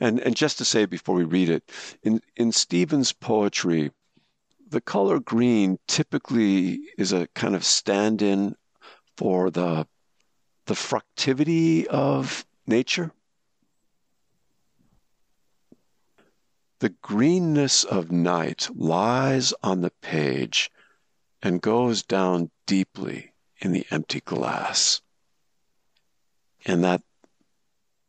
And, 0.00 0.20
and 0.20 0.34
just 0.34 0.58
to 0.58 0.64
say 0.64 0.86
before 0.86 1.14
we 1.14 1.24
read 1.24 1.48
it, 1.48 1.70
in, 2.02 2.20
in 2.36 2.52
Stevens' 2.52 3.12
poetry, 3.12 3.92
the 4.68 4.80
color 4.80 5.20
green 5.20 5.78
typically 5.86 6.80
is 6.98 7.12
a 7.12 7.28
kind 7.28 7.54
of 7.54 7.64
stand 7.64 8.22
in 8.22 8.56
for 9.16 9.50
the, 9.50 9.86
the 10.66 10.74
fructivity 10.74 11.86
of 11.86 12.44
nature. 12.66 13.12
The 16.80 16.94
greenness 17.00 17.84
of 17.84 18.10
night 18.10 18.68
lies 18.74 19.54
on 19.62 19.80
the 19.80 19.92
page 20.02 20.70
and 21.42 21.62
goes 21.62 22.02
down 22.02 22.50
deeply 22.66 23.32
in 23.58 23.72
the 23.72 23.86
empty 23.90 24.20
glass. 24.20 25.00
And 26.66 26.82
that 26.84 27.02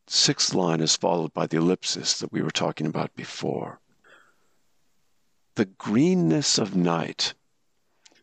sixth 0.07 0.53
line 0.53 0.81
is 0.81 0.95
followed 0.95 1.33
by 1.33 1.47
the 1.47 1.57
ellipsis 1.57 2.19
that 2.19 2.31
we 2.31 2.41
were 2.41 2.51
talking 2.51 2.85
about 2.85 3.15
before. 3.15 3.79
The 5.55 5.65
greenness 5.65 6.57
of 6.57 6.75
night. 6.75 7.33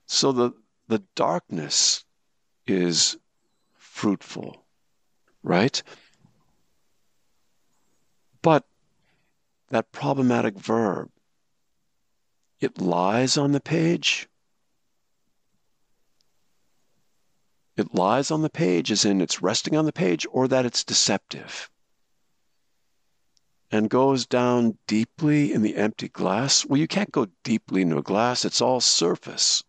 So 0.06 0.32
the, 0.32 0.52
the 0.88 1.02
darkness 1.14 2.04
is 2.66 3.16
fruitful, 3.74 4.64
right? 5.42 5.82
But 8.42 8.64
that 9.70 9.92
problematic 9.92 10.56
verb, 10.56 11.10
it 12.60 12.80
lies 12.80 13.36
on 13.36 13.52
the 13.52 13.60
page. 13.60 14.28
It 17.76 17.94
lies 17.94 18.30
on 18.30 18.42
the 18.42 18.50
page, 18.50 18.92
as 18.92 19.04
in 19.04 19.20
it's 19.20 19.42
resting 19.42 19.76
on 19.76 19.86
the 19.86 19.92
page, 19.92 20.26
or 20.30 20.46
that 20.46 20.66
it's 20.66 20.84
deceptive 20.84 21.70
and 23.72 23.88
goes 23.88 24.26
down 24.26 24.76
deeply 24.86 25.50
in 25.52 25.62
the 25.62 25.76
empty 25.76 26.08
glass. 26.08 26.64
Well, 26.66 26.78
you 26.78 26.86
can't 26.86 27.10
go 27.10 27.26
deeply 27.42 27.80
into 27.80 27.96
a 27.96 28.02
glass, 28.02 28.44
it's 28.44 28.60
all 28.60 28.80
surface. 28.80 29.64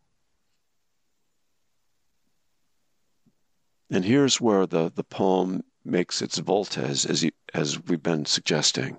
And 3.90 4.04
here's 4.04 4.42
where 4.42 4.68
the, 4.68 4.92
the 4.94 5.04
poem 5.04 5.64
makes 5.86 6.22
its 6.22 6.38
voltes, 6.40 7.06
as, 7.06 7.24
you, 7.24 7.32
as 7.54 7.82
we've 7.82 8.04
been 8.04 8.26
suggesting. 8.26 8.98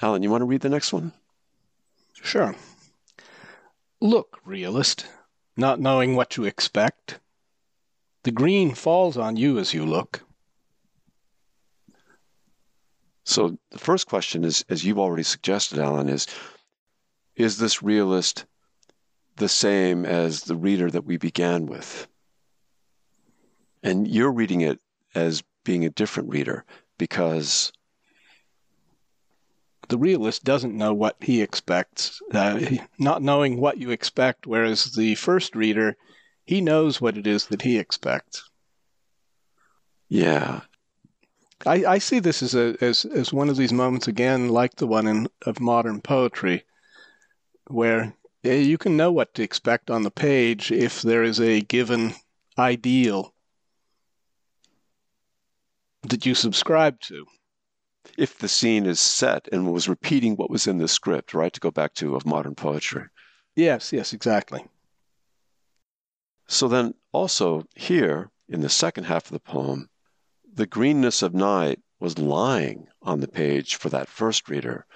Alan, 0.00 0.22
you 0.22 0.30
want 0.30 0.42
to 0.42 0.46
read 0.46 0.60
the 0.60 0.68
next 0.68 0.92
one? 0.92 1.12
Sure. 2.14 2.54
Look, 4.00 4.38
realist, 4.44 5.06
not 5.56 5.80
knowing 5.80 6.14
what 6.14 6.30
to 6.30 6.44
expect. 6.44 7.18
The 8.22 8.30
green 8.30 8.74
falls 8.74 9.16
on 9.16 9.36
you 9.36 9.58
as 9.58 9.74
you 9.74 9.84
look. 9.84 10.22
So 13.24 13.56
the 13.70 13.78
first 13.78 14.06
question 14.08 14.44
is, 14.44 14.64
as 14.68 14.84
you've 14.84 14.98
already 14.98 15.22
suggested, 15.22 15.78
Alan, 15.78 16.08
is 16.08 16.26
is 17.36 17.58
this 17.58 17.82
realist 17.82 18.44
the 19.36 19.48
same 19.48 20.04
as 20.04 20.42
the 20.42 20.56
reader 20.56 20.90
that 20.90 21.04
we 21.04 21.16
began 21.16 21.66
with? 21.66 22.06
And 23.82 24.06
you're 24.06 24.32
reading 24.32 24.60
it 24.60 24.80
as 25.14 25.42
being 25.64 25.84
a 25.84 25.90
different 25.90 26.28
reader 26.28 26.64
because 26.98 27.72
the 29.88 29.98
realist 29.98 30.44
doesn't 30.44 30.76
know 30.76 30.94
what 30.94 31.16
he 31.20 31.42
expects, 31.42 32.20
uh, 32.32 32.60
not 32.98 33.22
knowing 33.22 33.60
what 33.60 33.78
you 33.78 33.90
expect, 33.90 34.46
whereas 34.46 34.84
the 34.92 35.14
first 35.16 35.54
reader, 35.54 35.96
he 36.44 36.60
knows 36.60 37.00
what 37.00 37.16
it 37.16 37.26
is 37.26 37.46
that 37.46 37.62
he 37.62 37.78
expects. 37.78 38.48
Yeah. 40.08 40.60
I, 41.66 41.84
I 41.84 41.98
see 41.98 42.18
this 42.18 42.42
as, 42.42 42.54
a, 42.54 42.76
as, 42.80 43.04
as 43.04 43.32
one 43.32 43.48
of 43.48 43.56
these 43.56 43.72
moments, 43.72 44.08
again, 44.08 44.48
like 44.48 44.76
the 44.76 44.86
one 44.86 45.06
in, 45.06 45.28
of 45.46 45.60
modern 45.60 46.00
poetry, 46.00 46.64
where 47.68 48.14
you 48.42 48.78
can 48.78 48.96
know 48.96 49.12
what 49.12 49.34
to 49.34 49.42
expect 49.42 49.90
on 49.90 50.02
the 50.02 50.10
page 50.10 50.72
if 50.72 51.02
there 51.02 51.22
is 51.22 51.40
a 51.40 51.60
given 51.60 52.14
ideal 52.58 53.34
that 56.02 56.26
you 56.26 56.34
subscribe 56.34 57.00
to 57.00 57.24
if 58.18 58.38
the 58.38 58.48
scene 58.48 58.86
is 58.86 59.00
set 59.00 59.48
and 59.52 59.72
was 59.72 59.88
repeating 59.88 60.34
what 60.36 60.50
was 60.50 60.66
in 60.66 60.78
the 60.78 60.88
script, 60.88 61.34
right? 61.34 61.52
To 61.52 61.60
go 61.60 61.70
back 61.70 61.94
to 61.94 62.16
of 62.16 62.26
modern 62.26 62.54
poetry. 62.54 63.04
Yes, 63.54 63.92
yes, 63.92 64.12
exactly. 64.12 64.64
So 66.48 66.68
then 66.68 66.94
also 67.12 67.64
here 67.76 68.30
in 68.48 68.60
the 68.60 68.68
second 68.68 69.04
half 69.04 69.26
of 69.26 69.32
the 69.32 69.40
poem, 69.40 69.88
the 70.52 70.66
greenness 70.66 71.22
of 71.22 71.34
night 71.34 71.80
was 72.00 72.18
lying 72.18 72.88
on 73.02 73.20
the 73.20 73.28
page 73.28 73.76
for 73.76 73.88
that 73.88 74.08
first 74.08 74.48
reader. 74.48 74.86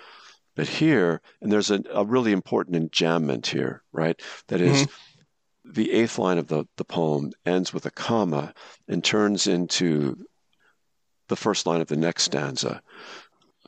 But 0.54 0.68
here, 0.68 1.20
and 1.40 1.52
there's 1.52 1.70
a, 1.70 1.82
a 1.92 2.04
really 2.04 2.32
important 2.32 2.76
enjambment 2.76 3.46
here, 3.46 3.82
right? 3.92 4.20
That 4.48 4.60
is, 4.60 4.82
mm-hmm. 4.82 5.72
the 5.72 5.92
eighth 5.92 6.18
line 6.18 6.38
of 6.38 6.48
the, 6.48 6.64
the 6.76 6.84
poem 6.84 7.32
ends 7.44 7.72
with 7.72 7.86
a 7.86 7.90
comma 7.90 8.54
and 8.88 9.04
turns 9.04 9.46
into 9.46 10.16
the 11.28 11.36
first 11.36 11.66
line 11.66 11.80
of 11.80 11.88
the 11.88 11.96
next 11.96 12.24
stanza. 12.24 12.82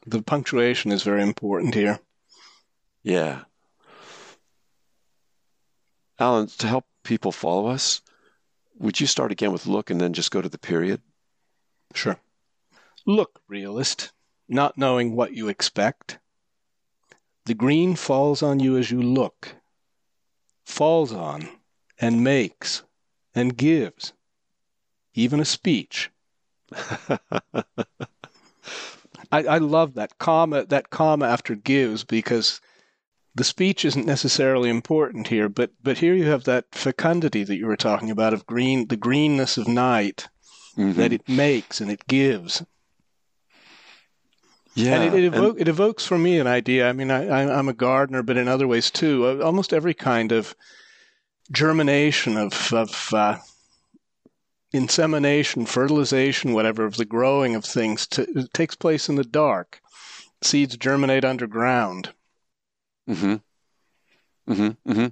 The 0.07 0.23
punctuation 0.23 0.93
is 0.93 1.03
very 1.03 1.23
important 1.23 1.75
here. 1.75 2.01
Yeah. 3.03 3.43
Alan, 6.19 6.47
to 6.47 6.67
help 6.67 6.87
people 7.05 7.33
follow 7.33 7.67
us, 7.69 8.01
would 8.79 9.01
you 9.01 9.07
start 9.07 9.33
again 9.33 9.53
with 9.53 9.67
look 9.67 9.91
and 9.91 10.01
then 10.01 10.13
just 10.13 10.31
go 10.31 10.41
to 10.41 10.49
the 10.49 10.59
period? 10.59 11.03
Sure. 11.95 12.19
Look, 13.07 13.41
realist, 13.49 14.13
not 14.49 14.77
knowing 14.79 15.15
what 15.17 15.33
you 15.35 15.49
expect. 15.49 16.19
The 17.47 17.55
green 17.55 17.97
falls 17.97 18.43
on 18.43 18.61
you 18.61 18.77
as 18.77 18.91
you 18.91 19.03
look, 19.03 19.57
falls 20.65 21.13
on, 21.13 21.49
and 21.99 22.23
makes, 22.23 22.83
and 23.35 23.57
gives, 23.57 24.13
even 25.15 25.41
a 25.41 25.45
speech 25.45 26.11
I, 29.33 29.43
I 29.45 29.59
love 29.59 29.95
that 29.95 30.19
comma 30.19 30.67
that 30.67 30.91
comma 30.91 31.27
after 31.27 31.55
gives 31.55 32.05
because 32.05 32.61
the 33.35 33.45
speech 33.45 33.85
isn't 33.85 34.07
necessarily 34.07 34.69
important 34.69 35.29
here, 35.29 35.49
but 35.49 35.71
but 35.83 35.99
here 35.99 36.15
you 36.15 36.27
have 36.27 36.45
that 36.45 36.67
fecundity 36.73 37.45
that 37.45 37.57
you 37.57 37.67
were 37.67 37.77
talking 37.77 38.11
about 38.11 38.35
of 38.35 38.47
green 38.47 38.89
the 38.89 38.97
greenness 38.97 39.57
of 39.57 39.67
night 39.69 40.29
mm-hmm. 40.79 40.99
that 41.01 41.13
it 41.13 41.29
makes 41.29 41.81
and 41.81 41.91
it 41.91 42.07
gives. 42.07 42.65
Yeah, 44.75 45.01
and 45.01 45.15
it, 45.15 45.25
it, 45.25 45.33
evo- 45.33 45.51
and... 45.51 45.61
it 45.61 45.69
evokes 45.69 46.07
for 46.07 46.17
me 46.17 46.39
an 46.39 46.47
idea. 46.47 46.89
I 46.89 46.93
mean, 46.93 47.11
I, 47.11 47.59
I'm 47.59 47.69
a 47.69 47.73
gardener, 47.73 48.23
but 48.23 48.37
in 48.37 48.47
other 48.47 48.69
ways 48.69 48.91
too. 48.91 49.43
Almost 49.43 49.73
every 49.73 49.95
kind 49.95 50.31
of 50.31 50.55
germination 51.51 52.37
of 52.37 52.73
of 52.73 53.13
uh, 53.13 53.39
insemination, 54.73 55.67
fertilization, 55.67 56.53
whatever, 56.53 56.85
of 56.85 56.97
the 56.97 57.05
growing 57.05 57.57
of 57.57 57.65
things 57.65 58.07
takes 58.53 58.77
place 58.77 59.09
in 59.09 59.17
the 59.17 59.25
dark. 59.25 59.81
Seeds 60.43 60.77
germinate 60.77 61.25
underground. 61.25 62.11
Mm-hmm. 63.11 63.37
Mm-hmm. 64.53 64.91
Mm-hmm. 64.91 65.07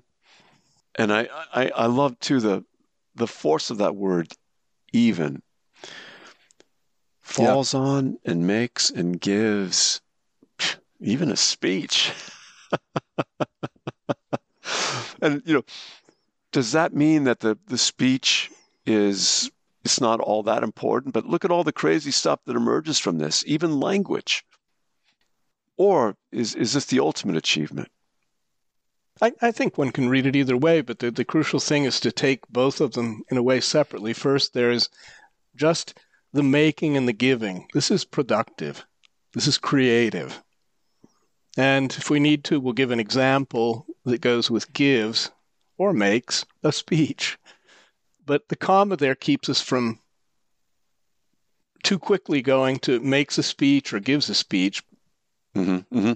And 0.95 1.13
I, 1.13 1.29
I, 1.53 1.71
I 1.75 1.87
love 1.87 2.19
too 2.21 2.41
the 2.41 2.65
the 3.17 3.27
force 3.27 3.71
of 3.71 3.79
that 3.79 3.97
word 3.97 4.33
even 4.93 5.43
falls 7.21 7.75
yeah. 7.75 7.81
on 7.81 8.19
and 8.25 8.47
makes 8.47 8.91
and 8.91 9.21
gives 9.21 10.01
even 11.01 11.31
a 11.31 11.37
speech. 11.37 12.13
and 15.23 15.43
you 15.45 15.55
know, 15.55 15.65
does 16.53 16.73
that 16.73 16.95
mean 16.95 17.25
that 17.25 17.41
the, 17.41 17.59
the 17.67 17.79
speech 17.79 18.51
is 18.87 19.51
it's 19.85 20.01
not 20.01 20.21
all 20.21 20.43
that 20.43 20.65
important, 20.65 21.15
but 21.15 21.27
look 21.27 21.45
at 21.45 21.51
all 21.53 21.63
the 21.63 21.73
crazy 21.73 22.11
stuff 22.11 22.41
that 22.45 22.57
emerges 22.57 22.99
from 22.99 23.19
this, 23.19 23.45
even 23.47 23.79
language. 23.79 24.45
Or 25.77 26.17
is, 26.33 26.57
is 26.57 26.73
this 26.73 26.87
the 26.87 26.99
ultimate 26.99 27.37
achievement? 27.37 27.89
I, 29.23 29.33
I 29.41 29.53
think 29.53 29.79
one 29.79 29.93
can 29.93 30.09
read 30.09 30.27
it 30.27 30.35
either 30.35 30.57
way, 30.57 30.81
but 30.81 30.99
the, 30.99 31.11
the 31.13 31.25
crucial 31.25 31.61
thing 31.61 31.85
is 31.85 32.01
to 32.01 32.11
take 32.11 32.49
both 32.49 32.81
of 32.81 32.93
them 32.93 33.23
in 33.31 33.37
a 33.37 33.43
way 33.43 33.61
separately. 33.61 34.13
First, 34.13 34.55
there's 34.55 34.89
just 35.57 35.99
the 36.33 36.43
making 36.43 36.97
and 36.97 37.09
the 37.09 37.13
giving. 37.13 37.69
This 37.75 37.91
is 37.91 38.05
productive. 38.05 38.85
This 39.35 39.47
is 39.47 39.59
creative. 39.59 40.43
And 41.57 41.91
if 41.93 42.11
we 42.11 42.21
need 42.21 42.45
to, 42.45 42.61
we'll 42.61 42.75
give 42.75 42.91
an 42.91 43.01
example 43.01 43.87
that 44.05 44.21
goes 44.21 44.51
with 44.51 44.73
gives 44.73 45.31
or 45.79 45.93
makes 45.93 46.45
a 46.63 46.73
speech 46.73 47.39
but 48.27 48.49
the 48.49 48.57
comma 48.57 48.97
there 48.97 49.15
keeps 49.15 49.49
us 49.49 49.63
from 49.63 50.01
too 51.83 51.99
quickly 51.99 52.43
going 52.43 52.79
to 52.81 52.99
makes 53.01 53.39
a 53.39 53.43
speech 53.43 53.93
or 53.93 54.01
gives 54.01 54.29
a 54.29 54.35
speech. 54.35 54.83
Mm-hmm, 55.55 55.97
mm-hmm. 55.97 56.13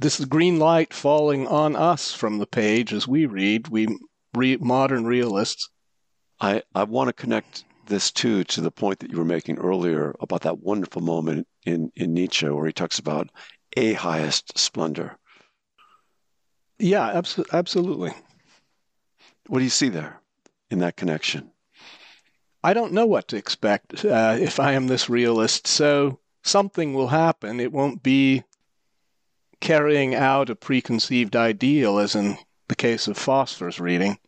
This 0.00 0.20
is 0.20 0.26
green 0.26 0.58
light 0.58 0.94
falling 0.94 1.46
on 1.46 1.76
us 1.76 2.12
from 2.12 2.38
the 2.38 2.46
page 2.46 2.92
as 2.92 3.06
we 3.06 3.26
read, 3.26 3.68
we 3.68 3.98
re- 4.32 4.56
modern 4.56 5.04
realists. 5.04 5.68
I, 6.40 6.62
I 6.74 6.84
want 6.84 7.08
to 7.08 7.12
connect 7.12 7.64
this 7.86 8.10
too 8.10 8.44
to 8.44 8.60
the 8.60 8.70
point 8.70 9.00
that 9.00 9.10
you 9.10 9.18
were 9.18 9.24
making 9.24 9.58
earlier 9.58 10.14
about 10.20 10.42
that 10.42 10.60
wonderful 10.60 11.02
moment 11.02 11.46
in, 11.64 11.90
in 11.96 12.14
Nietzsche 12.14 12.48
where 12.48 12.66
he 12.66 12.72
talks 12.72 12.98
about 12.98 13.30
a 13.76 13.94
highest 13.94 14.58
splendor. 14.58 15.16
Yeah, 16.78 17.12
abso- 17.12 17.46
absolutely. 17.52 18.12
What 19.46 19.58
do 19.58 19.64
you 19.64 19.70
see 19.70 19.88
there? 19.88 20.20
in 20.74 20.80
that 20.80 20.96
connection? 20.96 21.50
I 22.62 22.74
don't 22.74 22.92
know 22.92 23.06
what 23.06 23.28
to 23.28 23.36
expect 23.36 24.04
uh, 24.04 24.36
if 24.38 24.58
I 24.58 24.72
am 24.72 24.86
this 24.86 25.08
realist. 25.08 25.66
So 25.66 26.18
something 26.42 26.94
will 26.94 27.08
happen. 27.08 27.60
It 27.60 27.72
won't 27.72 28.02
be 28.02 28.42
carrying 29.60 30.14
out 30.14 30.50
a 30.50 30.56
preconceived 30.56 31.36
ideal, 31.36 31.98
as 31.98 32.14
in 32.14 32.36
the 32.68 32.74
case 32.74 33.06
of 33.06 33.16
Phosphorus 33.16 33.78
reading. 33.78 34.18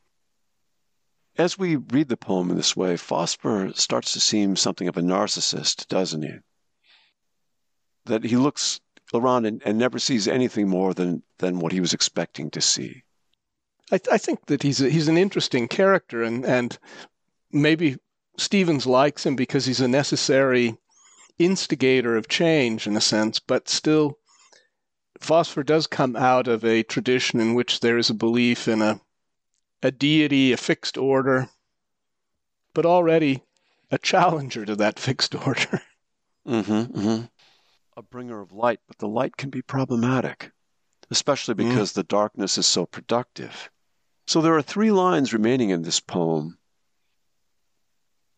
As 1.39 1.59
we 1.59 1.77
read 1.77 2.09
the 2.09 2.17
poem 2.17 2.51
in 2.51 2.57
this 2.57 2.77
way, 2.77 2.97
Phosphor 2.97 3.73
starts 3.75 4.13
to 4.13 4.21
seem 4.21 4.57
something 4.57 4.89
of 4.89 4.97
a 4.97 5.03
narcissist, 5.03 5.89
doesn't 5.89 6.23
he? 6.23 6.35
That 8.07 8.25
he 8.25 8.37
looks 8.37 8.81
around 9.13 9.47
and, 9.47 9.63
and 9.65 9.79
never 9.79 9.99
sees 9.99 10.27
anything 10.27 10.69
more 10.69 10.95
than, 10.95 11.23
than 11.39 11.59
what 11.59 11.73
he 11.73 11.81
was 11.81 11.93
expecting 11.93 12.51
to 12.51 12.61
see. 12.61 13.03
I, 13.93 14.01
I 14.11 14.19
think 14.19 14.47
that 14.47 14.63
he's 14.63 14.81
a, 14.81 14.89
he's 14.89 15.09
an 15.09 15.17
interesting 15.19 15.69
character, 15.69 16.23
and 16.23 16.45
and 16.45 16.77
maybe 17.53 17.99
Stevens 18.37 18.87
likes 18.87 19.25
him 19.25 19.37
because 19.37 19.67
he's 19.67 19.81
a 19.81 19.89
necessary 19.89 20.77
instigator 21.39 22.17
of 22.17 22.29
change 22.29 22.87
in 22.87 22.97
a 22.97 23.01
sense, 23.01 23.39
but 23.39 23.69
still, 23.69 24.19
Phosphor 25.21 25.63
does 25.63 25.87
come 25.87 26.17
out 26.17 26.49
of 26.49 26.65
a 26.65 26.83
tradition 26.83 27.41
in 27.41 27.55
which 27.55 27.81
there 27.81 27.99
is 27.99 28.11
a 28.11 28.15
belief 28.15 28.67
in 28.67 28.83
a 28.83 29.01
a 29.83 29.91
deity, 29.91 30.53
a 30.53 30.57
fixed 30.57 30.97
order, 30.97 31.49
but 32.75 32.87
already 32.87 33.43
a 33.91 33.99
challenger 33.99 34.65
to 34.65 34.77
that 34.77 34.99
fixed 34.99 35.35
order. 35.35 35.83
Mm-hmm, 36.47 36.99
mm-hmm. 36.99 37.25
A 37.97 38.03
bringer 38.03 38.41
of 38.41 38.53
light, 38.53 38.81
but 38.87 38.99
the 38.99 39.09
light 39.09 39.37
can 39.37 39.51
be 39.51 39.63
problematic, 39.63 40.53
especially 41.11 41.55
because 41.55 41.93
mm. 41.93 41.95
the 41.95 42.03
darkness 42.03 42.59
is 42.59 42.67
so 42.67 42.85
productive. 42.85 43.71
So 44.27 44.41
there 44.41 44.57
are 44.57 44.63
three 44.63 44.91
lines 44.91 45.33
remaining 45.33 45.71
in 45.71 45.83
this 45.83 46.01
poem. 46.01 46.59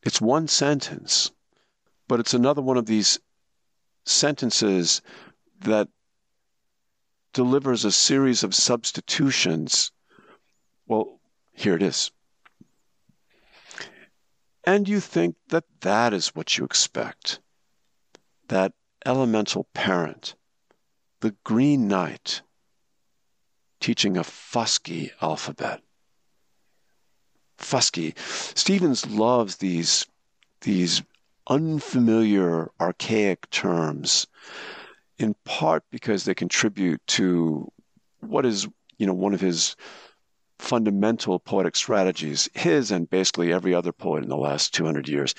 It's 0.03 0.21
one 0.21 0.47
sentence, 0.47 1.33
but 2.07 2.21
it's 2.21 2.35
another 2.35 2.63
one 2.63 2.77
of 2.77 2.87
these 2.87 3.19
sentences 4.05 5.03
that 5.61 5.89
delivers 7.33 7.85
a 7.85 7.93
series 7.93 8.43
of 8.43 8.55
substitutions. 8.55 9.93
Well, 10.87 11.18
here 11.59 11.75
it 11.75 11.83
is. 11.83 12.13
And 14.65 14.89
you 14.89 15.01
think 15.01 15.35
that 15.49 15.65
that 15.81 16.15
is 16.15 16.29
what 16.29 16.57
you 16.57 16.65
expect. 16.65 17.41
That 18.49 18.75
elemental 19.05 19.65
parent, 19.75 20.35
the 21.21 21.35
Green 21.43 21.89
Night, 21.89 22.43
teaching 23.81 24.17
a 24.17 24.23
Fusky 24.23 25.11
alphabet. 25.21 25.81
Fusky. 27.59 28.17
Stevens 28.57 29.05
loves 29.07 29.57
these, 29.57 30.07
these 30.61 31.03
unfamiliar, 31.49 32.71
archaic 32.81 33.51
terms, 33.51 34.29
in 35.19 35.35
part 35.45 35.83
because 35.91 36.25
they 36.25 36.35
contribute 36.35 37.05
to 37.09 37.71
what 38.21 38.47
is, 38.47 38.69
you 38.99 39.07
know, 39.07 39.15
one 39.15 39.35
of 39.35 39.41
his 39.41 39.75
fundamental 40.59 41.39
poetic 41.39 41.77
strategies, 41.77 42.49
his 42.55 42.91
and 42.91 43.09
basically 43.09 43.53
every 43.53 43.75
other 43.75 43.93
poet 43.93 44.23
in 44.23 44.29
the 44.29 44.37
last 44.37 44.75
200 44.75 45.09
years, 45.09 45.35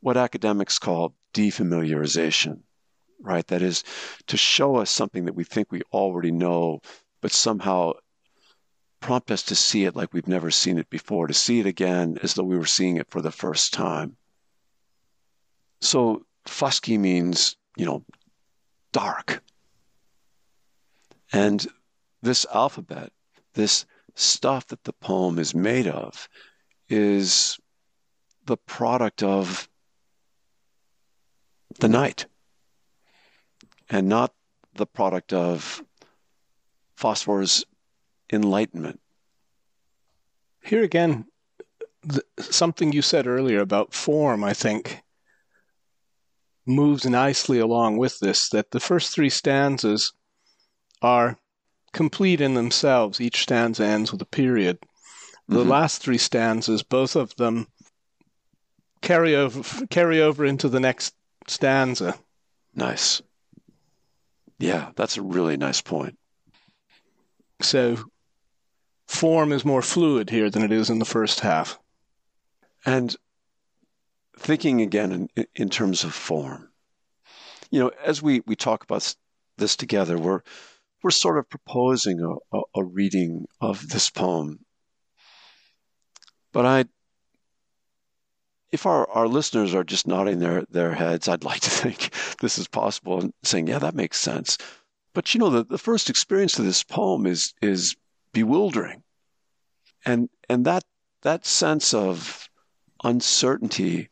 what 0.00 0.16
academics 0.16 0.78
call 0.78 1.14
defamiliarization, 1.34 2.60
right? 3.20 3.46
That 3.46 3.62
is 3.62 3.84
to 4.26 4.36
show 4.36 4.76
us 4.76 4.90
something 4.90 5.24
that 5.24 5.34
we 5.34 5.44
think 5.44 5.70
we 5.70 5.82
already 5.92 6.30
know 6.30 6.80
but 7.20 7.32
somehow 7.32 7.92
prompt 9.00 9.30
us 9.30 9.42
to 9.44 9.54
see 9.54 9.84
it 9.84 9.96
like 9.96 10.12
we've 10.12 10.28
never 10.28 10.50
seen 10.50 10.78
it 10.78 10.88
before, 10.90 11.26
to 11.26 11.34
see 11.34 11.60
it 11.60 11.66
again 11.66 12.18
as 12.22 12.34
though 12.34 12.44
we 12.44 12.56
were 12.56 12.66
seeing 12.66 12.96
it 12.96 13.10
for 13.10 13.20
the 13.20 13.30
first 13.30 13.72
time. 13.72 14.16
So 15.80 16.24
fusky 16.46 16.98
means, 16.98 17.56
you 17.76 17.84
know, 17.84 18.04
dark. 18.92 19.42
And 21.32 21.66
this 22.22 22.46
alphabet, 22.52 23.12
this 23.54 23.86
stuff 24.16 24.66
that 24.68 24.82
the 24.84 24.92
poem 24.94 25.38
is 25.38 25.54
made 25.54 25.86
of, 25.86 26.28
is 26.88 27.58
the 28.46 28.56
product 28.56 29.22
of 29.22 29.68
the 31.78 31.88
night 31.88 32.26
and 33.90 34.08
not 34.08 34.32
the 34.74 34.86
product 34.86 35.32
of 35.32 35.82
Phosphor's 36.96 37.64
enlightenment. 38.32 39.00
Here 40.62 40.82
again, 40.82 41.26
the, 42.02 42.22
something 42.40 42.92
you 42.92 43.02
said 43.02 43.26
earlier 43.26 43.60
about 43.60 43.92
form, 43.92 44.42
I 44.42 44.54
think, 44.54 45.02
moves 46.64 47.04
nicely 47.04 47.58
along 47.58 47.98
with 47.98 48.18
this. 48.20 48.48
That 48.48 48.70
the 48.70 48.80
first 48.80 49.14
three 49.14 49.30
stanzas 49.30 50.12
are 51.02 51.38
complete 51.96 52.42
in 52.42 52.52
themselves. 52.52 53.22
Each 53.22 53.40
stanza 53.40 53.84
ends 53.84 54.12
with 54.12 54.20
a 54.20 54.26
period. 54.26 54.78
The 55.48 55.60
mm-hmm. 55.60 55.70
last 55.70 56.02
three 56.02 56.18
stanzas, 56.18 56.82
both 56.82 57.16
of 57.16 57.34
them, 57.36 57.66
carry 59.00 59.34
over 59.34 59.86
carry 59.86 60.20
over 60.20 60.44
into 60.44 60.68
the 60.68 60.78
next 60.78 61.14
stanza. 61.46 62.14
Nice. 62.74 63.22
Yeah, 64.58 64.90
that's 64.94 65.16
a 65.16 65.22
really 65.22 65.56
nice 65.56 65.80
point. 65.80 66.18
So 67.62 67.96
form 69.06 69.52
is 69.52 69.64
more 69.64 69.82
fluid 69.82 70.28
here 70.28 70.50
than 70.50 70.62
it 70.62 70.72
is 70.72 70.90
in 70.90 70.98
the 70.98 71.04
first 71.06 71.40
half. 71.40 71.78
And 72.84 73.16
thinking 74.38 74.82
again 74.82 75.30
in, 75.34 75.46
in 75.54 75.70
terms 75.70 76.04
of 76.04 76.12
form, 76.12 76.68
you 77.70 77.80
know, 77.80 77.90
as 78.04 78.22
we, 78.22 78.42
we 78.46 78.54
talk 78.54 78.84
about 78.84 79.14
this 79.56 79.76
together, 79.76 80.18
we're 80.18 80.42
we're 81.02 81.10
sort 81.10 81.38
of 81.38 81.48
proposing 81.48 82.20
a, 82.20 82.56
a, 82.56 82.62
a 82.76 82.84
reading 82.84 83.46
of 83.60 83.88
this 83.88 84.10
poem. 84.10 84.60
But 86.52 86.66
I, 86.66 86.84
if 88.72 88.86
our, 88.86 89.08
our 89.10 89.28
listeners 89.28 89.74
are 89.74 89.84
just 89.84 90.06
nodding 90.06 90.38
their, 90.38 90.64
their 90.70 90.94
heads, 90.94 91.28
I'd 91.28 91.44
like 91.44 91.60
to 91.60 91.70
think 91.70 92.10
this 92.40 92.58
is 92.58 92.68
possible 92.68 93.20
and 93.20 93.32
saying, 93.42 93.68
yeah, 93.68 93.78
that 93.78 93.94
makes 93.94 94.18
sense. 94.18 94.58
But 95.16 95.32
you 95.32 95.40
know, 95.40 95.48
the, 95.48 95.64
the 95.64 95.78
first 95.78 96.10
experience 96.10 96.58
of 96.58 96.66
this 96.66 96.82
poem 96.82 97.24
is 97.24 97.54
is 97.62 97.96
bewildering. 98.34 99.02
And 100.04 100.28
and 100.50 100.66
that 100.66 100.84
that 101.22 101.46
sense 101.46 101.94
of 101.94 102.50
uncertainty 103.02 104.10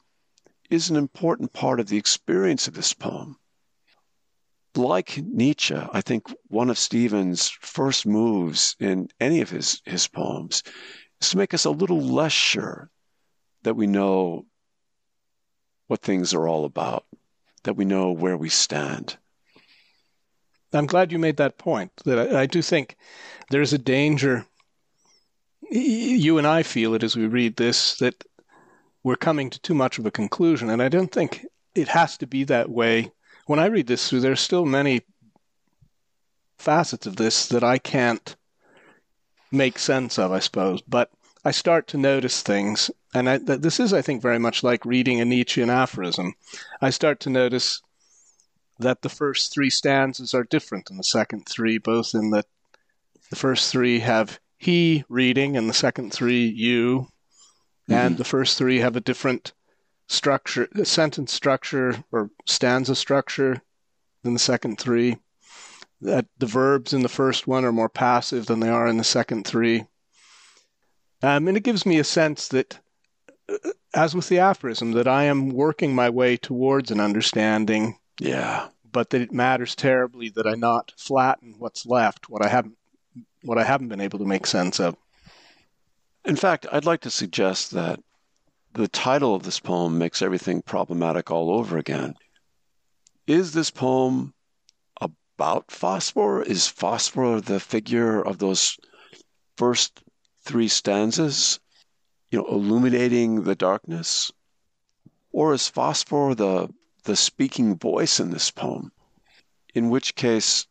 is 0.71 0.89
an 0.89 0.97
important 0.97 1.53
part 1.53 1.79
of 1.79 1.89
the 1.89 1.99
experience 1.99 2.67
of 2.69 2.75
this 2.75 2.95
poem. 2.95 3.37
Like 4.77 5.19
Nietzsche, 5.19 5.77
I 5.93 6.01
think 6.01 6.35
one 6.49 6.69
of 6.69 6.79
Stevens' 6.79 7.49
first 7.49 8.07
moves 8.07 8.75
in 8.81 9.09
any 9.21 9.41
of 9.41 9.51
his, 9.51 9.81
his 9.85 10.09
poems 10.09 10.63
is 11.21 11.31
to 11.31 11.39
make 11.39 11.55
us 11.55 11.65
a 11.65 11.71
little 11.71 12.01
less 12.01 12.33
sure 12.33 12.91
that 13.63 13.77
we 13.77 13.87
know 13.87 14.47
what 15.87 16.03
things 16.03 16.35
are 16.35 16.49
all 16.49 16.65
about, 16.65 17.05
that 17.63 17.77
we 17.77 17.85
know 17.85 18.11
where 18.11 18.37
we 18.37 18.49
stand. 18.49 19.17
I'm 20.73 20.87
glad 20.87 21.13
you 21.13 21.19
made 21.19 21.37
that 21.37 21.59
point. 21.59 21.93
That 22.05 22.35
I, 22.35 22.47
do 22.47 22.61
think 22.61 22.97
there's 23.51 23.73
a 23.73 23.79
danger. 23.79 24.45
You 25.71 26.39
and 26.39 26.47
I 26.47 26.63
feel 26.63 26.95
it 26.95 27.03
as 27.03 27.17
we 27.17 27.27
read 27.27 27.57
this 27.57 27.97
that 27.99 28.25
we're 29.03 29.17
coming 29.17 29.51
to 29.51 29.61
too 29.61 29.75
much 29.75 29.99
of 29.99 30.07
a 30.07 30.11
conclusion, 30.11 30.71
and 30.71 30.83
I 30.83 30.89
don't 30.89 31.13
think 31.13 31.47
it 31.75 31.89
has 31.89 32.19
to 32.19 32.27
be 32.27 32.45
that 32.45 32.71
way. 32.71 33.13
When 33.47 33.59
I 33.59 33.67
read 33.67 33.87
this 33.87 34.09
through, 34.09 34.21
there 34.21 34.33
are 34.33 34.37
still 34.37 34.65
many 34.65 35.03
facets 36.59 37.07
of 37.07 37.17
this 37.17 37.47
that 37.49 37.63
I 37.63 37.79
can't 37.79 38.37
make 39.53 39.79
sense 39.79 40.19
of, 40.19 40.33
I 40.33 40.39
suppose. 40.39 40.81
But 40.83 41.11
I 41.45 41.51
start 41.51 41.87
to 41.89 41.99
notice 41.99 42.43
things, 42.43 42.91
and 43.13 43.29
I, 43.29 43.39
this 43.39 43.79
is, 43.79 43.93
I 43.93 44.01
think, 44.01 44.23
very 44.23 44.39
much 44.39 44.63
like 44.63 44.87
reading 44.87 45.21
a 45.21 45.25
Nietzschean 45.25 45.69
aphorism. 45.69 46.35
I 46.81 46.91
start 46.91 47.21
to 47.21 47.31
notice 47.31 47.83
that 48.79 49.03
the 49.03 49.09
first 49.09 49.53
three 49.53 49.71
stanzas 49.71 50.33
are 50.35 50.45
different 50.45 50.87
than 50.87 50.97
the 50.97 51.05
second 51.05 51.47
three, 51.47 51.79
both 51.79 52.15
in 52.15 52.31
that 52.31 52.47
the 53.31 53.37
first 53.37 53.71
three 53.71 54.01
have 54.01 54.41
he 54.57 55.05
reading 55.09 55.57
and 55.57 55.69
the 55.69 55.75
second 55.75 56.13
three 56.13 56.47
you, 56.47 57.09
mm-hmm. 57.89 57.93
and 57.93 58.17
the 58.17 58.25
first 58.25 58.57
three 58.57 58.79
have 58.79 58.97
a 58.97 59.01
different 59.01 59.53
structure, 60.15 60.69
sentence 60.85 61.33
structure 61.33 62.05
or 62.13 62.31
stanza 62.47 62.95
structure 62.95 63.61
than 64.23 64.33
the 64.33 64.39
second 64.39 64.79
three. 64.79 65.19
That 66.01 66.27
the 66.39 66.47
verbs 66.47 66.93
in 66.93 67.03
the 67.03 67.09
first 67.09 67.47
one 67.47 67.65
are 67.65 67.73
more 67.73 67.89
passive 67.89 68.47
than 68.47 68.61
they 68.61 68.69
are 68.69 68.87
in 68.87 68.99
the 68.99 69.05
second 69.05 69.47
three. 69.47 69.87
Um, 71.23 71.49
and 71.49 71.57
it 71.57 71.63
gives 71.63 71.87
me 71.87 71.99
a 71.99 72.05
sense 72.05 72.49
that, 72.49 72.79
uh, 73.49 73.71
as 73.95 74.15
with 74.15 74.29
the 74.29 74.41
aphorism, 74.41 74.93
that 74.93 75.09
I 75.09 75.25
am 75.25 75.51
working 75.51 75.95
my 75.95 76.11
way 76.11 76.37
towards 76.37 76.91
an 76.91 77.01
understanding 77.01 77.97
yeah. 78.21 78.69
But 78.91 79.11
that 79.11 79.23
it 79.23 79.33
matters 79.33 79.75
terribly 79.75 80.29
that 80.31 80.47
I 80.47 80.55
not 80.55 80.93
flatten 80.97 81.57
what's 81.59 81.85
left, 81.87 82.29
what 82.29 82.45
I 82.45 82.49
haven't 82.49 82.77
what 83.43 83.59
I 83.59 83.65
haven't 83.65 83.89
been 83.89 84.01
able 84.01 84.19
to 84.21 84.25
make 84.25 84.47
sense 84.47 84.81
of. 84.81 84.97
In 86.25 86.37
fact, 86.37 86.67
I'd 86.73 86.87
like 86.87 87.03
to 87.03 87.11
suggest 87.11 87.73
that 87.73 88.01
the 88.75 88.89
title 88.89 89.35
of 89.35 89.43
this 89.43 89.61
poem 89.61 89.99
makes 89.99 90.23
everything 90.23 90.63
problematic 90.63 91.31
all 91.31 91.51
over 91.51 91.79
again. 91.79 92.15
Is 93.27 93.53
this 93.53 93.71
poem 93.71 94.35
about 95.01 95.71
Phosphor? 95.71 96.43
Is 96.43 96.69
Phosphor 96.69 97.41
the 97.41 97.61
figure 97.61 98.21
of 98.21 98.39
those 98.39 98.77
first 99.57 100.03
three 100.43 100.69
stanzas? 100.69 101.59
you 102.35 102.41
know, 102.41 102.47
illuminating 102.47 103.45
the 103.45 103.55
darkness? 103.55 104.33
Or 105.31 105.55
is 105.55 105.69
phosphor 105.69 106.35
the, 106.35 106.69
the 107.05 107.15
speaking 107.15 107.79
voice 107.79 108.19
in 108.19 108.31
this 108.31 108.51
poem? 108.51 108.91
In 109.73 109.89
which 109.89 110.17
case, 110.17 110.67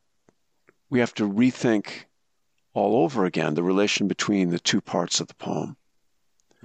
we 0.89 0.99
have 0.99 1.13
to 1.13 1.23
rethink 1.23 2.03
all 2.73 3.01
over 3.01 3.23
again 3.23 3.53
the 3.53 3.63
relation 3.63 4.09
between 4.09 4.49
the 4.49 4.59
two 4.59 4.81
parts 4.81 5.21
of 5.21 5.27
the 5.27 5.35
poem. 5.35 5.77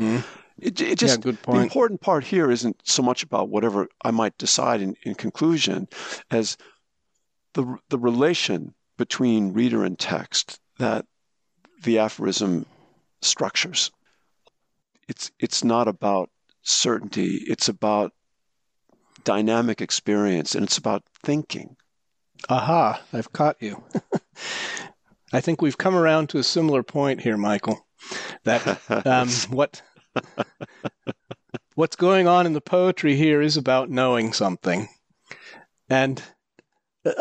Mm. 0.01 0.24
It, 0.59 0.81
it 0.81 0.99
just 0.99 1.25
yeah, 1.25 1.33
the 1.47 1.61
important 1.61 2.01
part 2.01 2.25
here 2.25 2.51
isn't 2.51 2.81
so 2.85 3.03
much 3.03 3.23
about 3.23 3.49
whatever 3.49 3.89
I 4.03 4.11
might 4.11 4.37
decide 4.39 4.81
in, 4.81 4.97
in 5.05 5.15
conclusion 5.15 5.89
as 6.31 6.57
the 7.55 7.79
the 7.89 7.99
relation 7.99 8.75
between 8.97 9.53
reader 9.53 9.85
and 9.85 9.99
text 9.99 10.61
that 10.79 11.07
the 11.83 11.99
aphorism 11.99 12.67
structures. 13.23 13.91
It's 15.09 15.31
it's 15.39 15.65
not 15.65 15.89
about 15.89 16.31
certainty, 16.63 17.43
it's 17.47 17.69
about 17.69 18.13
dynamic 19.25 19.81
experience 19.81 20.55
and 20.55 20.65
it's 20.65 20.79
about 20.79 21.05
thinking. 21.23 21.77
Aha, 22.49 23.01
I've 23.13 23.33
caught 23.33 23.57
you. 23.61 23.83
I 25.33 25.41
think 25.41 25.61
we've 25.61 25.79
come 25.79 25.95
around 25.95 26.29
to 26.31 26.39
a 26.39 26.43
similar 26.43 26.83
point 26.83 27.21
here, 27.21 27.37
Michael. 27.37 27.87
That 28.45 28.81
um, 29.07 29.29
what 29.51 29.83
what's 31.75 31.97
going 31.97 32.27
on 32.27 32.47
in 32.47 32.53
the 32.53 32.61
poetry 32.61 33.17
here 33.17 33.41
is 33.41 33.57
about 33.57 33.91
knowing 33.91 34.33
something, 34.33 34.89
and 35.89 36.23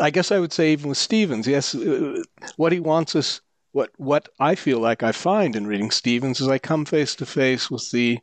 I 0.00 0.10
guess 0.10 0.32
I 0.32 0.38
would 0.38 0.52
say 0.52 0.72
even 0.72 0.88
with 0.88 0.98
Stevens, 0.98 1.46
yes, 1.46 1.76
what 2.56 2.72
he 2.72 2.80
wants 2.80 3.14
us, 3.16 3.40
what 3.72 3.90
what 3.96 4.28
I 4.40 4.54
feel 4.54 4.80
like 4.80 5.02
I 5.02 5.12
find 5.12 5.54
in 5.54 5.66
reading 5.66 5.90
Stevens 5.90 6.40
is 6.40 6.48
I 6.48 6.58
come 6.58 6.84
face 6.84 7.14
to 7.16 7.26
face 7.26 7.70
with 7.70 7.90
the 7.90 8.18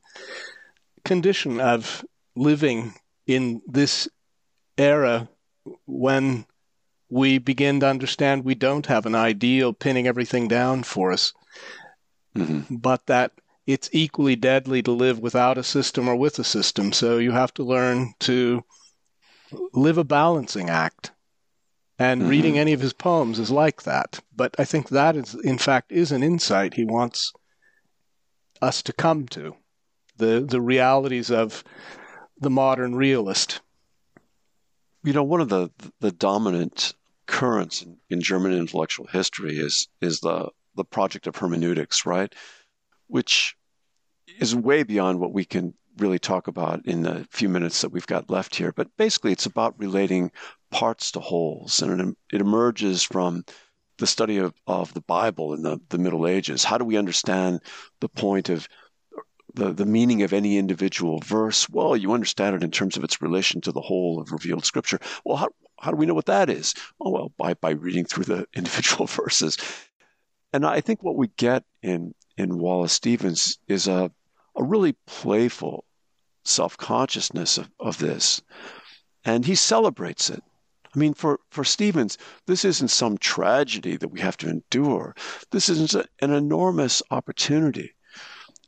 condition 1.03 1.59
of 1.59 2.03
living 2.35 2.93
in 3.27 3.61
this 3.67 4.07
era 4.77 5.29
when 5.85 6.45
we 7.09 7.37
begin 7.37 7.79
to 7.79 7.87
understand 7.87 8.43
we 8.43 8.55
don't 8.55 8.87
have 8.87 9.05
an 9.05 9.15
ideal 9.15 9.73
pinning 9.73 10.07
everything 10.07 10.47
down 10.47 10.83
for 10.83 11.11
us, 11.11 11.33
mm-hmm. 12.35 12.75
but 12.75 13.05
that 13.05 13.31
it's 13.65 13.89
equally 13.91 14.35
deadly 14.35 14.81
to 14.83 14.91
live 14.91 15.19
without 15.19 15.57
a 15.57 15.63
system 15.63 16.07
or 16.07 16.15
with 16.15 16.37
a 16.39 16.43
system. 16.43 16.93
So 16.93 17.17
you 17.17 17.31
have 17.31 17.53
to 17.55 17.63
learn 17.63 18.13
to 18.21 18.63
live 19.73 19.97
a 19.97 20.03
balancing 20.03 20.69
act. 20.69 21.11
And 21.97 22.21
mm-hmm. 22.21 22.29
reading 22.29 22.59
any 22.59 22.73
of 22.73 22.81
his 22.81 22.93
poems 22.93 23.39
is 23.39 23.49
like 23.49 23.83
that. 23.83 24.19
But 24.35 24.55
I 24.59 24.65
think 24.65 24.89
that 24.89 25.15
is, 25.15 25.33
in 25.33 25.57
fact, 25.57 25.91
is 25.91 26.11
an 26.11 26.23
insight 26.23 26.73
he 26.73 26.85
wants 26.85 27.33
us 28.61 28.81
to 28.83 28.93
come 28.93 29.27
to 29.29 29.55
the, 30.17 30.45
the 30.47 30.61
realities 30.61 31.31
of 31.31 31.63
the 32.39 32.49
modern 32.49 32.95
realist. 32.95 33.61
You 35.03 35.13
know, 35.13 35.23
one 35.23 35.41
of 35.41 35.49
the, 35.49 35.71
the 36.01 36.11
dominant 36.11 36.93
currents 37.27 37.81
in, 37.81 37.97
in 38.09 38.21
German 38.21 38.53
intellectual 38.53 39.07
history 39.07 39.57
is, 39.57 39.87
is 40.01 40.19
the, 40.19 40.49
the 40.75 40.85
project 40.85 41.27
of 41.27 41.35
hermeneutics, 41.35 42.05
right? 42.05 42.33
which 43.07 43.54
is 44.39 44.55
way 44.55 44.83
beyond 44.83 45.19
what 45.19 45.33
we 45.33 45.45
can 45.45 45.73
really 45.97 46.19
talk 46.19 46.47
about 46.47 46.85
in 46.85 47.03
the 47.03 47.25
few 47.29 47.47
minutes 47.47 47.81
that 47.81 47.91
we've 47.91 48.07
got 48.07 48.29
left 48.29 48.55
here. 48.55 48.71
But 48.71 48.95
basically, 48.97 49.31
it's 49.31 49.45
about 49.45 49.79
relating 49.79 50.31
parts 50.71 51.11
to 51.11 51.19
wholes, 51.19 51.81
and 51.81 52.15
it, 52.31 52.41
emerges 52.41 53.03
from 53.03 53.45
the 53.97 54.07
study 54.07 54.37
of, 54.37 54.53
of 54.67 54.93
the 54.93 55.01
Bible 55.01 55.53
in 55.53 55.61
the, 55.61 55.79
the 55.89 55.97
Middle 55.97 56.27
Ages. 56.27 56.63
How 56.63 56.77
do 56.77 56.83
we 56.83 56.97
understand 56.97 57.61
the 58.01 58.09
point 58.09 58.49
of 58.49 58.67
the, 59.53 59.71
the 59.71 59.85
meaning 59.85 60.21
of 60.23 60.33
any 60.33 60.57
individual 60.57 61.19
verse? 61.19 61.69
Well, 61.69 61.95
you 61.95 62.11
understand 62.11 62.55
it 62.55 62.63
in 62.63 62.71
terms 62.71 62.97
of 62.97 63.05
its 63.05 63.21
relation 63.21 63.61
to 63.61 63.71
the 63.71 63.81
whole 63.81 64.19
of 64.19 64.33
revealed 64.33 64.65
scripture. 64.65 64.99
Well, 65.23 65.37
how, 65.37 65.47
how 65.79 65.91
do 65.91 65.97
we 65.97 66.05
know 66.05 66.13
what 66.13 66.25
that 66.25 66.49
is? 66.49 66.73
Oh, 66.99 67.11
well, 67.11 67.31
by, 67.37 67.53
by 67.53 67.71
reading 67.71 68.03
through 68.03 68.25
the 68.25 68.47
individual 68.53 69.07
verses. 69.07 69.57
And 70.51 70.65
I 70.65 70.81
think 70.81 71.01
what 71.01 71.15
we 71.15 71.27
get 71.37 71.63
in 71.81 72.13
in 72.37 72.57
Wallace 72.57 72.93
Stevens 72.93 73.59
is 73.67 73.87
a, 73.87 74.11
a 74.55 74.63
really 74.63 74.93
playful 75.05 75.85
self 76.43 76.77
consciousness 76.77 77.57
of, 77.57 77.69
of 77.79 77.97
this. 77.97 78.41
And 79.23 79.45
he 79.45 79.55
celebrates 79.55 80.29
it. 80.29 80.43
I 80.95 80.97
mean, 80.97 81.13
for, 81.13 81.39
for 81.49 81.63
Stevens, 81.63 82.17
this 82.45 82.63
isn't 82.63 82.87
some 82.89 83.17
tragedy 83.17 83.97
that 83.97 84.07
we 84.07 84.21
have 84.21 84.37
to 84.37 84.49
endure. 84.49 85.15
This 85.51 85.67
is 85.67 85.93
an 85.95 86.05
enormous 86.21 87.01
opportunity 87.11 87.95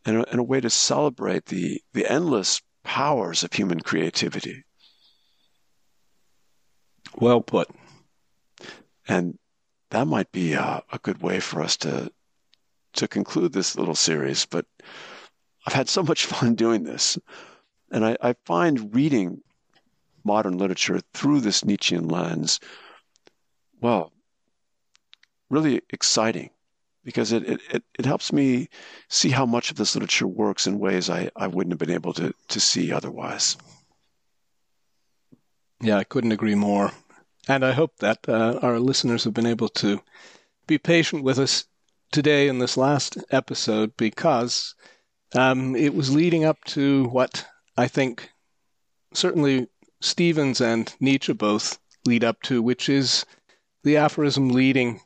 and 0.06 0.18
a, 0.18 0.30
and 0.30 0.40
a 0.40 0.44
way 0.44 0.60
to 0.60 0.70
celebrate 0.70 1.46
the, 1.46 1.82
the 1.94 2.12
endless 2.12 2.62
powers 2.84 3.44
of 3.44 3.54
human 3.54 3.80
creativity. 3.80 4.64
Well 7.16 7.42
put. 7.42 7.70
And 9.08 9.38
that 9.92 10.06
might 10.06 10.32
be 10.32 10.54
a, 10.54 10.84
a 10.92 11.00
good 11.00 11.22
way 11.22 11.40
for 11.40 11.62
us 11.62 11.78
to 11.78 12.12
to 12.94 13.08
conclude 13.08 13.54
this 13.54 13.78
little 13.78 13.96
series, 13.96 14.46
but 14.46 14.66
I've 15.68 15.74
had 15.74 15.90
so 15.90 16.02
much 16.02 16.26
fun 16.34 16.56
doing 16.56 16.84
this. 16.84 17.20
And 17.92 18.06
I, 18.06 18.18
I 18.22 18.36
find 18.46 18.96
reading 18.96 19.42
modern 20.24 20.58
literature 20.58 21.02
through 21.14 21.42
this 21.42 21.64
Nietzschean 21.64 22.08
lens, 22.08 22.60
well, 23.80 24.12
really 25.50 25.82
exciting 25.90 26.50
because 27.04 27.32
it, 27.32 27.62
it, 27.72 27.84
it 27.98 28.06
helps 28.06 28.34
me 28.34 28.68
see 29.08 29.30
how 29.30 29.46
much 29.46 29.72
of 29.72 29.78
this 29.78 29.96
literature 29.96 30.28
works 30.28 30.68
in 30.68 30.80
ways 30.80 31.10
I, 31.10 31.30
I 31.38 31.48
wouldn't 31.48 31.72
have 31.72 31.80
been 31.80 31.96
able 31.96 32.14
to, 32.14 32.34
to 32.50 32.60
see 32.60 32.92
otherwise. 32.92 33.56
Yeah, 35.80 35.98
I 35.98 36.04
couldn't 36.04 36.34
agree 36.34 36.56
more. 36.56 36.92
And 37.48 37.64
I 37.64 37.72
hope 37.72 37.98
that 38.00 38.28
uh, 38.28 38.60
our 38.62 38.80
listeners 38.80 39.24
have 39.24 39.34
been 39.34 39.46
able 39.46 39.70
to 39.70 40.02
be 40.66 40.78
patient 40.78 41.24
with 41.24 41.40
us 41.40 41.66
today 42.12 42.50
in 42.50 42.60
this 42.60 42.76
last 42.76 43.18
episode 43.32 43.96
because 43.96 44.76
um, 45.36 45.76
it 45.76 45.94
was 45.94 46.14
leading 46.14 46.46
up 46.46 46.64
to 46.66 47.06
what 47.06 47.46
I 47.78 47.88
think 47.88 48.32
certainly 49.14 49.68
Stevens 50.00 50.62
and 50.62 50.94
Nietzsche 51.00 51.34
both 51.34 51.80
lead 52.06 52.24
up 52.24 52.42
to, 52.44 52.62
which 52.62 52.90
is 52.90 53.26
the 53.84 53.98
aphorism 53.98 54.50
leading 54.50 55.02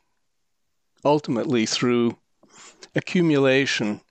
ultimately 1.03 1.65
through 1.65 2.17
accumulation 2.95 4.01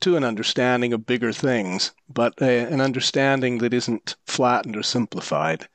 to 0.00 0.16
an 0.16 0.24
understanding 0.24 0.92
of 0.92 1.06
bigger 1.06 1.32
things, 1.32 1.92
but 2.08 2.34
a, 2.40 2.60
an 2.66 2.80
understanding 2.80 3.58
that 3.58 3.72
isn't 3.72 4.16
flattened 4.26 4.76
or 4.76 4.82
simplified. 4.82 5.68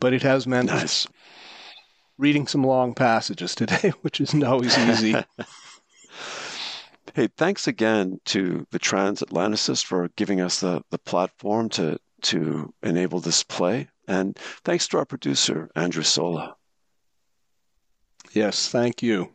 But 0.00 0.12
it 0.12 0.22
has 0.22 0.46
meant 0.46 0.66
nice. 0.66 1.06
reading 2.18 2.46
some 2.46 2.64
long 2.64 2.94
passages 2.94 3.54
today, 3.54 3.92
which 4.02 4.20
isn't 4.20 4.42
always 4.42 4.76
easy. 4.76 5.14
Hey, 7.14 7.28
thanks 7.36 7.66
again 7.66 8.20
to 8.26 8.66
the 8.70 8.78
Transatlanticists 8.78 9.84
for 9.84 10.08
giving 10.16 10.40
us 10.40 10.60
the, 10.60 10.82
the 10.90 10.98
platform 10.98 11.68
to, 11.70 11.98
to 12.22 12.72
enable 12.82 13.20
this 13.20 13.42
play. 13.42 13.88
And 14.06 14.38
thanks 14.64 14.86
to 14.88 14.98
our 14.98 15.04
producer, 15.04 15.70
Andrew 15.74 16.02
Sola. 16.02 16.56
Yes, 18.32 18.68
thank 18.68 19.02
you. 19.02 19.32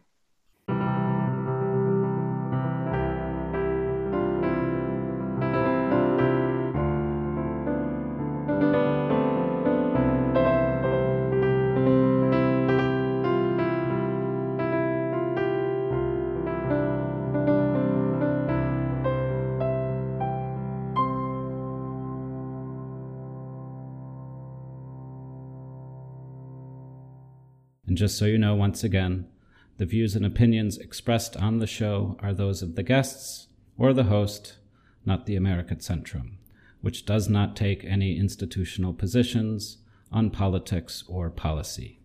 Just 28.06 28.20
so 28.20 28.26
you 28.26 28.38
know, 28.38 28.54
once 28.54 28.84
again, 28.84 29.28
the 29.78 29.86
views 29.88 30.16
and 30.16 30.24
opinions 30.24 30.78
expressed 30.78 31.36
on 31.38 31.58
the 31.58 31.66
show 31.66 32.16
are 32.20 32.36
those 32.36 32.62
of 32.62 32.76
the 32.76 32.84
guests 32.84 33.48
or 33.80 33.94
the 33.94 34.04
host, 34.04 34.60
not 35.08 35.26
the 35.26 35.36
American 35.36 35.78
Centrum, 35.78 36.38
which 36.82 37.08
does 37.08 37.28
not 37.28 37.56
take 37.56 37.84
any 37.84 38.16
institutional 38.16 38.94
positions 38.94 39.80
on 40.12 40.30
politics 40.30 41.04
or 41.08 41.32
policy. 41.32 42.00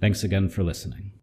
Thanks 0.00 0.22
again 0.22 0.48
for 0.48 0.62
listening. 0.62 1.17